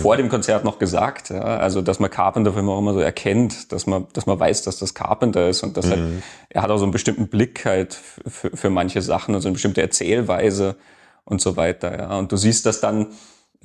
vor 0.00 0.16
dem 0.16 0.28
Konzert 0.28 0.64
noch 0.64 0.78
gesagt, 0.78 1.30
ja, 1.30 1.40
also 1.40 1.82
dass 1.82 1.98
man 1.98 2.08
Carpenter-Filme 2.08 2.70
auch 2.70 2.78
immer 2.78 2.94
so 2.94 3.00
erkennt, 3.00 3.72
dass 3.72 3.88
man, 3.88 4.06
dass 4.12 4.24
man 4.26 4.38
weiß, 4.38 4.62
dass 4.62 4.78
das 4.78 4.94
Carpenter 4.94 5.48
ist 5.48 5.64
und 5.64 5.76
dass 5.76 5.90
halt, 5.90 6.00
er 6.48 6.62
hat 6.62 6.70
auch 6.70 6.76
so 6.76 6.84
einen 6.84 6.92
bestimmten 6.92 7.26
Blick 7.26 7.64
halt 7.64 7.94
für, 7.94 8.56
für 8.56 8.70
manche 8.70 9.02
Sachen 9.02 9.34
und 9.34 9.40
so 9.40 9.48
eine 9.48 9.54
bestimmte 9.54 9.82
Erzählweise 9.82 10.76
und 11.24 11.40
so 11.40 11.56
weiter. 11.56 11.98
Ja. 11.98 12.18
Und 12.18 12.30
du 12.30 12.36
siehst 12.36 12.66
das 12.66 12.80
dann 12.80 13.08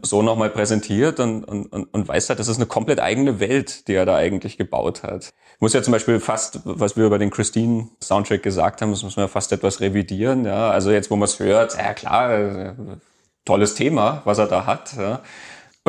so 0.02 0.24
nochmal 0.24 0.50
präsentiert 0.50 1.20
und, 1.20 1.44
und, 1.44 1.68
und, 1.68 1.94
und 1.94 2.08
weißt 2.08 2.30
halt, 2.30 2.40
das 2.40 2.48
ist 2.48 2.58
eine 2.58 2.66
komplett 2.66 3.00
eigene 3.00 3.40
Welt, 3.40 3.88
die 3.88 3.94
er 3.94 4.06
da 4.06 4.16
eigentlich 4.16 4.58
gebaut 4.58 5.04
hat. 5.04 5.34
Ich 5.56 5.62
muss 5.62 5.74
ja 5.74 5.84
zum 5.84 5.92
Beispiel 5.92 6.20
fast, 6.20 6.62
was 6.64 6.96
wir 6.98 7.06
über 7.06 7.20
den 7.20 7.30
Christine 7.30 7.90
Soundtrack 8.02 8.42
gesagt 8.42 8.82
haben, 8.82 8.92
das 8.92 9.04
muss 9.04 9.16
man 9.16 9.26
ja 9.26 9.28
fast 9.28 9.52
etwas 9.52 9.80
revidieren. 9.82 10.46
Ja, 10.46 10.72
also 10.72 10.90
jetzt, 10.90 11.12
wo 11.12 11.18
man 11.18 11.26
es 11.26 11.40
hört, 11.40 11.78
ja 11.78 11.94
klar, 11.94 12.34
äh, 12.34 12.74
tolles 13.46 13.76
Thema, 13.76 14.22
was 14.26 14.38
er 14.38 14.48
da 14.48 14.66
hat. 14.66 14.96
Ja. 14.98 15.22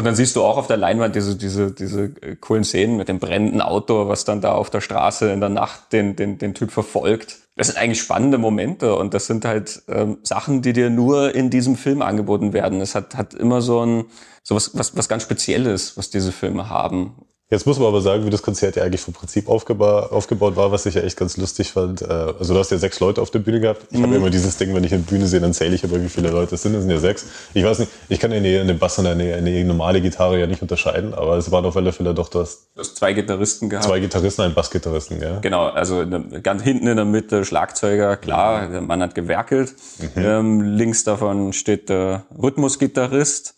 Und 0.01 0.07
dann 0.07 0.15
siehst 0.15 0.35
du 0.35 0.43
auch 0.43 0.57
auf 0.57 0.67
der 0.67 0.79
Leinwand 0.79 1.15
diese, 1.15 1.37
diese, 1.37 1.73
diese 1.73 2.05
äh, 2.23 2.35
coolen 2.37 2.65
Szenen 2.65 2.97
mit 2.97 3.11
dem 3.11 3.19
brennenden 3.19 3.61
Auto, 3.61 4.09
was 4.09 4.25
dann 4.25 4.41
da 4.41 4.53
auf 4.53 4.71
der 4.71 4.81
Straße 4.81 5.31
in 5.31 5.41
der 5.41 5.51
Nacht 5.51 5.93
den, 5.93 6.17
den, 6.17 6.39
den 6.39 6.55
Typ 6.55 6.71
verfolgt. 6.71 7.41
Das 7.55 7.67
sind 7.67 7.77
eigentlich 7.77 8.01
spannende 8.01 8.39
Momente 8.39 8.97
und 8.97 9.13
das 9.13 9.27
sind 9.27 9.45
halt 9.45 9.83
ähm, 9.89 10.17
Sachen, 10.23 10.63
die 10.63 10.73
dir 10.73 10.89
nur 10.89 11.35
in 11.35 11.51
diesem 11.51 11.77
Film 11.77 12.01
angeboten 12.01 12.55
werden. 12.55 12.81
Es 12.81 12.95
hat, 12.95 13.15
hat 13.15 13.35
immer 13.35 13.61
so 13.61 13.85
ein, 13.85 14.07
so 14.43 14.55
was, 14.55 14.75
was, 14.75 14.97
was 14.97 15.07
ganz 15.07 15.23
Spezielles, 15.23 15.99
was 15.99 16.09
diese 16.09 16.33
Filme 16.33 16.71
haben. 16.71 17.17
Jetzt 17.53 17.67
muss 17.67 17.81
man 17.81 17.89
aber 17.89 18.01
sagen, 18.01 18.25
wie 18.27 18.31
das 18.31 18.43
Konzert 18.43 18.77
ja 18.77 18.85
eigentlich 18.85 19.01
vom 19.01 19.13
Prinzip 19.13 19.49
aufgeba 19.49 20.07
aufgebaut 20.07 20.55
war, 20.55 20.71
was 20.71 20.87
ich 20.87 20.95
ja 20.95 21.03
echt 21.03 21.17
ganz 21.17 21.37
lustig 21.37 21.73
fand. 21.73 22.01
Äh, 22.01 22.05
Also 22.39 22.55
du 22.55 22.61
hast 22.61 22.71
ja 22.71 22.79
sechs 22.79 23.01
Leute 23.01 23.21
auf 23.21 23.33
der 23.33 23.41
Bühne 23.41 23.59
gehabt. 23.59 23.87
Ich 23.91 24.01
habe 24.01 24.15
immer 24.15 24.31
dieses 24.31 24.57
Ding, 24.57 24.73
wenn 24.73 24.85
ich 24.85 24.95
eine 24.95 25.03
Bühne 25.03 25.27
sehe, 25.27 25.41
dann 25.41 25.53
zähle 25.53 25.75
ich 25.75 25.83
aber, 25.83 26.01
wie 26.01 26.09
viele 26.09 26.31
Leute 26.31 26.55
es 26.55 26.63
sind. 26.63 26.75
Es 26.77 26.83
sind 26.83 26.91
ja 26.91 26.99
sechs. 26.99 27.27
Ich 27.53 27.65
weiß 27.65 27.81
nicht, 27.81 27.91
ich 28.09 28.21
kann 28.21 28.33
eine, 28.33 28.61
eine 28.61 28.75
Bass 28.75 29.01
und 29.01 29.07
eine, 29.09 29.35
eine 29.35 29.65
normale 29.65 30.01
Gitarre 30.01 30.39
ja 30.39 30.47
nicht 30.47 30.63
unterscheiden, 30.63 31.13
aber 31.13 31.39
es 31.39 31.51
waren 31.51 31.65
auf 31.65 31.77
alle 31.77 31.93
Fälle 31.93 32.15
doch 32.15 32.29
das 32.29 32.69
Du 32.77 32.83
hast 32.83 32.97
zwei 32.97 33.13
Gitarristen 33.15 33.69
gehabt. 33.69 33.85
zwei 33.87 33.99
Gitarristen, 33.99 34.43
ein 34.43 34.55
Bassgitarristen, 34.55 35.21
ja. 35.21 35.41
Genau, 35.41 35.67
also 35.67 36.05
der, 36.05 36.21
ganz 36.43 36.63
hinten 36.63 36.87
in 36.87 36.95
der 36.97 37.05
Mitte 37.05 37.45
Schlagzeuger, 37.45 38.17
klar, 38.17 38.69
der 38.69 38.81
Mann 38.81 39.03
hat 39.03 39.17
gewerkelt. 39.17 39.75
Ähm, 40.15 40.61
links 40.61 41.03
davon 41.03 41.53
steht 41.53 41.89
der 41.89 42.27
Rhythmusgitarrist, 42.41 43.55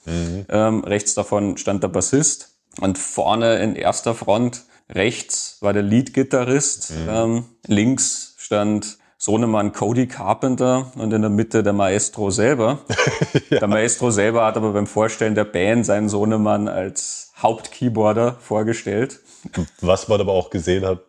ähm, 0.49 0.85
rechts 0.85 1.13
davon 1.15 1.59
stand 1.59 1.83
der 1.83 1.89
Bassist 1.89 2.49
und 2.81 2.99
vorne 2.99 3.59
in 3.63 3.77
erster 3.77 4.15
Front 4.15 4.65
rechts 4.89 5.59
war 5.61 5.73
der 5.73 5.83
Leadgitarrist, 5.83 6.93
ähm, 7.09 7.45
links 7.67 8.35
stand 8.39 8.99
Sohnemann 9.19 9.73
Cody 9.73 10.09
Carpenter 10.09 10.91
und 10.97 11.13
in 11.13 11.23
der 11.23 11.31
Mitte 11.31 11.63
der 11.63 11.73
Maestro 11.73 12.31
selber. 12.31 12.81
Der 13.51 13.69
Maestro 13.69 14.11
selber 14.11 14.45
hat 14.45 14.57
aber 14.57 14.73
beim 14.73 14.89
Vorstellen 14.89 15.37
der 15.37 15.45
Band 15.45 15.87
seinen 15.87 16.09
Sohnemann 16.09 16.67
als 16.67 17.31
Hauptkeyboarder 17.41 18.37
vorgestellt. 18.41 19.21
Was 19.81 20.09
man 20.09 20.21
aber 20.21 20.33
auch 20.33 20.51
gesehen 20.51 20.85
hat 20.85 21.03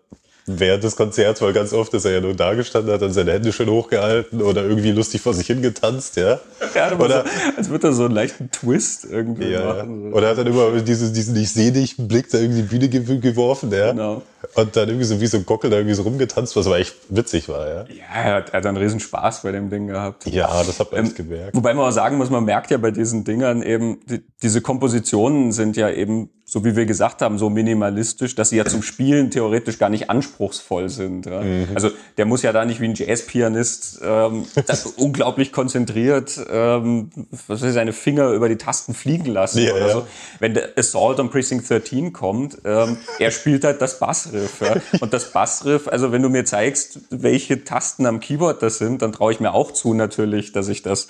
während 0.45 0.83
des 0.83 0.95
Konzerts, 0.95 1.41
weil 1.41 1.53
ganz 1.53 1.71
oft 1.73 1.93
ist 1.93 2.05
er 2.05 2.11
ja 2.11 2.21
nur 2.21 2.33
da 2.33 2.53
gestanden, 2.53 2.93
hat 2.93 3.01
dann 3.01 3.13
seine 3.13 3.31
Hände 3.31 3.53
schön 3.53 3.69
hochgehalten 3.69 4.41
oder 4.41 4.63
irgendwie 4.63 4.91
lustig 4.91 5.21
vor 5.21 5.33
sich 5.33 5.47
hingetanzt, 5.47 6.17
ja. 6.17 6.39
Ja, 6.75 6.91
aber 6.91 7.05
Oder- 7.05 7.23
so, 7.23 7.57
als 7.57 7.69
würde 7.69 7.87
er 7.87 7.93
so 7.93 8.05
einen 8.05 8.13
leichten 8.15 8.51
Twist 8.51 9.05
irgendwie 9.09 9.45
Ja, 9.51 9.59
ja. 9.61 9.65
machen. 9.73 10.09
So. 10.11 10.17
Und 10.17 10.23
er 10.23 10.29
hat 10.29 10.37
dann 10.37 10.47
immer 10.47 10.71
diesen, 10.81 11.13
diesen 11.13 11.35
Ich 11.37 11.51
sehe 11.53 11.71
dich 11.71 11.95
Blick 11.97 12.29
da 12.29 12.39
irgendwie 12.39 12.61
die 12.63 12.67
Bühne 12.67 12.89
ge 12.89 13.19
geworfen, 13.19 13.71
ja. 13.71 13.91
Genau. 13.91 14.21
Und 14.55 14.75
dann 14.75 14.87
irgendwie 14.89 15.05
so 15.05 15.19
wie 15.19 15.27
so 15.27 15.37
ein 15.37 15.45
Gockel 15.45 15.69
da 15.69 15.77
irgendwie 15.77 15.95
so 15.95 16.03
rumgetanzt, 16.03 16.55
was 16.55 16.67
aber 16.67 16.77
echt 16.79 16.95
witzig 17.09 17.49
war, 17.49 17.67
ja. 17.67 17.85
Ja, 17.89 18.23
er 18.23 18.33
hat, 18.35 18.49
er 18.49 18.57
hat 18.59 18.65
einen 18.65 18.77
riesen 18.77 18.99
Spaß 18.99 19.41
bei 19.41 19.51
dem 19.51 19.69
Ding 19.69 19.87
gehabt. 19.87 20.25
Ja, 20.27 20.63
das 20.63 20.79
hat 20.79 20.91
man 20.91 21.05
Ähm, 21.05 21.15
gemerkt. 21.15 21.55
Wobei 21.55 21.73
man 21.73 21.85
auch 21.87 21.91
sagen 21.91 22.17
muss, 22.17 22.29
man 22.29 22.43
merkt 22.45 22.69
ja 22.71 22.77
bei 22.77 22.91
diesen 22.91 23.23
Dingern 23.23 23.61
eben, 23.63 23.99
die, 24.05 24.21
diese 24.41 24.61
Kompositionen 24.61 25.51
sind 25.51 25.75
ja 25.77 25.89
eben, 25.89 26.29
so 26.45 26.63
wie 26.65 26.75
wir 26.75 26.85
gesagt 26.85 27.21
haben, 27.23 27.39
so 27.39 27.49
minimalistisch, 27.49 28.35
dass 28.35 28.49
sie 28.49 28.57
ja 28.57 28.65
zum 28.65 28.83
Spielen 28.83 29.31
theoretisch 29.31 29.79
gar 29.79 29.89
nicht 29.89 30.09
anspruchsvoll 30.11 30.89
sind. 30.89 31.25
Ja? 31.25 31.41
Mhm. 31.41 31.69
Also 31.73 31.89
der 32.17 32.25
muss 32.25 32.43
ja 32.43 32.51
da 32.51 32.63
nicht 32.65 32.79
wie 32.79 32.85
ein 32.89 32.93
Jazzpianist 32.93 34.01
ähm, 34.03 34.45
das 34.67 34.85
unglaublich 34.85 35.51
konzentriert 35.51 36.39
ähm, 36.51 37.09
seine 37.47 37.93
Finger 37.93 38.29
über 38.31 38.49
die 38.49 38.57
Tasten 38.57 38.93
fliegen 38.93 39.25
lassen 39.31 39.63
Ja, 39.63 39.71
oder 39.73 39.87
ja. 39.87 39.93
so. 39.93 40.07
Wenn 40.39 40.53
der 40.53 40.69
Assault 40.77 41.19
on 41.19 41.29
Precinct 41.31 41.67
13 41.67 42.13
kommt, 42.13 42.57
ähm, 42.65 42.97
er 43.19 43.31
spielt 43.31 43.63
halt 43.63 43.81
das 43.81 43.97
Bassriff. 43.99 44.42
Ja? 44.59 44.75
Und 44.99 45.13
das 45.13 45.31
Bassriff, 45.31 45.87
also 45.87 46.11
wenn 46.11 46.21
du 46.21 46.29
mir 46.29 46.45
zeigst, 46.45 46.99
welche 47.09 47.63
Tasten 47.63 48.05
am 48.05 48.19
Keyboard 48.19 48.61
das 48.61 48.77
sind, 48.77 49.01
dann 49.01 49.11
traue 49.11 49.31
ich 49.31 49.39
mir 49.39 49.53
auch 49.53 49.71
zu 49.71 49.93
natürlich, 49.93 50.51
dass 50.51 50.67
ich 50.67 50.81
das 50.81 51.07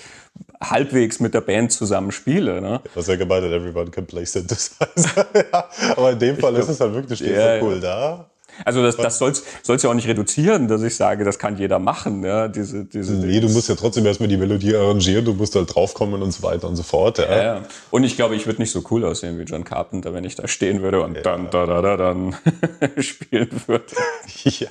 halbwegs 0.61 1.19
mit 1.19 1.33
der 1.33 1.41
Band 1.41 1.71
zusammen 1.71 2.11
spiele. 2.11 2.61
Ne? 2.61 2.81
Was 2.95 3.07
er 3.07 3.17
gemeint 3.17 3.43
hat, 3.43 3.51
everyone 3.51 3.91
can 3.91 4.05
play 4.05 4.25
Synthesizer. 4.25 4.77
ja, 5.35 5.69
aber 5.95 6.11
in 6.11 6.19
dem 6.19 6.37
Fall 6.37 6.55
ist 6.55 6.69
es 6.69 6.79
halt 6.79 6.93
wirklich, 6.93 7.19
du 7.19 7.25
stehst 7.25 7.39
Ja, 7.39 7.59
so 7.59 7.65
cool 7.65 7.79
da. 7.79 8.29
Also 8.65 8.81
das, 8.81 8.97
das 8.97 9.17
soll's 9.17 9.43
soll's 9.61 9.83
ja 9.83 9.89
auch 9.89 9.93
nicht 9.93 10.07
reduzieren, 10.07 10.67
dass 10.67 10.81
ich 10.83 10.95
sage, 10.95 11.23
das 11.23 11.39
kann 11.39 11.57
jeder 11.57 11.79
machen. 11.79 12.23
Ja? 12.23 12.47
Diese, 12.47 12.85
diese 12.85 13.13
Nee, 13.13 13.39
du 13.39 13.49
musst 13.49 13.69
ja 13.69 13.75
trotzdem 13.75 14.05
erstmal 14.05 14.29
die 14.29 14.37
Melodie 14.37 14.75
arrangieren, 14.75 15.25
du 15.25 15.33
musst 15.33 15.55
halt 15.55 15.73
draufkommen 15.73 16.21
und 16.21 16.31
so 16.31 16.43
weiter 16.43 16.67
und 16.67 16.75
so 16.75 16.83
fort. 16.83 17.17
Ja. 17.17 17.25
Ja, 17.25 17.43
ja. 17.43 17.61
Und 17.91 18.03
ich 18.03 18.15
glaube, 18.15 18.35
ich 18.35 18.45
würde 18.45 18.61
nicht 18.61 18.71
so 18.71 18.83
cool 18.91 19.05
aussehen 19.05 19.39
wie 19.39 19.43
John 19.43 19.63
Carpenter, 19.63 20.13
wenn 20.13 20.23
ich 20.23 20.35
da 20.35 20.47
stehen 20.47 20.81
würde 20.81 21.01
und 21.01 21.25
dann, 21.25 21.49
da, 21.49 21.65
da, 21.65 21.81
da, 21.81 21.97
dann 21.97 22.35
spielen 22.99 23.49
würde. 23.67 23.85
ja. 24.43 24.69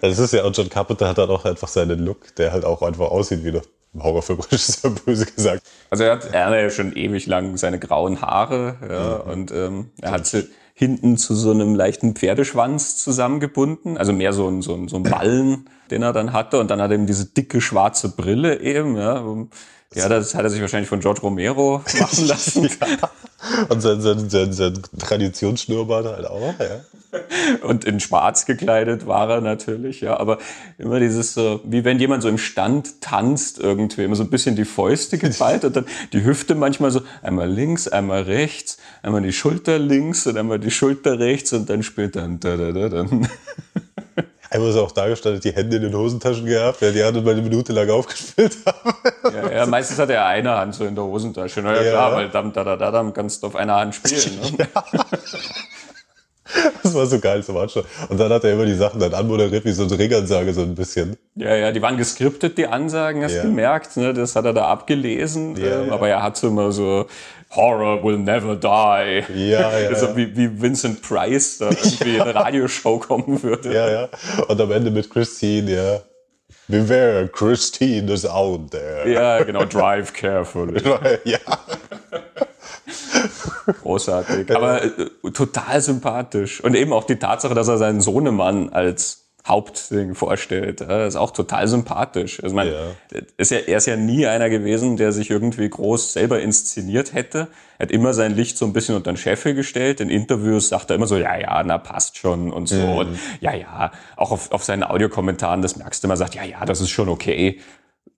Das 0.00 0.18
ist 0.18 0.32
ja, 0.32 0.44
und 0.44 0.56
John 0.56 0.68
Carpenter 0.68 1.08
hat 1.08 1.18
dann 1.18 1.30
auch 1.30 1.44
einfach 1.44 1.68
seinen 1.68 1.98
Look, 1.98 2.34
der 2.36 2.52
halt 2.52 2.64
auch 2.64 2.82
einfach 2.82 3.10
aussieht 3.10 3.44
wie 3.44 3.52
der 3.52 3.62
Horrorfilmregisseur, 3.98 4.90
böse 5.06 5.26
gesagt. 5.26 5.62
Also 5.90 6.04
er 6.04 6.12
hat, 6.12 6.32
er 6.32 6.46
hat 6.46 6.52
ja 6.54 6.70
schon 6.70 6.94
ewig 6.96 7.26
lang 7.26 7.56
seine 7.56 7.78
grauen 7.78 8.20
Haare 8.20 8.76
ja, 8.88 9.16
und 9.16 9.52
ähm, 9.52 9.90
er 10.00 10.10
hat 10.12 10.26
sie 10.26 10.48
hinten 10.74 11.16
zu 11.16 11.34
so 11.34 11.52
einem 11.52 11.74
leichten 11.74 12.14
Pferdeschwanz 12.14 12.96
zusammengebunden, 12.96 13.96
also 13.96 14.12
mehr 14.12 14.32
so 14.32 14.48
ein, 14.48 14.60
so 14.60 14.74
ein, 14.74 14.88
so 14.88 14.96
ein 14.96 15.04
Ballen, 15.04 15.70
den 15.90 16.02
er 16.02 16.12
dann 16.12 16.32
hatte 16.32 16.58
und 16.58 16.70
dann 16.70 16.82
hat 16.82 16.90
er 16.90 16.96
eben 16.96 17.06
diese 17.06 17.26
dicke 17.26 17.60
schwarze 17.60 18.10
Brille 18.10 18.60
eben, 18.60 18.96
ja. 18.96 19.24
Ja, 19.94 20.08
das 20.08 20.34
hat 20.34 20.42
er 20.42 20.50
sich 20.50 20.60
wahrscheinlich 20.60 20.88
von 20.88 20.98
George 20.98 21.20
Romero 21.20 21.80
machen 22.00 22.26
lassen. 22.26 22.68
Und 23.68 23.80
sein, 23.80 24.00
sein, 24.00 24.28
sein, 24.28 24.52
sein 24.52 24.82
Traditionsschnurrbart 24.98 26.06
halt 26.06 26.26
auch, 26.26 26.54
ja. 26.58 26.80
Und 27.62 27.84
in 27.84 28.00
schwarz 28.00 28.46
gekleidet 28.46 29.06
war 29.06 29.28
er 29.30 29.40
natürlich, 29.40 30.00
ja. 30.00 30.18
Aber 30.18 30.38
immer 30.78 31.00
dieses 31.00 31.34
so, 31.34 31.60
wie 31.64 31.84
wenn 31.84 31.98
jemand 31.98 32.22
so 32.22 32.28
im 32.28 32.38
Stand 32.38 33.00
tanzt 33.00 33.58
irgendwie, 33.58 34.04
immer 34.04 34.16
so 34.16 34.22
ein 34.22 34.30
bisschen 34.30 34.56
die 34.56 34.64
Fäuste 34.64 35.18
geballt 35.18 35.64
und 35.64 35.76
dann 35.76 35.86
die 36.12 36.24
Hüfte 36.24 36.54
manchmal 36.54 36.90
so 36.90 37.02
einmal 37.22 37.48
links, 37.48 37.88
einmal 37.88 38.22
rechts, 38.22 38.78
einmal 39.02 39.22
die 39.22 39.32
Schulter 39.32 39.78
links 39.78 40.26
und 40.26 40.36
einmal 40.36 40.58
die 40.58 40.70
Schulter 40.70 41.18
rechts 41.18 41.52
und 41.52 41.68
dann 41.70 41.82
spielt 41.82 42.16
dann 42.16 42.40
da, 42.40 42.56
da, 42.56 42.72
da, 42.72 42.88
dann. 42.88 43.28
Einmal 44.50 44.70
ist 44.70 44.76
auch 44.76 44.92
dargestellt, 44.92 45.42
die 45.42 45.50
Hände 45.52 45.78
in 45.78 45.82
den 45.82 45.94
Hosentaschen 45.96 46.46
gehabt, 46.46 46.80
ja, 46.80 46.92
die 46.92 47.02
anderen 47.02 47.24
mal 47.24 47.32
eine 47.32 47.42
Minute 47.42 47.72
lang 47.72 47.90
aufgespielt 47.90 48.56
haben. 48.64 48.94
Ja, 49.34 49.50
ja, 49.50 49.66
meistens 49.66 49.98
hat 49.98 50.10
er 50.10 50.26
eine 50.26 50.56
Hand 50.56 50.76
so 50.76 50.84
in 50.84 50.94
der 50.94 51.02
Hosentasche. 51.02 51.60
Na 51.60 51.74
ja, 51.74 51.82
Ja. 51.82 51.90
klar, 51.90 52.12
weil 52.12 52.28
dann, 52.28 52.52
da, 52.52 52.62
da, 52.62 52.76
da, 52.76 52.92
dann 52.92 53.12
kannst 53.12 53.42
du 53.42 53.48
auf 53.48 53.56
einer 53.56 53.74
Hand 53.74 53.96
spielen. 53.96 54.38
Ne? 54.56 54.68
Das 56.82 56.94
war 56.94 57.06
so 57.06 57.18
geil 57.18 57.42
zum 57.42 57.56
Anschauen. 57.56 57.84
Und 58.08 58.18
dann 58.20 58.30
hat 58.32 58.44
er 58.44 58.52
immer 58.52 58.64
die 58.66 58.74
Sachen 58.74 59.00
dann 59.00 59.12
anmoderiert, 59.14 59.64
wie 59.64 59.72
so 59.72 59.84
eine 59.84 59.98
Ringansage, 59.98 60.52
so 60.52 60.62
ein 60.62 60.74
bisschen. 60.74 61.16
Ja, 61.34 61.54
ja, 61.54 61.72
die 61.72 61.82
waren 61.82 61.96
geskriptet, 61.96 62.56
die 62.58 62.66
Ansagen, 62.66 63.22
hast 63.24 63.32
du 63.32 63.38
Ja. 63.38 63.42
gemerkt, 63.44 63.96
ne? 63.96 64.14
das 64.14 64.36
hat 64.36 64.44
er 64.44 64.52
da 64.52 64.66
abgelesen, 64.68 65.56
Ja, 65.56 65.80
ähm, 65.80 65.88
ja. 65.88 65.92
aber 65.94 66.08
er 66.08 66.22
hat 66.22 66.36
so 66.36 66.48
immer 66.48 66.70
so, 66.72 67.06
Horror 67.50 68.02
will 68.04 68.18
never 68.18 68.56
die. 68.56 69.24
Ja, 69.50 69.78
ja, 69.78 69.88
Also 69.88 70.06
ja. 70.06 70.16
wie, 70.16 70.36
wie 70.36 70.60
Vincent 70.62 71.02
Price 71.02 71.58
da 71.58 71.70
irgendwie 71.70 72.16
in 72.16 72.22
eine 72.22 72.34
Radioshow 72.34 72.98
kommen 72.98 73.42
würde. 73.42 73.72
Ja, 73.72 73.90
ja. 73.90 74.08
Und 74.48 74.60
am 74.60 74.70
Ende 74.72 74.90
mit 74.90 75.10
Christine, 75.10 75.70
ja. 75.74 76.00
Beware, 76.66 77.28
Christine 77.28 78.10
is 78.12 78.24
out 78.24 78.70
there. 78.70 79.06
Ja, 79.10 79.42
genau, 79.42 79.64
drive 79.66 80.12
carefully. 80.14 80.80
ja. 81.24 81.38
Großartig. 83.66 84.54
Aber 84.54 84.82
äh, 84.82 84.90
total 85.32 85.80
sympathisch. 85.80 86.62
Und 86.62 86.74
eben 86.74 86.92
auch 86.92 87.04
die 87.04 87.16
Tatsache, 87.16 87.54
dass 87.54 87.68
er 87.68 87.78
seinen 87.78 88.00
Sohnemann 88.00 88.70
als 88.70 89.24
Hauptding 89.46 90.14
vorstellt. 90.14 90.80
Das 90.80 91.08
ist 91.08 91.16
auch 91.16 91.30
total 91.30 91.68
sympathisch. 91.68 92.42
Also 92.42 92.56
man, 92.56 92.66
ja. 92.66 93.20
ist 93.36 93.50
ja, 93.50 93.58
er 93.58 93.76
ist 93.76 93.86
ja 93.86 93.96
nie 93.96 94.26
einer 94.26 94.48
gewesen, 94.48 94.96
der 94.96 95.12
sich 95.12 95.28
irgendwie 95.28 95.68
groß 95.68 96.14
selber 96.14 96.40
inszeniert 96.40 97.12
hätte. 97.12 97.48
Er 97.76 97.86
hat 97.86 97.90
immer 97.90 98.14
sein 98.14 98.34
Licht 98.34 98.56
so 98.56 98.64
ein 98.64 98.72
bisschen 98.72 98.96
unter 98.96 99.12
den 99.12 99.18
Scheffel 99.18 99.52
gestellt. 99.52 100.00
In 100.00 100.08
Interviews 100.08 100.70
sagt 100.70 100.88
er 100.88 100.96
immer 100.96 101.06
so, 101.06 101.18
ja, 101.18 101.38
ja, 101.38 101.62
na, 101.62 101.76
passt 101.76 102.16
schon 102.16 102.50
und 102.50 102.68
so. 102.68 102.76
Mhm. 102.76 102.96
Und 102.96 103.18
ja, 103.40 103.54
ja, 103.54 103.92
auch 104.16 104.30
auf, 104.30 104.50
auf 104.50 104.64
seinen 104.64 104.82
Audiokommentaren, 104.82 105.60
das 105.60 105.76
merkst 105.76 106.02
du 106.02 106.08
immer, 106.08 106.16
sagt, 106.16 106.34
ja, 106.34 106.44
ja, 106.44 106.64
das 106.64 106.80
ist 106.80 106.90
schon 106.90 107.10
okay. 107.10 107.60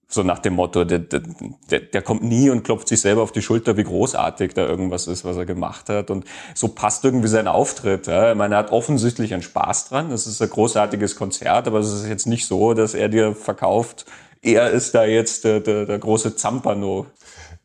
So 0.09 0.23
nach 0.23 0.39
dem 0.39 0.55
Motto, 0.55 0.85
der, 0.85 1.01
der, 1.01 1.81
der 1.81 2.03
kommt 2.03 2.23
nie 2.23 2.49
und 2.49 2.63
klopft 2.63 2.87
sich 2.87 3.01
selber 3.01 3.23
auf 3.23 3.33
die 3.33 3.43
Schulter, 3.43 3.77
wie 3.77 3.83
großartig 3.83 4.55
da 4.55 4.65
irgendwas 4.65 5.09
ist, 5.09 5.25
was 5.25 5.37
er 5.37 5.47
gemacht 5.47 5.89
hat. 5.89 6.11
Und 6.11 6.25
so 6.55 6.69
passt 6.69 7.05
irgendwie 7.05 7.27
sein 7.27 7.49
Auftritt. 7.49 8.07
Ja. 8.07 8.31
Ich 8.31 8.39
meine, 8.39 8.55
er 8.55 8.59
hat 8.59 8.71
offensichtlich 8.71 9.35
einen 9.35 9.43
Spaß 9.43 9.89
dran. 9.89 10.11
Das 10.11 10.29
ist 10.29 10.41
ein 10.41 10.49
großartiges 10.49 11.17
Konzert, 11.17 11.67
aber 11.67 11.81
es 11.81 11.93
ist 11.93 12.07
jetzt 12.07 12.27
nicht 12.27 12.47
so, 12.47 12.73
dass 12.73 12.95
er 12.95 13.09
dir 13.09 13.35
verkauft, 13.35 14.07
er 14.43 14.71
ist 14.71 14.95
da 14.95 15.05
jetzt 15.05 15.45
der, 15.45 15.59
der, 15.61 15.87
der 15.87 15.99
große 15.99 16.37
Zampano. 16.37 17.07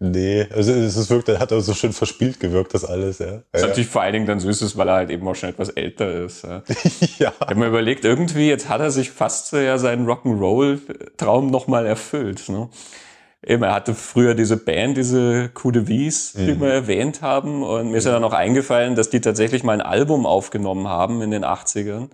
Nee, 0.04 0.48
also 0.52 0.74
es 0.74 1.10
wirklich, 1.12 1.38
hat 1.38 1.52
er 1.52 1.62
so 1.62 1.76
schön 1.76 1.94
verspielt 1.94 2.40
gewirkt, 2.40 2.74
das 2.74 2.84
alles, 2.84 3.20
ja. 3.20 3.44
Das 3.52 3.62
ist 3.62 3.62
ja. 3.62 3.68
natürlich 3.68 3.88
vor 3.88 4.02
allen 4.02 4.14
Dingen 4.14 4.26
dann 4.26 4.40
süß 4.40 4.64
ist, 4.64 4.76
weil 4.76 4.88
er 4.88 4.96
halt 4.96 5.12
eben 5.12 5.28
auch 5.28 5.36
schon 5.36 5.50
etwas 5.50 5.70
älter 5.70 6.26
ist. 6.26 6.44
Ja. 6.44 6.64
ja. 7.20 7.32
Ich 7.40 7.48
habe 7.48 7.56
mir 7.56 7.68
überlegt, 7.68 8.04
irgendwie, 8.04 8.50
jetzt 8.50 8.68
hat 8.68 8.82
er 8.82 8.90
sich 8.90 9.12
fast 9.12 9.54
ja 9.54 9.78
seinen 9.78 10.08
Rock'n'Roll-Traum 10.08 11.52
nochmal 11.52 11.86
erfüllt. 11.86 12.50
Ne? 12.50 12.68
Eben, 13.46 13.62
er 13.62 13.76
hatte 13.76 13.94
früher 13.94 14.34
diese 14.34 14.58
Band, 14.58 14.98
diese 14.98 15.50
Coup 15.50 15.72
de 15.72 15.88
Vies, 15.88 16.34
die 16.34 16.54
mhm. 16.54 16.62
wir 16.62 16.74
erwähnt 16.74 17.22
haben. 17.22 17.62
Und 17.62 17.92
mir 17.92 17.98
ist 17.98 18.06
ja 18.06 18.12
dann 18.12 18.24
auch 18.24 18.34
eingefallen, 18.34 18.96
dass 18.96 19.12
die 19.12 19.22
tatsächlich 19.22 19.64
mal 19.64 19.74
ein 19.74 19.82
Album 19.82 20.26
aufgenommen 20.26 20.88
haben 20.88 21.22
in 21.22 21.30
den 21.30 21.46
80ern, 21.46 22.10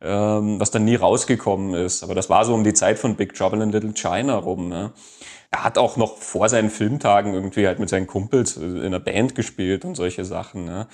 ähm, 0.00 0.60
was 0.60 0.70
dann 0.70 0.84
nie 0.84 0.94
rausgekommen 0.94 1.74
ist. 1.74 2.04
Aber 2.04 2.14
das 2.14 2.30
war 2.30 2.44
so 2.44 2.54
um 2.54 2.62
die 2.62 2.74
Zeit 2.74 3.00
von 3.00 3.16
Big 3.16 3.34
Trouble 3.34 3.64
in 3.64 3.72
Little 3.72 3.94
China 3.94 4.36
rum. 4.36 4.68
Ne? 4.68 4.92
Er 5.52 5.64
hat 5.64 5.76
auch 5.76 5.98
noch 5.98 6.16
vor 6.16 6.48
seinen 6.48 6.70
Filmtagen 6.70 7.34
irgendwie 7.34 7.66
halt 7.66 7.78
mit 7.78 7.90
seinen 7.90 8.06
Kumpels 8.06 8.56
in 8.56 8.80
einer 8.80 9.00
Band 9.00 9.34
gespielt 9.34 9.84
und 9.84 9.94
solche 9.94 10.24
Sachen. 10.24 10.64
Ne? 10.64 10.88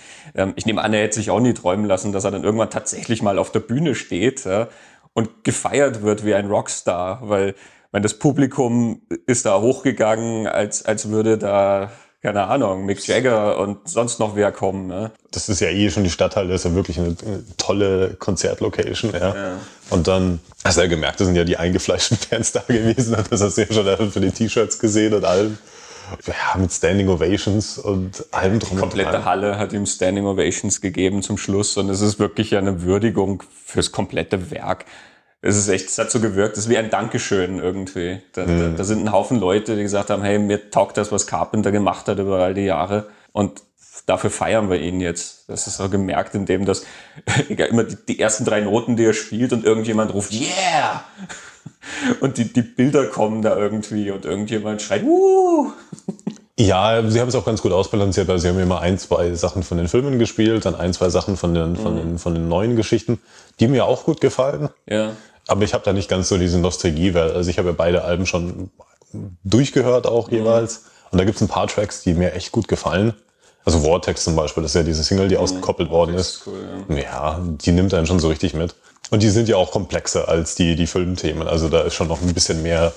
ich 0.56 0.66
nehme 0.66 0.82
an, 0.82 0.92
er 0.92 1.02
hätte 1.02 1.14
sich 1.14 1.30
auch 1.30 1.40
nie 1.40 1.54
träumen 1.54 1.86
lassen, 1.86 2.12
dass 2.12 2.24
er 2.24 2.32
dann 2.32 2.42
irgendwann 2.42 2.68
tatsächlich 2.68 3.22
mal 3.22 3.38
auf 3.38 3.52
der 3.52 3.60
Bühne 3.60 3.94
steht 3.94 4.44
ja, 4.44 4.68
und 5.14 5.44
gefeiert 5.44 6.02
wird 6.02 6.24
wie 6.24 6.34
ein 6.34 6.48
Rockstar, 6.48 7.20
weil 7.22 7.54
meine, 7.92 8.02
das 8.02 8.18
Publikum 8.18 9.02
ist 9.26 9.46
da 9.46 9.60
hochgegangen, 9.60 10.48
als, 10.48 10.84
als 10.84 11.08
würde 11.08 11.38
da 11.38 11.92
keine 12.22 12.48
Ahnung, 12.48 12.84
Mick 12.84 13.06
Jagger 13.06 13.58
und 13.58 13.88
sonst 13.88 14.18
noch 14.18 14.34
wer 14.34 14.50
kommen. 14.50 14.88
Ne? 14.88 15.12
Das 15.30 15.48
ist 15.48 15.60
ja 15.60 15.68
eh 15.68 15.88
schon 15.90 16.02
die 16.02 16.10
Stadthalle, 16.10 16.54
ist 16.54 16.64
ja 16.64 16.74
wirklich 16.74 16.98
eine, 16.98 17.16
tolle 17.56 18.16
Konzertlocation. 18.18 19.12
Ja. 19.12 19.34
ja. 19.34 19.60
Und 19.90 20.08
dann 20.08 20.40
hast 20.64 20.78
du 20.78 20.82
ja 20.82 20.88
gemerkt, 20.88 21.20
da 21.20 21.24
sind 21.24 21.36
ja 21.36 21.44
die 21.44 21.56
eingefleischten 21.56 22.16
Fans 22.18 22.52
da 22.52 22.60
gewesen. 22.66 23.16
Das 23.30 23.40
hast 23.40 23.56
du 23.56 23.62
ja 23.62 23.72
schon 23.72 24.10
für 24.10 24.20
die 24.20 24.32
T-Shirts 24.32 24.78
gesehen 24.78 25.14
und 25.14 25.24
allem. 25.24 25.58
Ja, 26.26 26.58
mit 26.58 26.72
Standing 26.72 27.08
Ovations 27.08 27.76
und 27.76 28.24
allem 28.30 28.58
drum. 28.58 28.78
Die 28.78 28.80
komplette 28.80 29.26
Halle 29.26 29.58
hat 29.58 29.74
ihm 29.74 29.84
Standing 29.84 30.24
Ovations 30.24 30.80
gegeben 30.80 31.22
zum 31.22 31.36
Schluss 31.36 31.76
und 31.76 31.90
es 31.90 32.00
ist 32.00 32.18
wirklich 32.18 32.56
eine 32.56 32.82
Würdigung 32.82 33.42
fürs 33.66 33.92
komplette 33.92 34.50
Werk 34.50 34.86
es 35.40 35.56
ist 35.56 35.68
echt, 35.68 35.88
es 35.88 35.98
hat 35.98 36.10
so 36.10 36.20
gewirkt, 36.20 36.56
es 36.56 36.64
ist 36.64 36.70
wie 36.70 36.78
ein 36.78 36.90
Dankeschön 36.90 37.58
irgendwie. 37.58 38.20
Da, 38.32 38.46
mhm. 38.46 38.60
da, 38.60 38.68
da, 38.78 38.84
sind 38.84 39.04
ein 39.04 39.12
Haufen 39.12 39.38
Leute, 39.38 39.76
die 39.76 39.82
gesagt 39.82 40.10
haben, 40.10 40.22
hey, 40.22 40.38
mir 40.38 40.70
taugt 40.70 40.96
das, 40.96 41.12
was 41.12 41.26
Carpenter 41.26 41.70
gemacht 41.70 42.08
hat 42.08 42.18
über 42.18 42.40
all 42.40 42.54
die 42.54 42.64
Jahre 42.64 43.08
und 43.32 43.62
dafür 44.06 44.30
feiern 44.30 44.70
wir 44.70 44.80
ihn 44.80 45.00
jetzt. 45.00 45.48
Das 45.48 45.66
ist 45.66 45.80
auch 45.80 45.90
gemerkt, 45.90 46.34
indem 46.34 46.64
das 46.64 46.84
immer 47.48 47.84
die, 47.84 47.96
die 48.08 48.18
ersten 48.18 48.44
drei 48.44 48.60
Noten, 48.60 48.96
die 48.96 49.04
er 49.04 49.14
spielt 49.14 49.52
und 49.52 49.64
irgendjemand 49.64 50.12
ruft, 50.14 50.32
yeah! 50.32 51.04
Und 52.20 52.36
die, 52.36 52.52
die 52.52 52.60
Bilder 52.60 53.06
kommen 53.06 53.40
da 53.40 53.56
irgendwie 53.56 54.10
und 54.10 54.26
irgendjemand 54.26 54.82
schreit, 54.82 55.04
uh! 55.04 55.72
Ja, 56.60 57.08
sie 57.08 57.20
haben 57.20 57.28
es 57.28 57.36
auch 57.36 57.44
ganz 57.44 57.62
gut 57.62 57.70
ausbalanciert, 57.70 58.26
weil 58.26 58.40
sie 58.40 58.48
haben 58.48 58.58
immer 58.58 58.80
ein, 58.80 58.98
zwei 58.98 59.32
Sachen 59.34 59.62
von 59.62 59.78
den 59.78 59.86
Filmen 59.86 60.18
gespielt, 60.18 60.64
dann 60.64 60.74
ein, 60.74 60.92
zwei 60.92 61.08
Sachen 61.08 61.36
von 61.36 61.54
den, 61.54 61.76
von 61.76 61.94
mhm. 61.94 61.98
den, 61.98 62.18
von 62.18 62.34
den 62.34 62.48
neuen 62.48 62.74
Geschichten, 62.74 63.20
die 63.60 63.68
mir 63.68 63.84
auch 63.84 64.04
gut 64.04 64.20
gefallen. 64.20 64.68
Ja. 64.86 65.12
Aber 65.46 65.62
ich 65.62 65.72
habe 65.72 65.84
da 65.84 65.92
nicht 65.92 66.08
ganz 66.08 66.28
so 66.28 66.36
diese 66.36 66.58
Nostalgie, 66.58 67.14
weil 67.14 67.30
also 67.30 67.48
ich 67.48 67.58
habe 67.58 67.68
ja 67.68 67.74
beide 67.76 68.02
Alben 68.02 68.26
schon 68.26 68.70
durchgehört 69.44 70.08
auch 70.08 70.30
mhm. 70.30 70.38
jeweils. 70.38 70.86
Und 71.12 71.18
da 71.18 71.24
gibt's 71.24 71.40
ein 71.40 71.48
paar 71.48 71.68
Tracks, 71.68 72.02
die 72.02 72.12
mir 72.12 72.32
echt 72.32 72.50
gut 72.50 72.66
gefallen. 72.66 73.14
Also 73.64 73.78
Vortex 73.78 74.24
zum 74.24 74.34
Beispiel, 74.34 74.64
das 74.64 74.72
ist 74.72 74.76
ja 74.76 74.82
diese 74.82 75.04
Single, 75.04 75.28
die 75.28 75.36
mhm. 75.36 75.42
ausgekoppelt 75.42 75.90
worden 75.90 76.16
ist. 76.16 76.42
Cool, 76.44 76.58
ja. 76.88 76.96
ja, 76.96 77.40
die 77.40 77.70
nimmt 77.70 77.94
einen 77.94 78.06
schon 78.06 78.18
so 78.18 78.28
richtig 78.28 78.54
mit. 78.54 78.74
Und 79.10 79.22
die 79.22 79.30
sind 79.30 79.48
ja 79.48 79.56
auch 79.56 79.70
komplexer 79.70 80.28
als 80.28 80.56
die, 80.56 80.74
die 80.74 80.88
Filmthemen. 80.88 81.46
Also 81.46 81.68
da 81.68 81.82
ist 81.82 81.94
schon 81.94 82.08
noch 82.08 82.20
ein 82.20 82.34
bisschen 82.34 82.64
mehr 82.64 82.92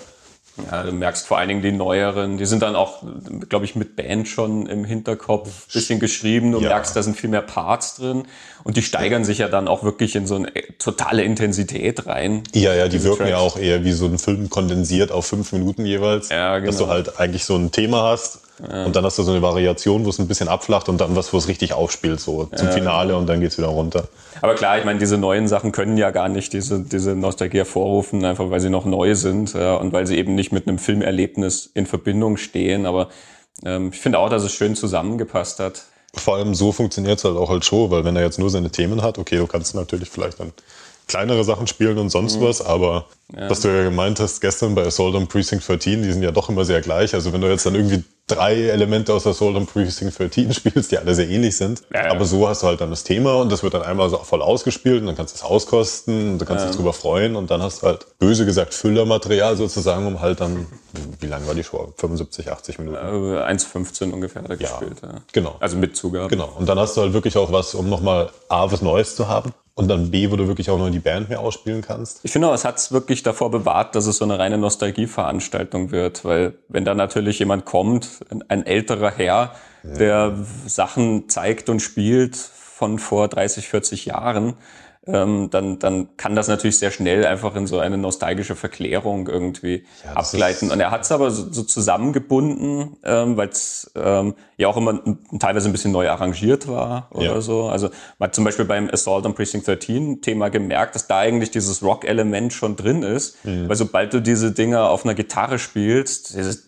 ja, 0.69 0.83
du 0.83 0.91
merkst 0.91 1.27
vor 1.27 1.37
allen 1.37 1.47
Dingen 1.47 1.61
die 1.61 1.71
neueren, 1.71 2.37
die 2.37 2.45
sind 2.45 2.61
dann 2.61 2.75
auch, 2.75 3.03
glaube 3.49 3.65
ich, 3.65 3.75
mit 3.75 3.95
Band 3.95 4.27
schon 4.27 4.65
im 4.67 4.85
Hinterkopf 4.85 5.67
bisschen 5.71 5.99
geschrieben. 5.99 6.51
Du 6.51 6.59
ja. 6.59 6.69
merkst, 6.69 6.95
da 6.95 7.03
sind 7.03 7.17
viel 7.17 7.29
mehr 7.29 7.41
Parts 7.41 7.95
drin 7.95 8.23
und 8.63 8.77
die 8.77 8.81
steigern 8.81 9.23
sich 9.23 9.39
ja 9.39 9.47
dann 9.47 9.67
auch 9.67 9.83
wirklich 9.83 10.15
in 10.15 10.27
so 10.27 10.35
eine 10.35 10.51
totale 10.77 11.23
Intensität 11.23 12.05
rein. 12.05 12.43
Ja, 12.53 12.73
ja, 12.73 12.87
die 12.87 13.03
wirken 13.03 13.19
Tracks. 13.19 13.29
ja 13.31 13.37
auch 13.37 13.57
eher 13.57 13.83
wie 13.83 13.93
so 13.93 14.05
ein 14.05 14.19
Film 14.19 14.49
kondensiert 14.49 15.11
auf 15.11 15.25
fünf 15.25 15.51
Minuten 15.53 15.85
jeweils. 15.85 16.29
Ja, 16.29 16.57
genau. 16.57 16.67
Dass 16.67 16.77
du 16.77 16.87
halt 16.87 17.19
eigentlich 17.19 17.45
so 17.45 17.55
ein 17.55 17.71
Thema 17.71 18.03
hast 18.03 18.41
ja. 18.69 18.85
und 18.85 18.95
dann 18.95 19.05
hast 19.05 19.17
du 19.17 19.23
so 19.23 19.31
eine 19.31 19.41
Variation, 19.41 20.05
wo 20.05 20.09
es 20.09 20.19
ein 20.19 20.27
bisschen 20.27 20.47
abflacht 20.47 20.89
und 20.89 20.99
dann 20.99 21.15
was, 21.15 21.33
wo 21.33 21.37
es 21.37 21.47
richtig 21.47 21.73
aufspielt, 21.73 22.19
so 22.19 22.45
zum 22.55 22.67
ja, 22.67 22.73
Finale 22.73 23.15
und 23.15 23.27
dann 23.27 23.39
geht's 23.41 23.57
wieder 23.57 23.67
runter. 23.67 24.07
Aber 24.41 24.55
klar, 24.55 24.77
ich 24.77 24.85
meine, 24.85 24.99
diese 24.99 25.17
neuen 25.17 25.47
Sachen 25.47 25.71
können 25.71 25.97
ja 25.97 26.11
gar 26.11 26.29
nicht 26.29 26.53
diese, 26.53 26.81
diese 26.81 27.15
Nostalgie 27.15 27.57
hervorrufen, 27.57 28.25
einfach 28.25 28.49
weil 28.49 28.59
sie 28.59 28.69
noch 28.69 28.85
neu 28.85 29.15
sind 29.15 29.53
ja, 29.53 29.75
und 29.75 29.93
weil 29.93 30.07
sie 30.07 30.17
eben 30.17 30.35
nicht 30.35 30.51
mit 30.51 30.67
einem 30.67 30.79
Filmerlebnis 30.79 31.69
in 31.73 31.85
Verbindung 31.85 32.37
stehen. 32.37 32.85
Aber 32.85 33.09
ähm, 33.63 33.89
ich 33.93 33.99
finde 33.99 34.19
auch, 34.19 34.29
dass 34.29 34.43
es 34.43 34.53
schön 34.53 34.75
zusammengepasst 34.75 35.59
hat. 35.59 35.83
Vor 36.13 36.35
allem 36.35 36.55
so 36.55 36.71
funktioniert 36.71 37.19
es 37.19 37.23
halt 37.23 37.37
auch 37.37 37.49
als 37.49 37.65
Show, 37.65 37.89
weil 37.89 38.03
wenn 38.03 38.15
er 38.15 38.23
jetzt 38.23 38.37
nur 38.37 38.49
seine 38.49 38.69
Themen 38.69 39.01
hat, 39.01 39.17
okay, 39.17 39.37
du 39.37 39.47
kannst 39.47 39.75
natürlich 39.75 40.09
vielleicht 40.09 40.39
dann 40.39 40.51
kleinere 41.11 41.43
Sachen 41.43 41.67
spielen 41.67 41.97
und 41.97 42.09
sonst 42.09 42.39
mhm. 42.39 42.45
was, 42.45 42.65
aber 42.65 43.05
ja. 43.35 43.49
was 43.49 43.59
du 43.59 43.67
ja 43.67 43.83
gemeint 43.83 44.19
hast 44.21 44.39
gestern 44.39 44.75
bei 44.75 44.85
Assault 44.85 45.13
on 45.13 45.27
Precinct 45.27 45.67
13, 45.67 46.03
die 46.03 46.11
sind 46.11 46.23
ja 46.23 46.31
doch 46.31 46.47
immer 46.47 46.63
sehr 46.63 46.79
gleich. 46.79 47.13
Also 47.13 47.33
wenn 47.33 47.41
du 47.41 47.47
jetzt 47.47 47.65
dann 47.65 47.75
irgendwie 47.75 48.03
drei 48.27 48.69
Elemente 48.69 49.13
aus 49.13 49.27
Assault 49.27 49.57
on 49.57 49.65
Precinct 49.65 50.17
13 50.17 50.53
spielst, 50.53 50.89
die 50.89 50.97
alle 50.97 51.13
sehr 51.13 51.27
ähnlich 51.27 51.57
sind, 51.57 51.83
ja, 51.93 52.05
ja. 52.05 52.11
aber 52.11 52.23
so 52.23 52.47
hast 52.47 52.63
du 52.63 52.67
halt 52.67 52.79
dann 52.79 52.91
das 52.91 53.03
Thema 53.03 53.35
und 53.35 53.51
das 53.51 53.61
wird 53.61 53.73
dann 53.73 53.81
einmal 53.81 54.09
so 54.09 54.19
voll 54.19 54.41
ausgespielt 54.41 55.01
und 55.01 55.07
dann 55.07 55.17
kannst 55.17 55.35
du 55.35 55.39
es 55.39 55.43
auskosten 55.43 56.33
und 56.33 56.39
du 56.39 56.45
kannst 56.45 56.65
dich 56.65 56.75
drüber 56.77 56.93
freuen 56.93 57.35
und 57.35 57.51
dann 57.51 57.61
hast 57.61 57.81
du 57.81 57.87
halt 57.87 58.05
böse 58.17 58.45
gesagt 58.45 58.73
Füllermaterial 58.73 59.57
sozusagen, 59.57 60.07
um 60.07 60.21
halt 60.21 60.39
dann, 60.39 60.65
wie 61.19 61.27
lang 61.27 61.45
war 61.45 61.55
die 61.55 61.65
Show? 61.65 61.93
75, 61.97 62.49
80 62.49 62.79
Minuten? 62.79 62.97
1,15 62.97 64.11
ungefähr 64.11 64.43
hat 64.43 64.49
er 64.49 64.55
gespielt. 64.55 65.01
Genau. 65.33 65.57
Also 65.59 65.75
mit 65.75 65.97
Zugabe. 65.97 66.29
Genau. 66.29 66.53
Und 66.57 66.69
dann 66.69 66.79
hast 66.79 66.95
du 66.95 67.01
halt 67.01 67.11
wirklich 67.11 67.35
auch 67.35 67.51
was, 67.51 67.75
um 67.75 67.89
nochmal 67.89 68.29
A, 68.47 68.71
was 68.71 68.81
Neues 68.81 69.17
zu 69.17 69.27
haben 69.27 69.53
und 69.81 69.87
dann 69.87 70.11
B, 70.11 70.31
wo 70.31 70.35
du 70.35 70.47
wirklich 70.47 70.69
auch 70.69 70.77
noch 70.77 70.89
die 70.89 70.99
Band 70.99 71.29
mehr 71.29 71.39
ausspielen 71.39 71.81
kannst. 71.81 72.19
Ich 72.23 72.31
finde 72.31 72.47
auch, 72.47 72.53
es 72.53 72.63
hat 72.63 72.77
es 72.77 72.91
wirklich 72.91 73.23
davor 73.23 73.51
bewahrt, 73.51 73.95
dass 73.95 74.05
es 74.05 74.17
so 74.17 74.25
eine 74.25 74.39
reine 74.39 74.57
Nostalgieveranstaltung 74.57 75.91
wird, 75.91 76.23
weil 76.23 76.53
wenn 76.69 76.85
da 76.85 76.93
natürlich 76.93 77.39
jemand 77.39 77.65
kommt, 77.65 78.19
ein 78.47 78.65
älterer 78.65 79.11
Herr, 79.11 79.51
ja. 79.83 79.93
der 79.97 80.37
Sachen 80.65 81.29
zeigt 81.29 81.69
und 81.69 81.81
spielt 81.81 82.35
von 82.35 82.99
vor 82.99 83.27
30, 83.27 83.67
40 83.67 84.05
Jahren, 84.05 84.55
ähm, 85.07 85.49
dann, 85.49 85.79
dann 85.79 86.15
kann 86.15 86.35
das 86.35 86.47
natürlich 86.47 86.77
sehr 86.77 86.91
schnell 86.91 87.25
einfach 87.25 87.55
in 87.55 87.65
so 87.65 87.79
eine 87.79 87.97
nostalgische 87.97 88.55
Verklärung 88.55 89.27
irgendwie 89.27 89.83
ja, 90.05 90.13
abgleiten. 90.13 90.69
Und 90.69 90.79
er 90.79 90.91
hat 90.91 91.01
es 91.01 91.11
aber 91.11 91.31
so, 91.31 91.51
so 91.51 91.63
zusammengebunden, 91.63 92.97
ähm, 93.03 93.35
weil 93.35 93.49
es 93.49 93.91
ähm, 93.95 94.35
ja 94.57 94.67
auch 94.67 94.77
immer 94.77 95.01
teilweise 95.39 95.69
ein 95.69 95.71
bisschen 95.71 95.91
neu 95.91 96.07
arrangiert 96.07 96.67
war 96.67 97.07
oder 97.11 97.35
ja. 97.35 97.41
so. 97.41 97.63
Also 97.63 97.89
man 98.19 98.27
hat 98.27 98.35
zum 98.35 98.43
Beispiel 98.43 98.65
beim 98.65 98.91
Assault 98.91 99.25
on 99.25 99.33
Precinct 99.33 99.67
13 99.67 100.21
Thema 100.21 100.49
gemerkt, 100.49 100.93
dass 100.93 101.07
da 101.07 101.17
eigentlich 101.17 101.49
dieses 101.49 101.81
Rock-Element 101.81 102.53
schon 102.53 102.75
drin 102.75 103.01
ist. 103.01 103.43
Mhm. 103.43 103.69
Weil 103.69 103.75
sobald 103.75 104.13
du 104.13 104.21
diese 104.21 104.51
Dinger 104.51 104.91
auf 104.91 105.03
einer 105.03 105.15
Gitarre 105.15 105.57
spielst, 105.57 106.35
dieses 106.35 106.65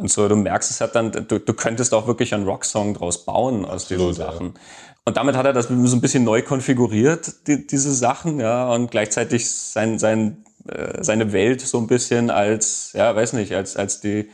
und 0.00 0.10
so, 0.10 0.28
du 0.28 0.36
merkst 0.36 0.70
es 0.70 0.80
hat 0.80 0.94
dann, 0.94 1.12
du, 1.12 1.38
du 1.38 1.52
könntest 1.52 1.92
auch 1.92 2.06
wirklich 2.06 2.32
einen 2.32 2.44
Rocksong 2.44 2.94
draus 2.94 3.26
bauen 3.26 3.66
aus 3.66 3.82
Absolut, 3.82 4.10
diesen 4.10 4.14
Sachen. 4.14 4.46
Ja. 4.46 4.60
Und 5.04 5.16
damit 5.16 5.36
hat 5.36 5.46
er 5.46 5.52
das 5.52 5.68
so 5.68 5.96
ein 5.96 6.00
bisschen 6.00 6.24
neu 6.24 6.42
konfiguriert, 6.42 7.46
die, 7.46 7.66
diese 7.66 7.94
Sachen, 7.94 8.38
ja, 8.38 8.70
und 8.72 8.90
gleichzeitig 8.90 9.50
sein, 9.50 9.98
sein, 9.98 10.44
äh, 10.68 11.02
seine 11.02 11.32
Welt 11.32 11.62
so 11.62 11.78
ein 11.78 11.86
bisschen 11.86 12.30
als, 12.30 12.92
ja, 12.92 13.14
weiß 13.14 13.32
nicht, 13.32 13.54
als, 13.54 13.76
als 13.76 14.00
die, 14.00 14.30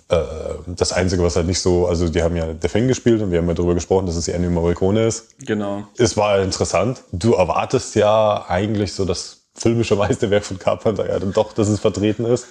Äh, 0.09 0.19
das 0.67 0.93
Einzige, 0.93 1.23
was 1.23 1.37
halt 1.37 1.47
nicht 1.47 1.61
so, 1.61 1.87
also 1.87 2.09
die 2.09 2.23
haben 2.23 2.37
ja 2.37 2.47
The 2.61 2.69
Thing 2.69 2.89
gespielt 2.89 3.23
und 3.23 3.31
wir 3.31 3.39
haben 3.39 3.49
ja 3.49 3.55
darüber 3.55 3.75
gesprochen, 3.75 4.07
dass 4.07 4.17
es 4.17 4.27
Ennio 4.29 4.51
Morricone 4.51 5.07
ist. 5.07 5.39
Genau. 5.39 5.85
Es 5.97 6.17
war 6.17 6.41
interessant. 6.41 7.03
Du 7.13 7.35
erwartest 7.35 7.95
ja 7.95 8.45
eigentlich 8.49 8.93
so 8.93 9.05
das 9.05 9.43
filmische 9.55 9.97
Meisterwerk 9.97 10.45
von 10.45 10.59
Carpenter, 10.59 11.09
ja 11.09 11.19
dann 11.19 11.33
doch, 11.33 11.53
dass 11.53 11.69
es 11.69 11.81
vertreten 11.81 12.25
ist. 12.25 12.47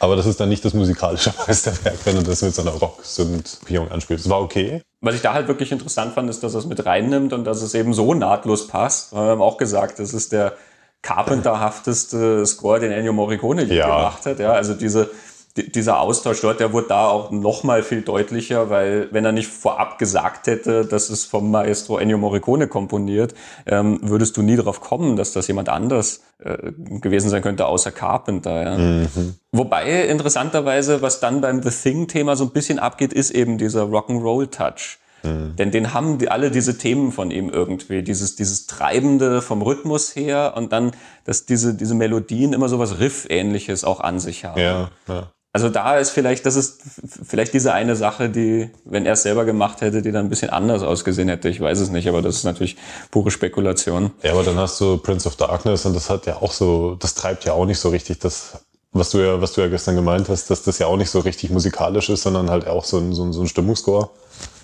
Aber 0.00 0.16
das 0.16 0.26
ist 0.26 0.40
dann 0.40 0.48
nicht 0.48 0.64
das 0.64 0.74
musikalische 0.74 1.32
Meisterwerk, 1.46 1.98
wenn 2.04 2.16
du 2.16 2.22
das 2.22 2.42
mit 2.42 2.54
so 2.54 2.62
einer 2.62 2.72
Rock-Synth-Pion 2.72 3.90
anspielst. 3.90 4.24
Es 4.26 4.30
war 4.30 4.40
okay. 4.42 4.82
Was 5.00 5.14
ich 5.14 5.22
da 5.22 5.34
halt 5.34 5.48
wirklich 5.48 5.70
interessant 5.72 6.14
fand, 6.14 6.28
ist, 6.30 6.42
dass 6.42 6.54
er 6.54 6.60
es 6.60 6.66
mit 6.66 6.84
reinnimmt 6.84 7.32
und 7.32 7.44
dass 7.44 7.62
es 7.62 7.74
eben 7.74 7.94
so 7.94 8.14
nahtlos 8.14 8.66
passt. 8.66 9.12
Wir 9.12 9.18
haben 9.20 9.42
auch 9.42 9.56
gesagt, 9.56 9.98
das 9.98 10.14
ist 10.14 10.32
der 10.32 10.54
Carpenter-hafteste 11.02 12.46
Score, 12.46 12.80
den 12.80 12.92
Ennio 12.92 13.12
Morricone 13.12 13.64
je 13.64 13.76
Ja. 13.76 13.86
gemacht 13.86 14.26
hat. 14.26 14.38
Ja, 14.38 14.52
also 14.52 14.74
diese, 14.74 15.10
die, 15.10 15.10
dieser 15.56 16.00
Austausch 16.00 16.40
dort, 16.40 16.58
der 16.58 16.72
wurde 16.72 16.88
da 16.88 17.06
auch 17.06 17.30
noch 17.30 17.62
mal 17.62 17.84
viel 17.84 18.02
deutlicher, 18.02 18.70
weil 18.70 19.08
wenn 19.12 19.24
er 19.24 19.30
nicht 19.30 19.48
vorab 19.48 19.98
gesagt 19.98 20.48
hätte, 20.48 20.84
das 20.84 21.10
ist 21.10 21.26
vom 21.26 21.50
Maestro 21.50 21.98
Ennio 21.98 22.18
Morricone 22.18 22.66
komponiert, 22.66 23.34
ähm, 23.66 24.00
würdest 24.02 24.36
du 24.36 24.42
nie 24.42 24.56
darauf 24.56 24.80
kommen, 24.80 25.16
dass 25.16 25.32
das 25.32 25.46
jemand 25.46 25.68
anders 25.68 26.22
äh, 26.38 26.72
gewesen 27.00 27.30
sein 27.30 27.42
könnte, 27.42 27.66
außer 27.66 27.92
Carpenter. 27.92 28.78
Ja. 28.80 29.08
Wobei 29.52 30.06
interessanterweise, 30.06 31.02
was 31.02 31.20
dann 31.20 31.40
beim 31.40 31.62
The 31.62 31.70
Thing-Thema 31.70 32.34
so 32.34 32.44
ein 32.44 32.50
bisschen 32.50 32.80
abgeht, 32.80 33.12
ist 33.12 33.30
eben 33.30 33.56
dieser 33.56 33.84
Rock'n'Roll-Touch. 33.84 34.98
Denn 35.24 35.70
den 35.70 35.94
haben 35.94 36.18
die, 36.18 36.28
alle 36.28 36.50
diese 36.50 36.76
Themen 36.76 37.10
von 37.10 37.30
ihm 37.30 37.48
irgendwie. 37.48 38.02
Dieses, 38.02 38.36
dieses 38.36 38.66
Treibende 38.66 39.40
vom 39.40 39.62
Rhythmus 39.62 40.14
her 40.14 40.52
und 40.54 40.70
dann, 40.72 40.92
dass 41.24 41.46
diese, 41.46 41.74
diese 41.74 41.94
Melodien 41.94 42.52
immer 42.52 42.68
so 42.68 42.78
was 42.78 42.98
Riff-ähnliches 42.98 43.84
auch 43.84 44.00
an 44.00 44.20
sich 44.20 44.44
haben. 44.44 44.60
Ja, 44.60 44.90
ja. 45.08 45.30
Also 45.54 45.68
da 45.68 45.98
ist 45.98 46.10
vielleicht, 46.10 46.46
das 46.46 46.56
ist 46.56 46.80
vielleicht 47.22 47.54
diese 47.54 47.72
eine 47.72 47.94
Sache, 47.94 48.28
die, 48.28 48.70
wenn 48.84 49.06
er 49.06 49.12
es 49.12 49.22
selber 49.22 49.44
gemacht 49.44 49.82
hätte, 49.82 50.02
die 50.02 50.10
dann 50.10 50.26
ein 50.26 50.28
bisschen 50.28 50.50
anders 50.50 50.82
ausgesehen 50.82 51.28
hätte. 51.28 51.48
Ich 51.48 51.60
weiß 51.60 51.78
es 51.78 51.90
nicht, 51.90 52.08
aber 52.08 52.22
das 52.22 52.34
ist 52.34 52.44
natürlich 52.44 52.76
pure 53.12 53.30
Spekulation. 53.30 54.10
Ja, 54.24 54.32
aber 54.32 54.42
dann 54.42 54.56
hast 54.56 54.80
du 54.80 54.98
Prince 54.98 55.28
of 55.28 55.36
Darkness 55.36 55.86
und 55.86 55.94
das 55.94 56.10
hat 56.10 56.26
ja 56.26 56.42
auch 56.42 56.50
so, 56.50 56.96
das 56.96 57.14
treibt 57.14 57.44
ja 57.44 57.52
auch 57.52 57.66
nicht 57.66 57.78
so 57.78 57.90
richtig 57.90 58.18
das, 58.18 58.64
was 58.90 59.10
du 59.10 59.18
ja, 59.18 59.40
was 59.40 59.52
du 59.52 59.60
ja 59.60 59.68
gestern 59.68 59.94
gemeint 59.94 60.28
hast, 60.28 60.50
dass 60.50 60.64
das 60.64 60.80
ja 60.80 60.88
auch 60.88 60.96
nicht 60.96 61.10
so 61.10 61.20
richtig 61.20 61.50
musikalisch 61.50 62.08
ist, 62.08 62.22
sondern 62.22 62.50
halt 62.50 62.66
auch 62.66 62.84
so 62.84 62.98
ein, 62.98 63.12
so 63.12 63.22
ein, 63.22 63.32
so 63.32 63.42
ein 63.42 63.46
Stimmungsscore. 63.46 64.10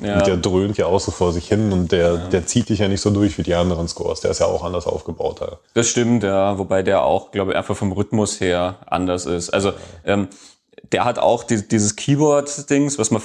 Ja. 0.03 0.19
Und 0.19 0.27
der 0.27 0.39
dröhnt 0.39 0.77
ja 0.77 0.87
auch 0.87 0.99
so 0.99 1.13
vor 1.13 1.33
sich 1.33 1.47
hin 1.47 1.73
und 1.73 1.93
der, 1.93 2.17
der 2.17 2.47
zieht 2.47 2.69
dich 2.69 2.81
ja 2.81 2.89
nicht 2.89 3.01
so 3.01 3.11
durch 3.11 3.39
wie 3.39 3.45
die 3.45 3.55
anderen 3.55 3.87
Scores. 3.87 4.23
Der 4.23 4.33
ist 4.33 4.41
ja 4.41 4.47
auch 4.47 4.65
anders 4.65 4.89
aufgebaut. 4.89 5.41
Ja. 5.41 5.59
Das 5.75 5.87
stimmt, 5.87 6.25
ja. 6.25 6.59
Wobei 6.59 6.83
der 6.83 7.05
auch, 7.05 7.31
glaube 7.31 7.53
ich, 7.53 7.57
einfach 7.57 7.77
vom 7.77 7.93
Rhythmus 7.93 8.41
her 8.41 8.79
anders 8.87 9.27
ist. 9.27 9.51
Also 9.51 9.73
ähm, 10.05 10.27
der 10.93 11.05
hat 11.05 11.19
auch 11.19 11.45
die, 11.45 11.67
dieses 11.67 11.97
Keyboard-Dings, 11.97 12.99
was 12.99 13.11
man, 13.11 13.23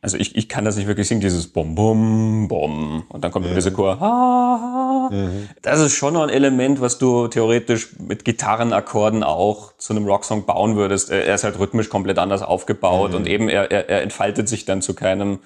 also 0.00 0.16
ich, 0.16 0.36
ich 0.36 0.48
kann 0.48 0.64
das 0.64 0.76
nicht 0.76 0.86
wirklich 0.86 1.08
singen, 1.08 1.20
dieses 1.20 1.48
Bum 1.48 1.74
Bum 1.74 2.48
Bum 2.48 3.04
und 3.08 3.24
dann 3.24 3.30
kommt 3.32 3.50
mhm. 3.50 3.54
diese 3.54 3.72
Chor. 3.72 4.00
Ah, 4.00 5.10
Das 5.62 5.80
ist 5.80 5.94
schon 5.94 6.14
noch 6.14 6.22
ein 6.22 6.28
Element, 6.28 6.80
was 6.80 6.98
du 6.98 7.28
theoretisch 7.28 7.98
mit 7.98 8.24
Gitarrenakkorden 8.24 9.22
auch 9.22 9.72
zu 9.76 9.92
einem 9.92 10.06
Rocksong 10.06 10.46
bauen 10.46 10.76
würdest. 10.76 11.10
Er 11.10 11.34
ist 11.34 11.44
halt 11.44 11.58
rhythmisch 11.58 11.88
komplett 11.88 12.18
anders 12.18 12.42
aufgebaut 12.42 13.14
und 13.14 13.26
eben 13.26 13.48
er, 13.48 13.70
er, 13.70 13.88
er 13.88 14.02
entfaltet 14.02 14.48
sich 14.48 14.64
dann 14.64 14.82
zu 14.82 14.94
keinem 14.94 15.40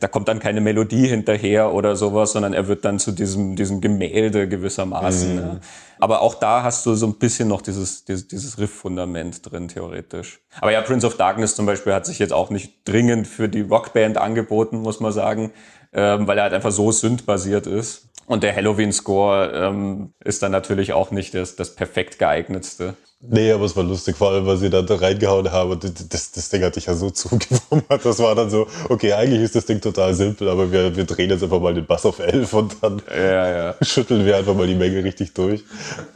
da 0.00 0.06
kommt 0.06 0.28
dann 0.28 0.38
keine 0.38 0.60
Melodie 0.60 1.08
hinterher 1.08 1.74
oder 1.74 1.96
sowas, 1.96 2.32
sondern 2.32 2.52
er 2.52 2.68
wird 2.68 2.84
dann 2.84 2.98
zu 2.98 3.12
diesem, 3.12 3.56
diesem 3.56 3.80
Gemälde 3.80 4.48
gewissermaßen. 4.48 5.36
Ja. 5.36 5.60
Aber 5.98 6.22
auch 6.22 6.36
da 6.36 6.62
hast 6.62 6.86
du 6.86 6.94
so 6.94 7.06
ein 7.06 7.14
bisschen 7.14 7.48
noch 7.48 7.62
dieses, 7.62 8.04
dieses, 8.04 8.28
dieses 8.28 8.58
Riff-Fundament 8.58 9.50
drin, 9.50 9.66
theoretisch. 9.66 10.40
Aber 10.60 10.70
ja, 10.70 10.80
Prince 10.82 11.06
of 11.06 11.16
Darkness 11.16 11.56
zum 11.56 11.66
Beispiel 11.66 11.92
hat 11.92 12.06
sich 12.06 12.20
jetzt 12.20 12.32
auch 12.32 12.50
nicht 12.50 12.74
dringend 12.84 13.26
für 13.26 13.48
die 13.48 13.62
Rockband 13.62 14.18
angeboten, 14.18 14.78
muss 14.78 15.00
man 15.00 15.10
sagen, 15.10 15.52
ähm, 15.92 16.28
weil 16.28 16.38
er 16.38 16.44
halt 16.44 16.54
einfach 16.54 16.70
so 16.70 16.92
synth-basiert 16.92 17.66
ist. 17.66 18.08
Und 18.26 18.42
der 18.42 18.54
Halloween-Score 18.54 19.52
ähm, 19.52 20.12
ist 20.22 20.42
dann 20.42 20.52
natürlich 20.52 20.92
auch 20.92 21.10
nicht 21.10 21.34
das, 21.34 21.56
das 21.56 21.74
perfekt 21.74 22.18
geeignetste. 22.18 22.94
Nee, 23.20 23.50
aber 23.50 23.64
es 23.64 23.74
war 23.74 23.82
lustig, 23.82 24.16
vor 24.16 24.30
allem, 24.30 24.46
weil 24.46 24.58
sie 24.58 24.70
da 24.70 24.80
reingehauen 24.88 25.50
haben. 25.50 25.80
Das, 26.08 26.30
das 26.30 26.48
Ding 26.50 26.62
hat 26.62 26.76
dich 26.76 26.86
ja 26.86 26.94
so 26.94 27.10
zugewummert. 27.12 28.04
Das 28.04 28.20
war 28.20 28.34
dann 28.36 28.48
so, 28.48 28.68
okay, 28.88 29.12
eigentlich 29.12 29.42
ist 29.42 29.56
das 29.56 29.66
Ding 29.66 29.80
total 29.80 30.14
simpel, 30.14 30.48
aber 30.48 30.70
wir, 30.70 30.94
wir 30.94 31.04
drehen 31.04 31.28
jetzt 31.30 31.42
einfach 31.42 31.60
mal 31.60 31.74
den 31.74 31.84
Bass 31.84 32.06
auf 32.06 32.20
11 32.20 32.52
und 32.52 32.76
dann 32.80 33.02
Ja, 33.10 33.48
ja. 33.50 33.74
schütteln 33.82 34.24
wir 34.24 34.36
einfach 34.36 34.54
mal 34.54 34.68
die 34.68 34.76
Menge 34.76 35.02
richtig 35.02 35.34
durch. 35.34 35.64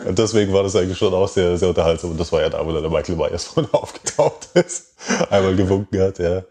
Und 0.06 0.16
deswegen 0.16 0.52
war 0.52 0.62
das 0.62 0.76
eigentlich 0.76 0.98
schon 0.98 1.12
auch 1.12 1.26
sehr, 1.26 1.56
sehr 1.58 1.70
unterhaltsam. 1.70 2.12
Und 2.12 2.20
das 2.20 2.30
war 2.30 2.40
ja 2.40 2.50
da, 2.50 2.64
wo 2.64 2.72
dann 2.72 2.82
der 2.82 2.90
Michael 2.90 3.16
Myers 3.16 3.44
vorne 3.46 3.68
aufgetaucht 3.72 4.50
ist. 4.54 4.94
Einmal 5.28 5.56
gewunken 5.56 6.00
hat, 6.00 6.20
ja. 6.20 6.44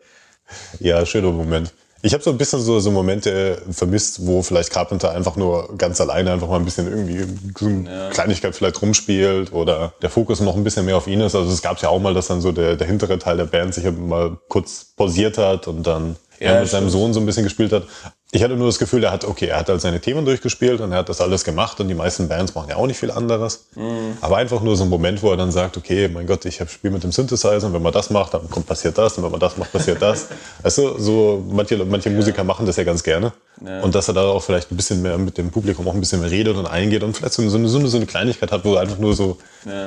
Ja, 0.80 1.06
schöner 1.06 1.32
Moment. 1.32 1.74
Ich 2.04 2.14
habe 2.14 2.24
so 2.24 2.32
ein 2.32 2.38
bisschen 2.38 2.60
so, 2.62 2.80
so 2.80 2.90
Momente 2.90 3.62
vermisst, 3.70 4.26
wo 4.26 4.42
vielleicht 4.42 4.72
Carpenter 4.72 5.12
einfach 5.12 5.36
nur 5.36 5.78
ganz 5.78 6.02
alleine 6.02 6.32
einfach 6.32 6.48
mal 6.48 6.56
ein 6.56 6.66
bisschen 6.66 6.88
irgendwie 6.88 7.26
so 7.58 7.68
eine 7.68 8.10
Kleinigkeit 8.12 8.56
vielleicht 8.56 8.82
rumspielt 8.82 9.54
oder 9.54 9.94
der 10.02 10.10
Fokus 10.10 10.40
noch 10.40 10.56
ein 10.56 10.64
bisschen 10.64 10.86
mehr 10.86 10.98
auf 10.98 11.08
ihn 11.08 11.22
ist. 11.22 11.36
Also 11.36 11.52
es 11.52 11.62
gab 11.62 11.80
ja 11.82 11.90
auch 11.90 12.00
mal, 12.00 12.14
dass 12.14 12.28
dann 12.28 12.42
so 12.42 12.52
der, 12.52 12.76
der 12.76 12.88
hintere 12.88 13.20
Teil 13.20 13.38
der 13.38 13.46
Band 13.46 13.76
sich 13.76 13.90
mal 13.92 14.38
kurz 14.48 14.94
pausiert 14.96 15.38
hat 15.38 15.68
und 15.68 15.86
dann 15.86 16.16
Ja, 16.42 16.54
er 16.54 16.62
mit 16.62 16.70
seinem. 16.70 16.90
Sohn 16.90 17.14
so 17.14 17.20
ein 17.20 17.26
bisschen 17.26 17.44
gespielt 17.44 17.72
hat. 17.72 17.84
Ich 18.32 18.42
hatte 18.42 18.56
nur 18.56 18.68
das 18.68 18.80
Gefühl, 18.80 19.04
er 19.04 19.12
hat, 19.12 19.26
okay, 19.26 19.48
er 19.48 19.60
hat 19.60 19.70
halt 19.70 19.80
seine 19.80 20.00
Themen 20.00 20.26
durchgespielt 20.26 20.82
und 20.82 20.92
er 20.92 21.00
hat 21.00 21.10
das 21.10 21.22
alles 21.22 21.44
gemacht 21.44 21.80
und 21.80 21.88
die 21.88 21.94
meisten 21.94 22.28
Bands 22.28 22.56
machen 22.56 22.70
ja 22.70 22.78
auch 22.78 22.88
nicht 22.88 22.98
viel 22.98 23.12
anderes. 23.12 23.68
Mhm. 23.76 24.18
Aber 24.22 24.38
einfach 24.38 24.62
nur 24.62 24.76
so 24.76 24.84
ein 24.84 24.90
Moment, 24.90 25.22
wo 25.22 25.30
er 25.30 25.38
dann 25.38 25.52
sagt, 25.52 25.78
okay, 25.78 26.08
mein 26.08 26.26
Gott, 26.26 26.46
ich 26.46 26.56
spiele 26.68 26.94
mit 26.94 27.04
dem 27.04 27.12
Synthesizer 27.12 27.68
und 27.68 27.74
wenn 27.74 27.82
man 27.82 27.94
das 27.94 28.10
macht, 28.10 28.34
dann 28.34 28.50
kommt, 28.50 28.66
passiert 28.66 28.98
das 28.98 29.18
und 29.18 29.24
wenn 29.24 29.32
man 29.32 29.40
das 29.40 29.58
macht, 29.58 29.72
passiert 29.72 30.02
das. 30.02 30.30
Weißt 30.64 30.78
du, 30.80 30.98
so 30.98 31.44
manche, 31.48 31.78
manche 31.86 32.10
Musiker 32.10 32.44
machen 32.44 32.66
das 32.66 32.78
ja 32.78 32.84
ganz 32.84 33.04
gerne. 33.04 33.34
Und 33.84 33.94
dass 33.94 34.08
er 34.08 34.16
da 34.16 34.24
auch 34.24 34.42
vielleicht 34.42 34.72
ein 34.72 34.78
bisschen 34.78 35.04
mehr 35.04 35.20
mit 35.20 35.38
dem 35.38 35.52
Publikum 35.52 35.88
auch 35.88 35.94
ein 35.94 36.00
bisschen 36.00 36.22
mehr 36.22 36.32
redet 36.32 36.58
und 36.58 36.66
eingeht 36.66 37.04
und 37.04 37.16
vielleicht 37.16 37.34
so 37.34 37.44
eine, 37.44 37.52
so 37.52 37.58
eine, 37.78 37.88
so 37.88 37.98
eine, 37.98 38.06
Kleinigkeit 38.08 38.52
hat, 38.52 38.66
wo 38.66 38.74
er 38.74 38.82
einfach 38.82 38.98
nur 38.98 39.14
so, 39.14 39.38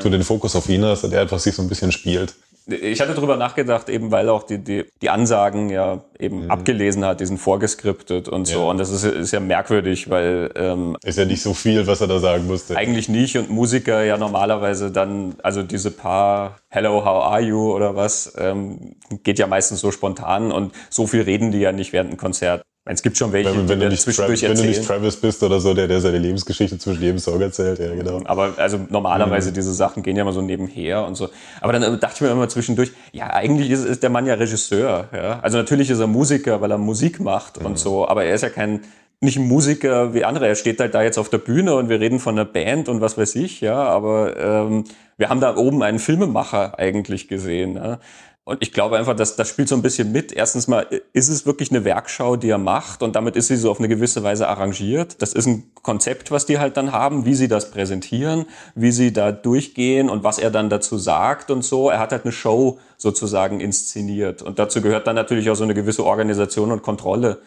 so 0.01 0.09
den 0.09 0.23
Fokus 0.23 0.55
auf 0.55 0.69
ihn 0.69 0.85
hast 0.85 1.03
und 1.03 1.11
der 1.11 1.23
einfach 1.23 1.41
sich 1.41 1.57
so 1.57 1.63
ein 1.63 1.69
bisschen 1.69 1.91
spielt. 1.91 2.35
Ich 2.67 3.01
hatte 3.01 3.15
drüber 3.15 3.37
nachgedacht, 3.37 3.91
eben 3.91 4.11
weil 4.11 4.29
auch 4.29 4.43
die, 4.43 4.59
die, 4.59 4.85
die 5.03 5.11
Ansagen 5.11 5.69
ja 5.69 6.05
eben 6.19 6.51
abgelesen 6.51 7.05
hat, 7.05 7.21
diesen 7.21 7.37
vorgeskriptet 7.37 8.29
und 8.29 8.47
so. 8.47 8.61
Ja. 8.61 8.71
Und 8.71 8.79
das 8.79 8.91
ist, 8.91 9.05
ist 9.05 9.33
ja 9.33 9.41
merkwürdig, 9.41 10.09
weil 10.09 10.51
ähm, 10.55 10.97
Ist 11.05 11.19
ja 11.19 11.27
nicht 11.27 11.43
so 11.43 11.53
viel, 11.53 11.87
was 11.87 12.01
er 12.01 12.07
da 12.07 12.19
sagen 12.19 12.47
musste. 12.47 12.77
eigentlich 12.77 13.09
nicht 13.11 13.37
und 13.37 13.51
Musiker 13.51 14.03
ja 14.03 14.17
normalerweise 14.17 14.91
dann, 14.91 15.35
also 15.43 15.62
diese 15.62 15.91
paar 15.91 16.59
Hello, 16.69 17.05
how 17.05 17.25
are 17.25 17.41
you 17.41 17.73
oder 17.73 17.97
was, 17.97 18.33
ähm, 18.39 18.97
geht 19.23 19.39
ja 19.39 19.47
meistens 19.47 19.81
so 19.81 19.91
spontan 19.91 20.51
und 20.51 20.73
so 20.89 21.07
viel 21.07 21.23
reden 21.23 21.53
die 21.53 21.59
ja 21.59 21.73
nicht 21.73 21.93
während 21.93 22.11
einem 22.11 22.19
Konzert. 22.19 22.62
Es 22.87 23.03
gibt 23.03 23.16
schon 23.16 23.32
welche, 23.32 23.51
Wenn, 23.51 23.66
wenn, 23.68 23.78
die 23.80 23.85
du 23.87 23.91
nicht 23.93 24.05
Tra 24.05 24.12
zwischendurch 24.12 24.43
wenn 24.43 24.55
du 24.57 24.62
nicht 24.62 24.76
erzählen. 24.78 24.87
Travis 25.01 25.16
bist 25.16 25.43
oder 25.43 25.59
so, 25.59 25.72
der, 25.72 25.89
der 25.89 26.01
seine 26.03 26.18
Lebensgeschichte 26.18 26.76
zwischen 26.78 27.01
jedem 27.03 27.18
Song 27.18 27.41
erzählt, 27.41 27.78
ja, 27.78 27.95
genau. 27.95 28.20
Aber 28.26 28.53
also 28.59 28.78
normalerweise 28.91 29.51
Mhm. 29.51 29.55
diese 29.55 29.72
Sachen 29.72 30.03
gehen 30.03 30.16
ja 30.16 30.22
immer 30.22 30.32
so 30.35 30.43
nebenher 30.43 31.07
und 31.07 31.14
so. 31.14 31.30
Aber 31.62 31.72
dann 31.72 31.82
äh, 31.82 31.97
dachte 31.99 32.16
ich 32.16 32.20
mir 32.20 32.30
immer 32.30 32.47
zwischendurch, 32.49 32.93
ja, 33.12 33.32
eigentlich 33.32 33.70
ist, 33.70 33.85
ist 33.87 34.03
der 34.03 34.11
Mann 34.11 34.26
ja 34.26 34.35
Regisseur. 34.35 35.09
Ja? 35.14 35.39
Also 35.41 35.57
natürlich 35.57 35.89
ist 35.89 36.01
er 36.01 36.07
Musiker, 36.09 36.61
weil 36.61 36.70
er 36.70 36.78
Musik 36.78 37.20
macht 37.20 37.61
Mhm. 37.61 37.66
und 37.66 37.78
so, 37.78 38.07
aber 38.07 38.24
er 38.24 38.35
ist 38.35 38.43
ja 38.43 38.51
kein 38.51 38.80
nicht 39.20 39.39
ein 39.39 39.49
Musiker 39.49 40.12
wie 40.12 40.24
andere. 40.26 40.47
Er 40.49 40.55
steht 40.55 40.78
halt 40.80 40.93
da 40.95 41.03
jetzt 41.03 41.16
auf 41.16 41.30
der 41.30 41.39
Bühne 41.39 41.74
und 41.76 41.89
wir 41.89 41.99
reden 42.01 42.18
von 42.18 42.35
einer 42.35 42.45
Band 42.45 42.91
und 42.91 43.01
was 43.01 43.16
weiß 43.16 43.37
ich, 43.37 43.62
ja. 43.62 43.82
Aber 43.82 44.37
ähm, 44.37 44.85
wir 45.16 45.30
haben 45.30 45.41
da 45.41 45.57
oben 45.57 45.82
einen 45.82 45.99
Filmemacher 45.99 46.78
eigentlich 46.78 47.28
gesehen. 47.28 47.76
Ja? 47.76 48.01
Und 48.47 48.59
ich 48.61 48.73
glaube 48.73 48.99
einfach, 48.99 49.17
dass 49.17 49.37
das 49.37 49.49
spielt 49.49 49.69
so 49.69 49.75
ein 49.75 49.81
bisschen 49.81 50.13
mit. 50.13 50.31
Erstens 50.31 50.69
mal 50.69 50.87
ist 51.15 51.29
es 51.29 51.47
wirklich 51.47 51.71
eine 51.71 51.87
Werkschau, 51.87 52.37
die 52.37 52.51
er 52.51 52.59
macht 52.59 53.03
und 53.03 53.17
damit 53.17 53.37
ist 53.37 53.49
sie 53.49 53.57
so 53.57 53.71
auf 53.71 53.79
eine 53.79 53.89
gewisse 53.89 54.23
Weise 54.23 54.49
arrangiert. 54.49 55.23
Das 55.23 55.33
ist 55.33 55.47
ein 55.47 55.71
Konzept, 55.81 56.31
was 56.31 56.45
die 56.45 56.59
halt 56.59 56.77
dann 56.77 56.93
haben, 56.93 57.25
wie 57.25 57.35
sie 57.35 57.49
das 57.49 57.71
präsentieren, 57.71 58.45
wie 58.75 58.93
sie 58.93 59.15
da 59.15 59.33
durchgehen 59.33 60.11
und 60.11 60.25
was 60.25 60.39
er 60.39 60.51
dann 60.51 60.69
dazu 60.69 60.99
sagt 60.99 61.51
und 61.51 61.65
so. 61.65 61.89
Er 61.89 61.99
hat 61.99 62.13
halt 62.13 62.25
eine 62.25 62.33
Show 62.33 62.79
sozusagen 62.99 63.61
inszeniert 63.61 64.43
und 64.43 64.59
dazu 64.59 64.83
gehört 64.83 65.07
dann 65.07 65.17
natürlich 65.17 65.49
auch 65.49 65.57
so 65.57 65.65
eine 65.65 65.75
gewisse 65.75 66.05
Organisation 66.05 66.71
und 66.71 66.83
Kontrolle 66.83 67.39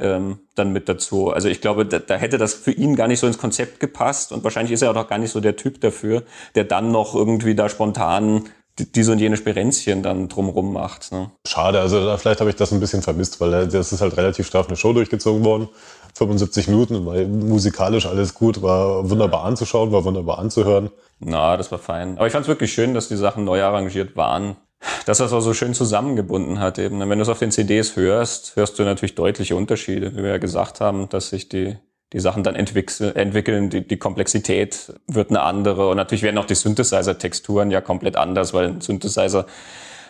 ähm, 0.00 0.38
dann 0.54 0.72
mit 0.72 0.88
dazu. 0.88 1.30
Also 1.30 1.48
ich 1.48 1.60
glaube, 1.60 1.86
da, 1.86 1.98
da 1.98 2.14
hätte 2.14 2.38
das 2.38 2.54
für 2.54 2.70
ihn 2.70 2.94
gar 2.94 3.08
nicht 3.08 3.18
so 3.18 3.26
ins 3.26 3.38
Konzept 3.38 3.80
gepasst 3.80 4.30
und 4.30 4.44
wahrscheinlich 4.44 4.72
ist 4.72 4.82
er 4.82 4.96
auch 4.96 5.08
gar 5.08 5.18
nicht 5.18 5.32
so 5.32 5.40
der 5.40 5.56
Typ 5.56 5.80
dafür, 5.80 6.22
der 6.54 6.62
dann 6.62 6.92
noch 6.92 7.16
irgendwie 7.16 7.56
da 7.56 7.68
spontan 7.68 8.44
diese 8.78 9.12
und 9.12 9.18
jene 9.18 9.36
Sperenzchen 9.36 10.02
dann 10.02 10.28
drumrum 10.28 10.72
macht. 10.72 11.12
Ne? 11.12 11.30
Schade, 11.46 11.80
also 11.80 12.16
vielleicht 12.18 12.40
habe 12.40 12.50
ich 12.50 12.56
das 12.56 12.72
ein 12.72 12.80
bisschen 12.80 13.02
vermisst, 13.02 13.40
weil 13.40 13.68
das 13.68 13.92
ist 13.92 14.00
halt 14.00 14.16
relativ 14.16 14.46
straff 14.46 14.68
eine 14.68 14.76
Show 14.76 14.92
durchgezogen 14.92 15.44
worden. 15.44 15.68
75 16.14 16.68
Minuten, 16.68 17.04
weil 17.04 17.26
musikalisch 17.26 18.06
alles 18.06 18.34
gut, 18.34 18.62
war 18.62 19.08
wunderbar 19.10 19.44
anzuschauen, 19.44 19.92
war 19.92 20.04
wunderbar 20.04 20.38
anzuhören. 20.38 20.90
Na, 21.18 21.56
das 21.56 21.70
war 21.70 21.78
fein. 21.78 22.16
Aber 22.16 22.26
ich 22.26 22.32
fand 22.32 22.44
es 22.44 22.48
wirklich 22.48 22.72
schön, 22.72 22.94
dass 22.94 23.08
die 23.08 23.16
Sachen 23.16 23.44
neu 23.44 23.62
arrangiert 23.62 24.16
waren. 24.16 24.56
Dass 25.06 25.18
das 25.18 25.32
auch 25.32 25.40
so 25.40 25.54
schön 25.54 25.74
zusammengebunden 25.74 26.60
hat 26.60 26.78
eben. 26.78 27.00
Wenn 27.00 27.18
du 27.18 27.22
es 27.22 27.28
auf 27.28 27.38
den 27.38 27.50
CDs 27.50 27.96
hörst, 27.96 28.56
hörst 28.56 28.78
du 28.78 28.84
natürlich 28.84 29.14
deutliche 29.14 29.56
Unterschiede, 29.56 30.12
wie 30.14 30.22
wir 30.22 30.30
ja 30.30 30.38
gesagt 30.38 30.80
haben, 30.80 31.08
dass 31.08 31.30
sich 31.30 31.48
die 31.48 31.76
die 32.12 32.20
Sachen 32.20 32.44
dann 32.44 32.54
entwickeln, 32.54 33.70
die, 33.70 33.86
die 33.86 33.96
Komplexität 33.96 34.92
wird 35.08 35.30
eine 35.30 35.40
andere 35.40 35.88
und 35.88 35.96
natürlich 35.96 36.22
werden 36.22 36.38
auch 36.38 36.46
die 36.46 36.54
Synthesizer-Texturen 36.54 37.70
ja 37.70 37.80
komplett 37.80 38.16
anders, 38.16 38.54
weil 38.54 38.68
ein 38.68 38.80
Synthesizer 38.80 39.46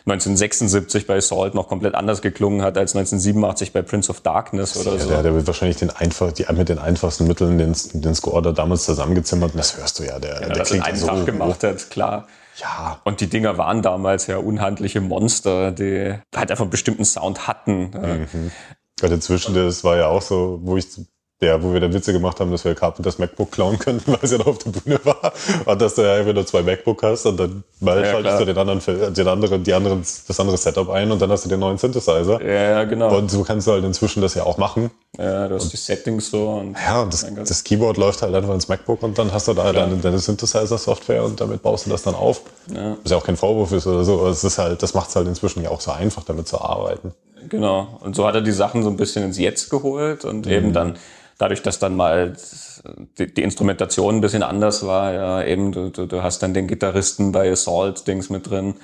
1976 0.07 1.09
bei 1.09 1.21
Salt 1.21 1.55
noch 1.55 1.67
komplett 1.67 1.97
anders 1.97 2.23
geklungen 2.23 2.63
hat 2.63 2.79
als 2.79 2.95
1987 2.95 3.73
bei 3.73 3.83
Prince 3.83 4.09
of 4.11 4.21
Darkness 4.21 4.77
oder 4.77 4.93
ja, 4.93 4.99
so. 5.01 5.09
Der, 5.09 5.23
der 5.25 5.35
wird 5.35 5.47
wahrscheinlich 5.49 5.79
den 5.79 5.91
einfach, 5.91 6.31
die, 6.31 6.47
mit 6.53 6.69
den 6.69 6.79
einfachsten 6.79 7.27
Mitteln 7.27 7.59
den, 7.59 7.75
den 7.93 8.15
Score 8.15 8.41
da 8.41 8.53
damals 8.53 8.85
zusammengezimmert 8.85 9.53
und 9.53 9.59
das 9.59 9.77
hörst 9.77 9.99
du 9.99 10.05
ja. 10.05 10.21
Der, 10.21 10.35
ja, 10.35 10.41
der 10.41 10.49
das 10.51 10.69
klingt 10.69 10.87
in 10.87 10.93
einem 10.93 11.01
so 11.01 11.07
Tag 11.09 11.27
gemacht 11.27 11.65
hat, 11.65 11.91
klar. 11.91 12.29
Ja. 12.61 13.01
Und 13.05 13.21
die 13.21 13.27
Dinger 13.27 13.59
waren 13.59 13.83
damals 13.83 14.29
ja 14.29 14.37
unhandliche 14.37 15.01
Monster, 15.01 15.73
die 15.73 16.15
halt 16.35 16.51
einfach 16.51 16.63
einen 16.63 16.71
bestimmten 16.71 17.05
Sound 17.05 17.49
hatten. 17.49 17.91
Mhm. 17.91 18.53
Gerade 18.99 19.15
inzwischen, 19.15 19.55
das 19.55 19.83
war 19.83 19.97
ja 19.97 20.07
auch 20.07 20.23
so, 20.23 20.61
wo 20.63 20.77
ich 20.77 20.87
der, 21.43 21.63
wo 21.63 21.73
wir 21.73 21.81
dann 21.81 21.93
Witze 21.93 22.13
gemacht 22.13 22.41
haben, 22.41 22.51
dass 22.51 22.65
wir 22.65 22.75
Carpenters 22.75 23.19
MacBook 23.19 23.53
klauen 23.53 23.79
könnten, 23.79 24.11
weil 24.13 24.21
es 24.23 24.31
ja 24.31 24.39
noch 24.39 24.47
auf 24.47 24.59
der 24.59 24.71
Bühne 24.71 24.99
war. 25.05 25.33
Und 25.67 25.83
dass 25.83 25.95
du 25.95 26.03
ja 26.03 26.15
einfach 26.15 26.33
nur 26.33 26.47
zwei 26.47 26.63
MacBook 26.63 27.03
hast 27.03 27.27
und 27.27 27.37
dann 27.37 27.63
mal 27.81 28.03
ja, 28.03 28.11
schaltest 28.11 28.41
du 28.41 28.45
den 28.47 28.57
anderen, 28.57 29.15
den 29.15 29.29
anderen, 29.29 29.63
die 29.63 29.75
anderen, 29.75 30.01
das 30.01 30.41
andere 30.41 30.57
Setup 30.57 30.89
ein 30.89 31.13
und 31.13 31.21
dann 31.21 31.31
hast 31.31 31.45
du 31.45 31.51
den 31.51 31.61
neuen 31.61 31.77
Synthesizer. 31.77 32.43
Ja, 32.43 32.85
genau. 32.85 33.15
Und 33.17 33.31
so 33.31 33.43
kannst 33.43 33.67
du 33.67 33.73
halt 33.73 33.85
inzwischen 33.85 34.23
das 34.23 34.35
ja 34.35 34.45
auch 34.45 34.57
machen. 34.57 34.91
Ja, 35.19 35.49
du 35.49 35.57
hast 35.57 35.65
und, 35.65 35.73
die 35.75 35.77
Settings 35.77 36.31
so. 36.31 36.49
Und 36.49 36.77
ja, 36.79 37.03
und 37.03 37.13
das, 37.13 37.27
das, 37.45 37.65
Keyboard 37.65 37.99
läuft 37.99 38.23
halt 38.23 38.35
einfach 38.35 38.55
ins 38.55 38.69
MacBook 38.69 39.03
und 39.03 39.19
dann 39.19 39.33
hast 39.33 39.49
du 39.49 39.53
da 39.53 39.73
deine, 39.73 39.97
deine 39.97 40.19
Synthesizer-Software 40.19 41.23
und 41.23 41.41
damit 41.41 41.63
baust 41.63 41.85
du 41.85 41.91
das 41.91 42.03
dann 42.03 42.15
auf. 42.15 42.41
Ja. 42.75 42.97
Was 43.03 43.11
ja 43.11 43.19
auch 43.19 43.25
kein 43.25 43.37
Vorwurf 43.37 43.73
ist 43.73 43.87
oder 43.87 44.05
so. 44.05 44.21
Aber 44.21 44.31
es 44.31 44.43
ist 44.43 44.57
halt, 44.57 44.83
das 44.83 44.95
macht 44.95 45.11
es 45.11 45.17
halt 45.17 45.29
inzwischen 45.29 45.63
ja 45.63 45.71
auch 45.71 45.83
so 45.83 45.91
einfach, 45.91 46.25
damit 46.25 46.49
zu 46.49 46.61
arbeiten. 46.61 47.13
Genau. 47.51 47.99
Und 48.01 48.17
so 48.17 48.27
hat 48.27 48.35
er 48.35 48.41
die 48.41 48.53
Sachen 48.53 48.83
so 48.83 48.91
ein 48.91 48.97
bisschen 48.97 49.25
ins 49.25 49.39
Jetzt 49.39 49.71
geholt 49.71 50.25
und 50.25 50.47
mhm. 50.47 50.53
eben 50.53 50.73
dann 50.73 50.97
dadurch, 51.39 51.63
dass 51.63 51.79
dann 51.79 51.97
mal 51.97 52.37
die, 53.19 53.33
die, 53.33 53.43
Instrumentation 53.43 54.17
ein 54.17 54.21
bisschen 54.21 54.43
anders 54.43 54.87
war, 54.87 55.13
ja, 55.13 55.43
eben, 55.45 55.73
du, 55.73 55.91
du, 55.91 56.07
du 56.07 56.23
hast 56.23 56.43
dann 56.43 56.55
den 56.55 56.67
Gitarristen 56.67 57.33
bei 57.33 57.51
Assault-Dings 57.51 58.31
mit 58.31 58.49
drin. 58.49 58.75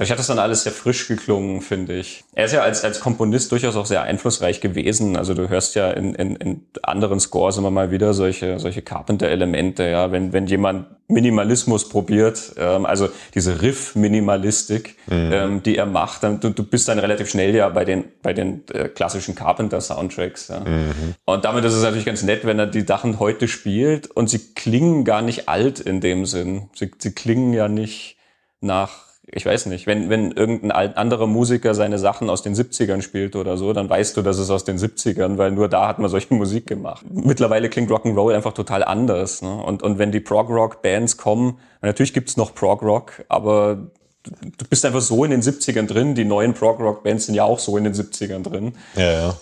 Ich 0.00 0.10
hatte 0.10 0.18
das 0.18 0.28
dann 0.28 0.38
alles 0.38 0.62
sehr 0.62 0.72
frisch 0.72 1.08
geklungen, 1.08 1.60
finde 1.60 1.94
ich. 1.94 2.24
Er 2.34 2.44
ist 2.44 2.52
ja 2.52 2.62
als, 2.62 2.84
als 2.84 3.00
Komponist 3.00 3.50
durchaus 3.50 3.74
auch 3.74 3.86
sehr 3.86 4.02
einflussreich 4.02 4.60
gewesen. 4.60 5.16
Also 5.16 5.34
du 5.34 5.48
hörst 5.48 5.74
ja 5.74 5.90
in, 5.90 6.14
in, 6.14 6.36
in 6.36 6.66
anderen 6.82 7.18
Scores 7.18 7.56
immer 7.56 7.70
mal 7.70 7.90
wieder 7.90 8.14
solche, 8.14 8.60
solche 8.60 8.82
Carpenter-Elemente, 8.82 9.84
ja. 9.84 10.12
Wenn, 10.12 10.32
wenn 10.32 10.46
jemand 10.46 10.86
Minimalismus 11.08 11.88
probiert, 11.88 12.52
ähm, 12.58 12.86
also 12.86 13.08
diese 13.34 13.60
Riff-Minimalistik, 13.62 14.96
mhm. 15.06 15.30
ähm, 15.32 15.62
die 15.62 15.76
er 15.76 15.86
macht, 15.86 16.22
dann 16.22 16.38
du, 16.38 16.50
du 16.50 16.62
bist 16.62 16.86
dann 16.88 16.98
relativ 16.98 17.30
schnell 17.30 17.54
ja 17.54 17.68
bei 17.70 17.84
den, 17.84 18.04
bei 18.22 18.32
den 18.34 18.62
äh, 18.68 18.88
klassischen 18.88 19.34
Carpenter-Soundtracks. 19.34 20.48
Ja. 20.48 20.60
Mhm. 20.60 21.14
Und 21.24 21.44
damit 21.44 21.64
ist 21.64 21.74
es 21.74 21.82
natürlich 21.82 22.06
ganz 22.06 22.22
nett, 22.22 22.44
wenn 22.44 22.58
er 22.58 22.66
die 22.66 22.82
Sachen 22.86 23.18
heute 23.18 23.48
spielt 23.48 24.10
und 24.10 24.28
sie 24.30 24.54
klingen 24.54 25.04
gar 25.04 25.22
nicht 25.22 25.48
alt 25.48 25.80
in 25.80 26.00
dem 26.00 26.26
Sinn. 26.26 26.68
Sie, 26.74 26.90
sie 26.98 27.12
klingen 27.12 27.52
ja 27.52 27.68
nicht 27.68 28.16
nach 28.60 29.07
ich 29.30 29.44
weiß 29.44 29.66
nicht, 29.66 29.86
wenn, 29.86 30.08
wenn 30.08 30.32
irgendein 30.32 30.94
anderer 30.94 31.26
Musiker 31.26 31.74
seine 31.74 31.98
Sachen 31.98 32.30
aus 32.30 32.42
den 32.42 32.54
70ern 32.54 33.02
spielt 33.02 33.36
oder 33.36 33.56
so, 33.56 33.72
dann 33.72 33.88
weißt 33.88 34.16
du, 34.16 34.22
dass 34.22 34.38
es 34.38 34.48
aus 34.50 34.64
den 34.64 34.78
70ern, 34.78 35.36
weil 35.36 35.50
nur 35.50 35.68
da 35.68 35.86
hat 35.88 35.98
man 35.98 36.10
solche 36.10 36.32
Musik 36.34 36.66
gemacht. 36.66 37.04
Mittlerweile 37.10 37.68
klingt 37.68 37.90
Rock'n'Roll 37.90 38.34
einfach 38.34 38.54
total 38.54 38.84
anders. 38.84 39.42
Ne? 39.42 39.62
Und, 39.62 39.82
und 39.82 39.98
wenn 39.98 40.12
die 40.12 40.20
Prog-Rock-Bands 40.20 41.16
kommen, 41.16 41.58
natürlich 41.82 42.14
gibt's 42.14 42.36
noch 42.36 42.54
Prog-Rock, 42.54 43.24
aber 43.28 43.88
du 44.24 44.64
bist 44.68 44.84
einfach 44.84 45.02
so 45.02 45.24
in 45.24 45.30
den 45.30 45.42
70ern 45.42 45.86
drin, 45.86 46.14
die 46.14 46.24
neuen 46.24 46.54
Prog-Rock-Bands 46.54 47.26
sind 47.26 47.34
ja 47.34 47.44
auch 47.44 47.58
so 47.58 47.76
in 47.76 47.84
den 47.84 47.94
70ern 47.94 48.42
drin. 48.42 48.72
Ja, 48.96 49.12
ja. 49.12 49.36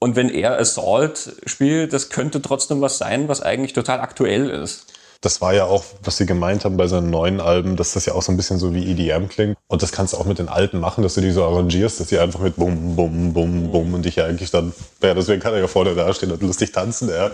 Und 0.00 0.14
wenn 0.14 0.30
er 0.30 0.58
Assault 0.58 1.32
spielt, 1.44 1.92
das 1.92 2.08
könnte 2.08 2.40
trotzdem 2.40 2.80
was 2.80 2.98
sein, 2.98 3.28
was 3.28 3.42
eigentlich 3.42 3.72
total 3.72 4.00
aktuell 4.00 4.48
ist. 4.48 4.87
Das 5.20 5.40
war 5.40 5.52
ja 5.52 5.64
auch, 5.64 5.84
was 6.04 6.16
sie 6.16 6.26
gemeint 6.26 6.64
haben 6.64 6.76
bei 6.76 6.86
seinen 6.86 7.10
neuen 7.10 7.40
Alben, 7.40 7.74
dass 7.74 7.92
das 7.92 8.06
ja 8.06 8.14
auch 8.14 8.22
so 8.22 8.30
ein 8.30 8.36
bisschen 8.36 8.60
so 8.60 8.72
wie 8.72 8.88
EDM 8.88 9.28
klingt. 9.28 9.56
Und 9.66 9.82
das 9.82 9.90
kannst 9.90 10.12
du 10.12 10.16
auch 10.16 10.26
mit 10.26 10.38
den 10.38 10.48
alten 10.48 10.78
machen, 10.78 11.02
dass 11.02 11.14
du 11.14 11.20
die 11.20 11.32
so 11.32 11.44
arrangierst, 11.44 11.98
dass 11.98 12.06
die 12.06 12.18
einfach 12.18 12.38
mit 12.38 12.54
Bum, 12.54 12.94
Bum, 12.94 13.32
Bum, 13.32 13.72
Bum 13.72 13.94
und 13.94 14.04
dich 14.04 14.16
ja 14.16 14.26
eigentlich 14.26 14.52
dann, 14.52 14.72
ja, 15.02 15.14
deswegen 15.14 15.40
kann 15.40 15.54
er 15.54 15.60
ja 15.60 15.66
vorne 15.66 15.96
dastehen 15.96 16.30
und 16.30 16.42
lustig 16.42 16.70
tanzen, 16.70 17.08
ja. 17.08 17.32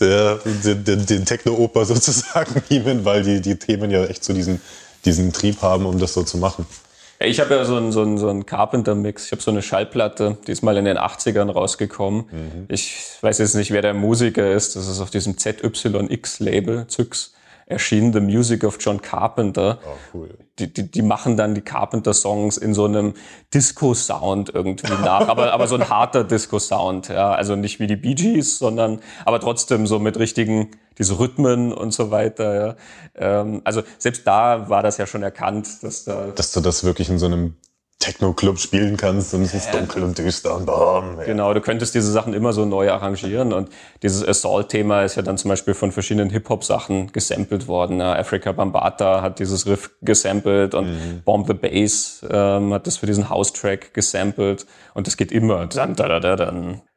Der, 0.00 0.38
den, 0.64 0.84
den, 0.84 1.06
den 1.06 1.24
Techno-Oper 1.24 1.84
sozusagen 1.84 2.62
nehmen, 2.68 3.04
weil 3.04 3.22
die, 3.22 3.40
die 3.40 3.56
Themen 3.56 3.90
ja 3.92 4.04
echt 4.06 4.24
so 4.24 4.32
diesen, 4.32 4.60
diesen 5.04 5.32
Trieb 5.32 5.62
haben, 5.62 5.86
um 5.86 5.98
das 6.00 6.12
so 6.12 6.24
zu 6.24 6.38
machen. 6.38 6.66
Ich 7.20 7.40
habe 7.40 7.54
ja 7.54 7.64
so 7.64 7.76
einen 7.76 7.92
so 7.92 8.02
einen, 8.02 8.18
so 8.18 8.28
einen 8.28 8.44
Carpenter-Mix. 8.44 9.26
Ich 9.26 9.32
habe 9.32 9.42
so 9.42 9.50
eine 9.50 9.62
Schallplatte, 9.62 10.38
die 10.46 10.52
ist 10.52 10.62
mal 10.62 10.76
in 10.76 10.84
den 10.84 10.98
80ern 10.98 11.50
rausgekommen. 11.50 12.24
Mhm. 12.30 12.64
Ich 12.68 13.18
weiß 13.20 13.38
jetzt 13.38 13.54
nicht, 13.54 13.70
wer 13.70 13.82
der 13.82 13.94
Musiker 13.94 14.52
ist. 14.52 14.76
Das 14.76 14.88
ist 14.88 15.00
auf 15.00 15.10
diesem 15.10 15.38
ZYX-Label, 15.38 16.86
Zyx 16.88 17.34
erschienen, 17.66 18.12
The 18.12 18.20
Music 18.20 18.64
of 18.64 18.78
John 18.80 19.00
Carpenter. 19.00 19.78
Oh, 19.84 19.96
cool. 20.12 20.38
Die, 20.58 20.72
die, 20.72 20.88
die 20.88 21.02
machen 21.02 21.36
dann 21.36 21.54
die 21.54 21.62
Carpenter-Songs 21.62 22.58
in 22.58 22.74
so 22.74 22.84
einem 22.84 23.14
Disco-Sound 23.52 24.54
irgendwie 24.54 24.92
nach, 25.02 25.26
aber, 25.28 25.52
aber 25.52 25.66
so 25.66 25.74
ein 25.74 25.88
harter 25.88 26.22
Disco-Sound, 26.22 27.08
ja. 27.08 27.32
Also 27.32 27.56
nicht 27.56 27.80
wie 27.80 27.88
die 27.88 27.96
Bee 27.96 28.14
Gees, 28.14 28.58
sondern 28.58 29.00
aber 29.24 29.40
trotzdem 29.40 29.86
so 29.88 29.98
mit 29.98 30.16
richtigen, 30.16 30.70
diese 30.96 31.18
Rhythmen 31.18 31.72
und 31.72 31.92
so 31.92 32.12
weiter, 32.12 32.54
ja. 32.54 32.76
Ähm, 33.16 33.62
also 33.64 33.82
selbst 33.98 34.26
da 34.26 34.68
war 34.68 34.82
das 34.84 34.96
ja 34.98 35.06
schon 35.06 35.24
erkannt, 35.24 35.82
dass 35.82 36.04
da. 36.04 36.28
Dass 36.28 36.52
du 36.52 36.60
das 36.60 36.84
wirklich 36.84 37.08
in 37.08 37.18
so 37.18 37.26
einem 37.26 37.56
Techno-Club 37.98 38.58
spielen 38.58 38.96
kannst 38.96 39.32
und 39.34 39.42
es 39.42 39.54
ist 39.54 39.66
ja. 39.66 39.78
dunkel 39.78 40.02
und 40.02 40.18
düster 40.18 40.54
und 40.56 40.66
bam. 40.66 41.18
Ja. 41.18 41.24
Genau, 41.24 41.54
du 41.54 41.60
könntest 41.60 41.94
diese 41.94 42.10
Sachen 42.12 42.34
immer 42.34 42.52
so 42.52 42.64
neu 42.64 42.90
arrangieren 42.90 43.52
und 43.52 43.70
dieses 44.02 44.26
Assault-Thema 44.26 45.02
ist 45.04 45.16
ja 45.16 45.22
dann 45.22 45.38
zum 45.38 45.48
Beispiel 45.48 45.74
von 45.74 45.90
verschiedenen 45.90 46.30
Hip-Hop-Sachen 46.30 47.12
gesampelt 47.12 47.66
worden. 47.66 48.00
Africa 48.02 48.52
Bambata 48.52 49.22
hat 49.22 49.38
dieses 49.38 49.66
Riff 49.66 49.90
gesampelt 50.02 50.74
und 50.74 50.86
mhm. 50.86 51.22
Bomb 51.24 51.46
the 51.46 51.54
Bass 51.54 52.24
ähm, 52.28 52.74
hat 52.74 52.86
das 52.86 52.98
für 52.98 53.06
diesen 53.06 53.30
House-Track 53.30 53.94
gesampelt 53.94 54.66
und 54.92 55.06
das 55.06 55.16
geht 55.16 55.32
immer. 55.32 55.66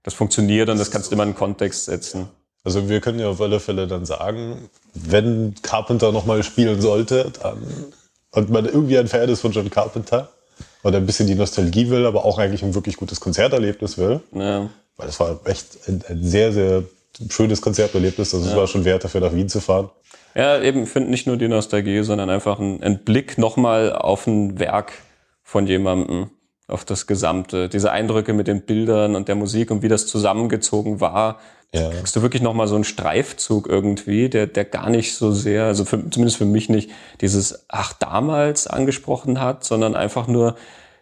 Das 0.03 0.13
funktioniert 0.13 0.69
und 0.69 0.77
das 0.77 0.91
kannst 0.91 1.11
du 1.11 1.15
immer 1.15 1.23
in 1.23 1.29
den 1.29 1.35
Kontext 1.35 1.85
setzen. 1.85 2.27
Also 2.63 2.89
wir 2.89 2.99
können 2.99 3.19
ja 3.19 3.29
auf 3.29 3.39
alle 3.39 3.61
Fälle 3.61 3.87
dann 3.87 4.05
sagen, 4.05 4.69
wenn 4.93 5.55
Carpenter 5.61 6.11
nochmal 6.11 6.43
spielen 6.43 6.81
sollte, 6.81 7.31
dann 7.41 7.65
und 8.31 8.49
man 8.49 8.65
irgendwie 8.65 8.97
ein 8.97 9.07
Fan 9.07 9.29
ist 9.29 9.41
von 9.41 9.51
John 9.51 9.69
Carpenter, 9.69 10.29
oder 10.87 10.97
ein 10.97 11.05
bisschen 11.05 11.27
die 11.27 11.35
Nostalgie 11.35 11.89
will, 11.89 12.05
aber 12.05 12.23
auch 12.23 12.37
eigentlich 12.37 12.63
ein 12.63 12.73
wirklich 12.73 12.95
gutes 12.95 13.19
Konzerterlebnis 13.19 13.97
will. 13.97 14.21
Ja. 14.33 14.69
Weil 14.95 15.09
es 15.09 15.19
war 15.19 15.39
echt 15.45 15.77
ein, 15.87 16.01
ein, 16.07 16.23
sehr, 16.23 16.53
sehr 16.53 16.83
schönes 17.29 17.61
Konzerterlebnis. 17.61 18.33
Also 18.33 18.45
ja. 18.45 18.51
es 18.51 18.57
war 18.57 18.67
schon 18.67 18.85
wert, 18.85 19.03
dafür 19.03 19.21
nach 19.21 19.33
Wien 19.33 19.49
zu 19.49 19.59
fahren. 19.59 19.89
Ja, 20.33 20.61
eben, 20.61 20.85
finde 20.87 21.09
nicht 21.09 21.27
nur 21.27 21.35
die 21.37 21.47
Nostalgie, 21.47 22.03
sondern 22.03 22.29
einfach 22.29 22.59
ein, 22.59 22.81
ein 22.81 23.03
Blick 23.03 23.37
nochmal 23.37 23.91
auf 23.91 24.27
ein 24.27 24.59
Werk 24.59 24.93
von 25.43 25.67
jemandem, 25.67 26.29
auf 26.67 26.85
das 26.85 27.05
Gesamte. 27.05 27.69
Diese 27.69 27.91
Eindrücke 27.91 28.33
mit 28.33 28.47
den 28.47 28.61
Bildern 28.61 29.15
und 29.15 29.27
der 29.27 29.35
Musik 29.35 29.71
und 29.71 29.81
wie 29.81 29.87
das 29.89 30.07
zusammengezogen 30.07 31.01
war. 31.01 31.39
Ja. 31.73 31.89
Kriegst 31.89 32.15
du 32.15 32.21
wirklich 32.21 32.41
nochmal 32.41 32.67
so 32.67 32.75
einen 32.75 32.85
Streifzug 32.85 33.67
irgendwie, 33.67 34.29
der, 34.29 34.47
der 34.47 34.65
gar 34.65 34.89
nicht 34.89 35.15
so 35.15 35.31
sehr, 35.31 35.65
also 35.65 35.83
für, 35.85 36.09
zumindest 36.09 36.37
für 36.37 36.45
mich 36.45 36.69
nicht, 36.69 36.89
dieses 37.21 37.65
Ach 37.67 37.93
damals 37.93 38.67
angesprochen 38.67 39.41
hat, 39.41 39.63
sondern 39.63 39.95
einfach 39.95 40.27
nur, 40.27 40.55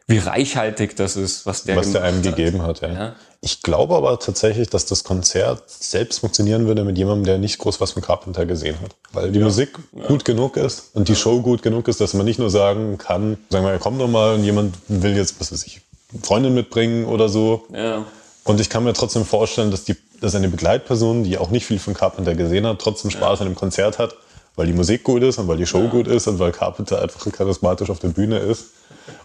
wie 0.08 0.18
reichhaltig 0.18 0.96
das 0.96 1.16
ist, 1.16 1.46
was 1.46 1.64
der, 1.64 1.76
was 1.76 1.92
der 1.92 2.04
einem 2.04 2.18
hat. 2.18 2.24
gegeben 2.24 2.62
hat. 2.62 2.82
Ja. 2.82 2.94
ja. 2.94 3.16
Ich 3.42 3.62
glaube 3.62 3.96
aber 3.96 4.18
tatsächlich, 4.20 4.70
dass 4.70 4.86
das 4.86 5.04
Konzert 5.04 5.64
selbst 5.68 6.20
funktionieren 6.20 6.66
würde 6.66 6.84
mit 6.84 6.98
jemandem, 6.98 7.26
der 7.26 7.38
nicht 7.38 7.60
groß 7.60 7.80
was 7.80 7.92
von 7.92 8.02
Carpenter 8.02 8.46
gesehen 8.46 8.76
hat. 8.82 8.96
Weil 9.14 9.32
die 9.32 9.40
ja. 9.40 9.46
Musik 9.46 9.78
ja. 9.96 10.08
gut 10.08 10.26
genug 10.26 10.58
ist 10.58 10.96
und 10.96 11.10
die 11.10 11.16
Show 11.16 11.42
gut 11.42 11.62
genug 11.62 11.88
ist, 11.88 12.02
dass 12.02 12.14
man 12.16 12.26
nicht 12.26 12.40
nur 12.40 12.50
sagen 12.50 12.98
kann, 12.98 13.38
sagen 13.50 13.66
wir, 13.66 13.78
komm 13.78 14.00
doch 14.00 14.08
mal 14.08 14.36
und 14.36 14.44
jemand 14.44 14.76
will 14.88 15.16
jetzt, 15.16 15.40
was 15.40 15.52
weiß 15.52 15.64
ich, 15.66 15.82
Freundin 16.24 16.54
mitbringen 16.56 17.06
oder 17.06 17.30
so. 17.30 17.66
Ja. 17.74 18.06
Und 18.46 18.62
ich 18.62 18.70
kann 18.70 18.84
mir 18.84 18.94
trotzdem 18.94 19.26
vorstellen, 19.26 19.72
dass, 19.72 19.84
die, 19.84 19.96
dass 20.22 20.36
eine 20.36 20.48
Begleitperson, 20.48 21.24
die 21.24 21.38
auch 21.38 21.50
nicht 21.50 21.66
viel 21.66 21.80
von 21.80 21.96
Carpenter 21.96 22.36
gesehen 22.36 22.66
hat, 22.66 22.80
trotzdem 22.80 23.10
Spaß 23.10 23.42
an 23.42 23.48
dem 23.48 23.56
Konzert 23.56 23.98
hat, 23.98 24.16
weil 24.56 24.68
die 24.68 24.74
Musik 24.74 25.04
gut 25.04 25.24
ist 25.24 25.40
und 25.40 25.48
weil 25.48 25.58
die 25.58 25.66
Show 25.66 25.82
ja. 25.82 25.90
gut 25.90 26.08
ist 26.08 26.28
und 26.28 26.38
weil 26.38 26.52
Carpenter 26.52 27.02
einfach 27.02 27.30
charismatisch 27.32 27.90
auf 27.90 28.00
der 28.00 28.10
Bühne 28.10 28.38
ist 28.38 28.68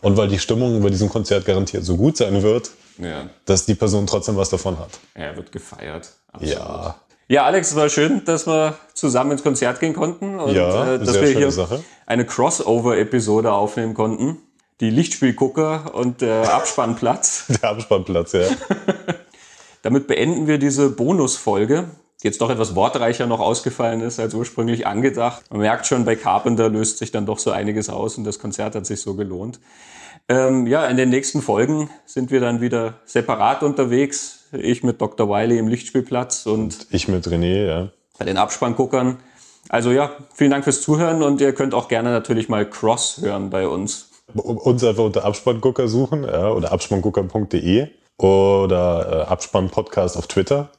und 0.00 0.16
weil 0.16 0.28
die 0.28 0.38
Stimmung 0.38 0.82
bei 0.82 0.88
diesem 0.88 1.10
Konzert 1.10 1.44
garantiert 1.44 1.84
so 1.84 1.98
gut 1.98 2.16
sein 2.16 2.42
wird, 2.42 2.70
ja. 2.96 3.28
dass 3.44 3.66
die 3.66 3.74
Person 3.74 4.06
trotzdem 4.06 4.36
was 4.36 4.48
davon 4.48 4.78
hat. 4.78 4.98
Er 5.12 5.36
wird 5.36 5.52
gefeiert. 5.52 6.10
Absolut. 6.32 6.54
Ja. 6.54 6.94
Ja, 7.28 7.44
Alex, 7.44 7.70
es 7.70 7.76
war 7.76 7.88
schön, 7.88 8.24
dass 8.24 8.48
wir 8.48 8.76
zusammen 8.92 9.32
ins 9.32 9.44
Konzert 9.44 9.78
gehen 9.78 9.94
konnten 9.94 10.40
und 10.40 10.52
Ja, 10.52 10.94
äh, 10.94 10.98
dass 10.98 11.14
wir 11.14 11.28
hier 11.28 11.52
Sache. 11.52 11.84
eine 12.04 12.24
Crossover-Episode 12.24 13.52
aufnehmen 13.52 13.94
konnten. 13.94 14.38
Die 14.80 14.90
Lichtspielgucker 14.90 15.94
und 15.94 16.20
der 16.22 16.54
Abspannplatz. 16.54 17.46
Der 17.62 17.70
Abspannplatz, 17.70 18.32
ja. 18.32 18.46
Damit 19.82 20.06
beenden 20.06 20.46
wir 20.46 20.58
diese 20.58 20.90
Bonusfolge, 20.90 21.90
die 22.22 22.26
jetzt 22.26 22.40
doch 22.40 22.50
etwas 22.50 22.74
wortreicher 22.74 23.26
noch 23.26 23.40
ausgefallen 23.40 24.00
ist 24.00 24.20
als 24.20 24.34
ursprünglich 24.34 24.86
angedacht. 24.86 25.42
Man 25.50 25.60
merkt 25.60 25.86
schon, 25.86 26.04
bei 26.04 26.16
Carpenter 26.16 26.68
löst 26.68 26.98
sich 26.98 27.10
dann 27.12 27.24
doch 27.26 27.38
so 27.38 27.50
einiges 27.50 27.88
aus 27.88 28.18
und 28.18 28.24
das 28.24 28.38
Konzert 28.38 28.74
hat 28.74 28.86
sich 28.86 29.00
so 29.00 29.14
gelohnt. 29.14 29.60
Ähm, 30.28 30.66
ja, 30.66 30.86
in 30.86 30.96
den 30.96 31.08
nächsten 31.08 31.42
Folgen 31.42 31.90
sind 32.04 32.30
wir 32.30 32.40
dann 32.40 32.60
wieder 32.60 33.00
separat 33.04 33.62
unterwegs. 33.62 34.44
Ich 34.52 34.82
mit 34.82 35.00
Dr. 35.00 35.28
Wiley 35.28 35.58
im 35.58 35.68
Lichtspielplatz 35.68 36.46
und 36.46 36.86
Ich 36.90 37.08
mit 37.08 37.26
René, 37.26 37.66
ja. 37.66 37.88
bei 38.18 38.24
den 38.24 38.36
Abspannguckern. 38.36 39.18
Also 39.68 39.90
ja, 39.90 40.12
vielen 40.34 40.50
Dank 40.50 40.64
fürs 40.64 40.82
Zuhören 40.82 41.22
und 41.22 41.40
ihr 41.40 41.52
könnt 41.54 41.74
auch 41.74 41.88
gerne 41.88 42.10
natürlich 42.10 42.48
mal 42.48 42.68
Cross 42.68 43.20
hören 43.22 43.50
bei 43.50 43.66
uns. 43.66 44.09
Uns 44.34 44.84
einfach 44.84 45.04
unter 45.04 45.24
Abspanngucker 45.24 45.88
suchen 45.88 46.24
ja, 46.24 46.50
oder 46.50 46.72
abspanngucker.de 46.72 47.88
oder 48.18 49.26
äh, 49.26 49.30
Abspannpodcast 49.30 50.16
auf 50.16 50.26
Twitter. 50.26 50.70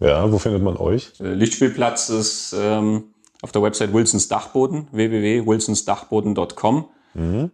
Ja, 0.00 0.30
wo 0.30 0.38
findet 0.38 0.62
man 0.62 0.76
euch? 0.76 1.12
Der 1.18 1.34
Lichtspielplatz 1.34 2.08
ist 2.08 2.54
ähm, 2.58 3.14
auf 3.42 3.52
der 3.52 3.62
Website 3.62 3.92
Wilsons 3.92 4.28
Dachboden, 4.28 4.88
www.wilsonsdachboden.com. 4.92 6.88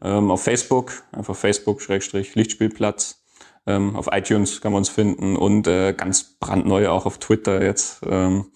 Ähm, 0.02 0.30
auf 0.30 0.42
Facebook, 0.42 1.04
einfach 1.12 1.34
Facebook-Lichtspielplatz. 1.34 3.22
Ähm, 3.66 3.96
auf 3.96 4.08
iTunes 4.12 4.60
kann 4.60 4.72
man 4.72 4.80
uns 4.80 4.90
finden 4.90 5.36
und 5.36 5.66
äh, 5.66 5.94
ganz 5.94 6.36
brandneu 6.38 6.88
auch 6.90 7.06
auf 7.06 7.18
Twitter 7.18 7.62
jetzt. 7.62 8.00
Ähm, 8.06 8.46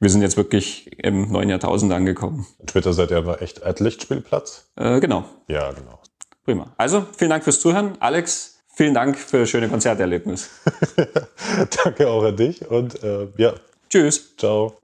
wir 0.00 0.10
sind 0.10 0.22
jetzt 0.22 0.36
wirklich 0.36 0.98
im 1.02 1.30
neuen 1.32 1.48
Jahrtausend 1.48 1.92
angekommen. 1.92 2.46
Twitter 2.66 2.92
seid 2.92 3.10
ihr 3.10 3.18
aber 3.18 3.42
echt 3.42 3.64
at 3.64 3.80
Lichtspielplatz. 3.80 4.70
Äh, 4.76 5.00
genau, 5.00 5.24
Ja, 5.48 5.72
genau. 5.72 5.98
prima. 6.44 6.72
Also 6.76 7.06
vielen 7.16 7.30
Dank 7.30 7.44
fürs 7.44 7.60
Zuhören. 7.60 7.92
Alex, 8.00 8.60
vielen 8.74 8.94
Dank 8.94 9.18
für 9.18 9.40
das 9.40 9.50
schöne 9.50 9.68
Konzerterlebnis. 9.68 10.50
Danke 11.84 12.08
auch 12.08 12.24
an 12.24 12.36
dich 12.36 12.68
und 12.70 13.02
äh, 13.02 13.28
ja, 13.36 13.54
Tschüss. 13.90 14.36
ciao. 14.36 14.78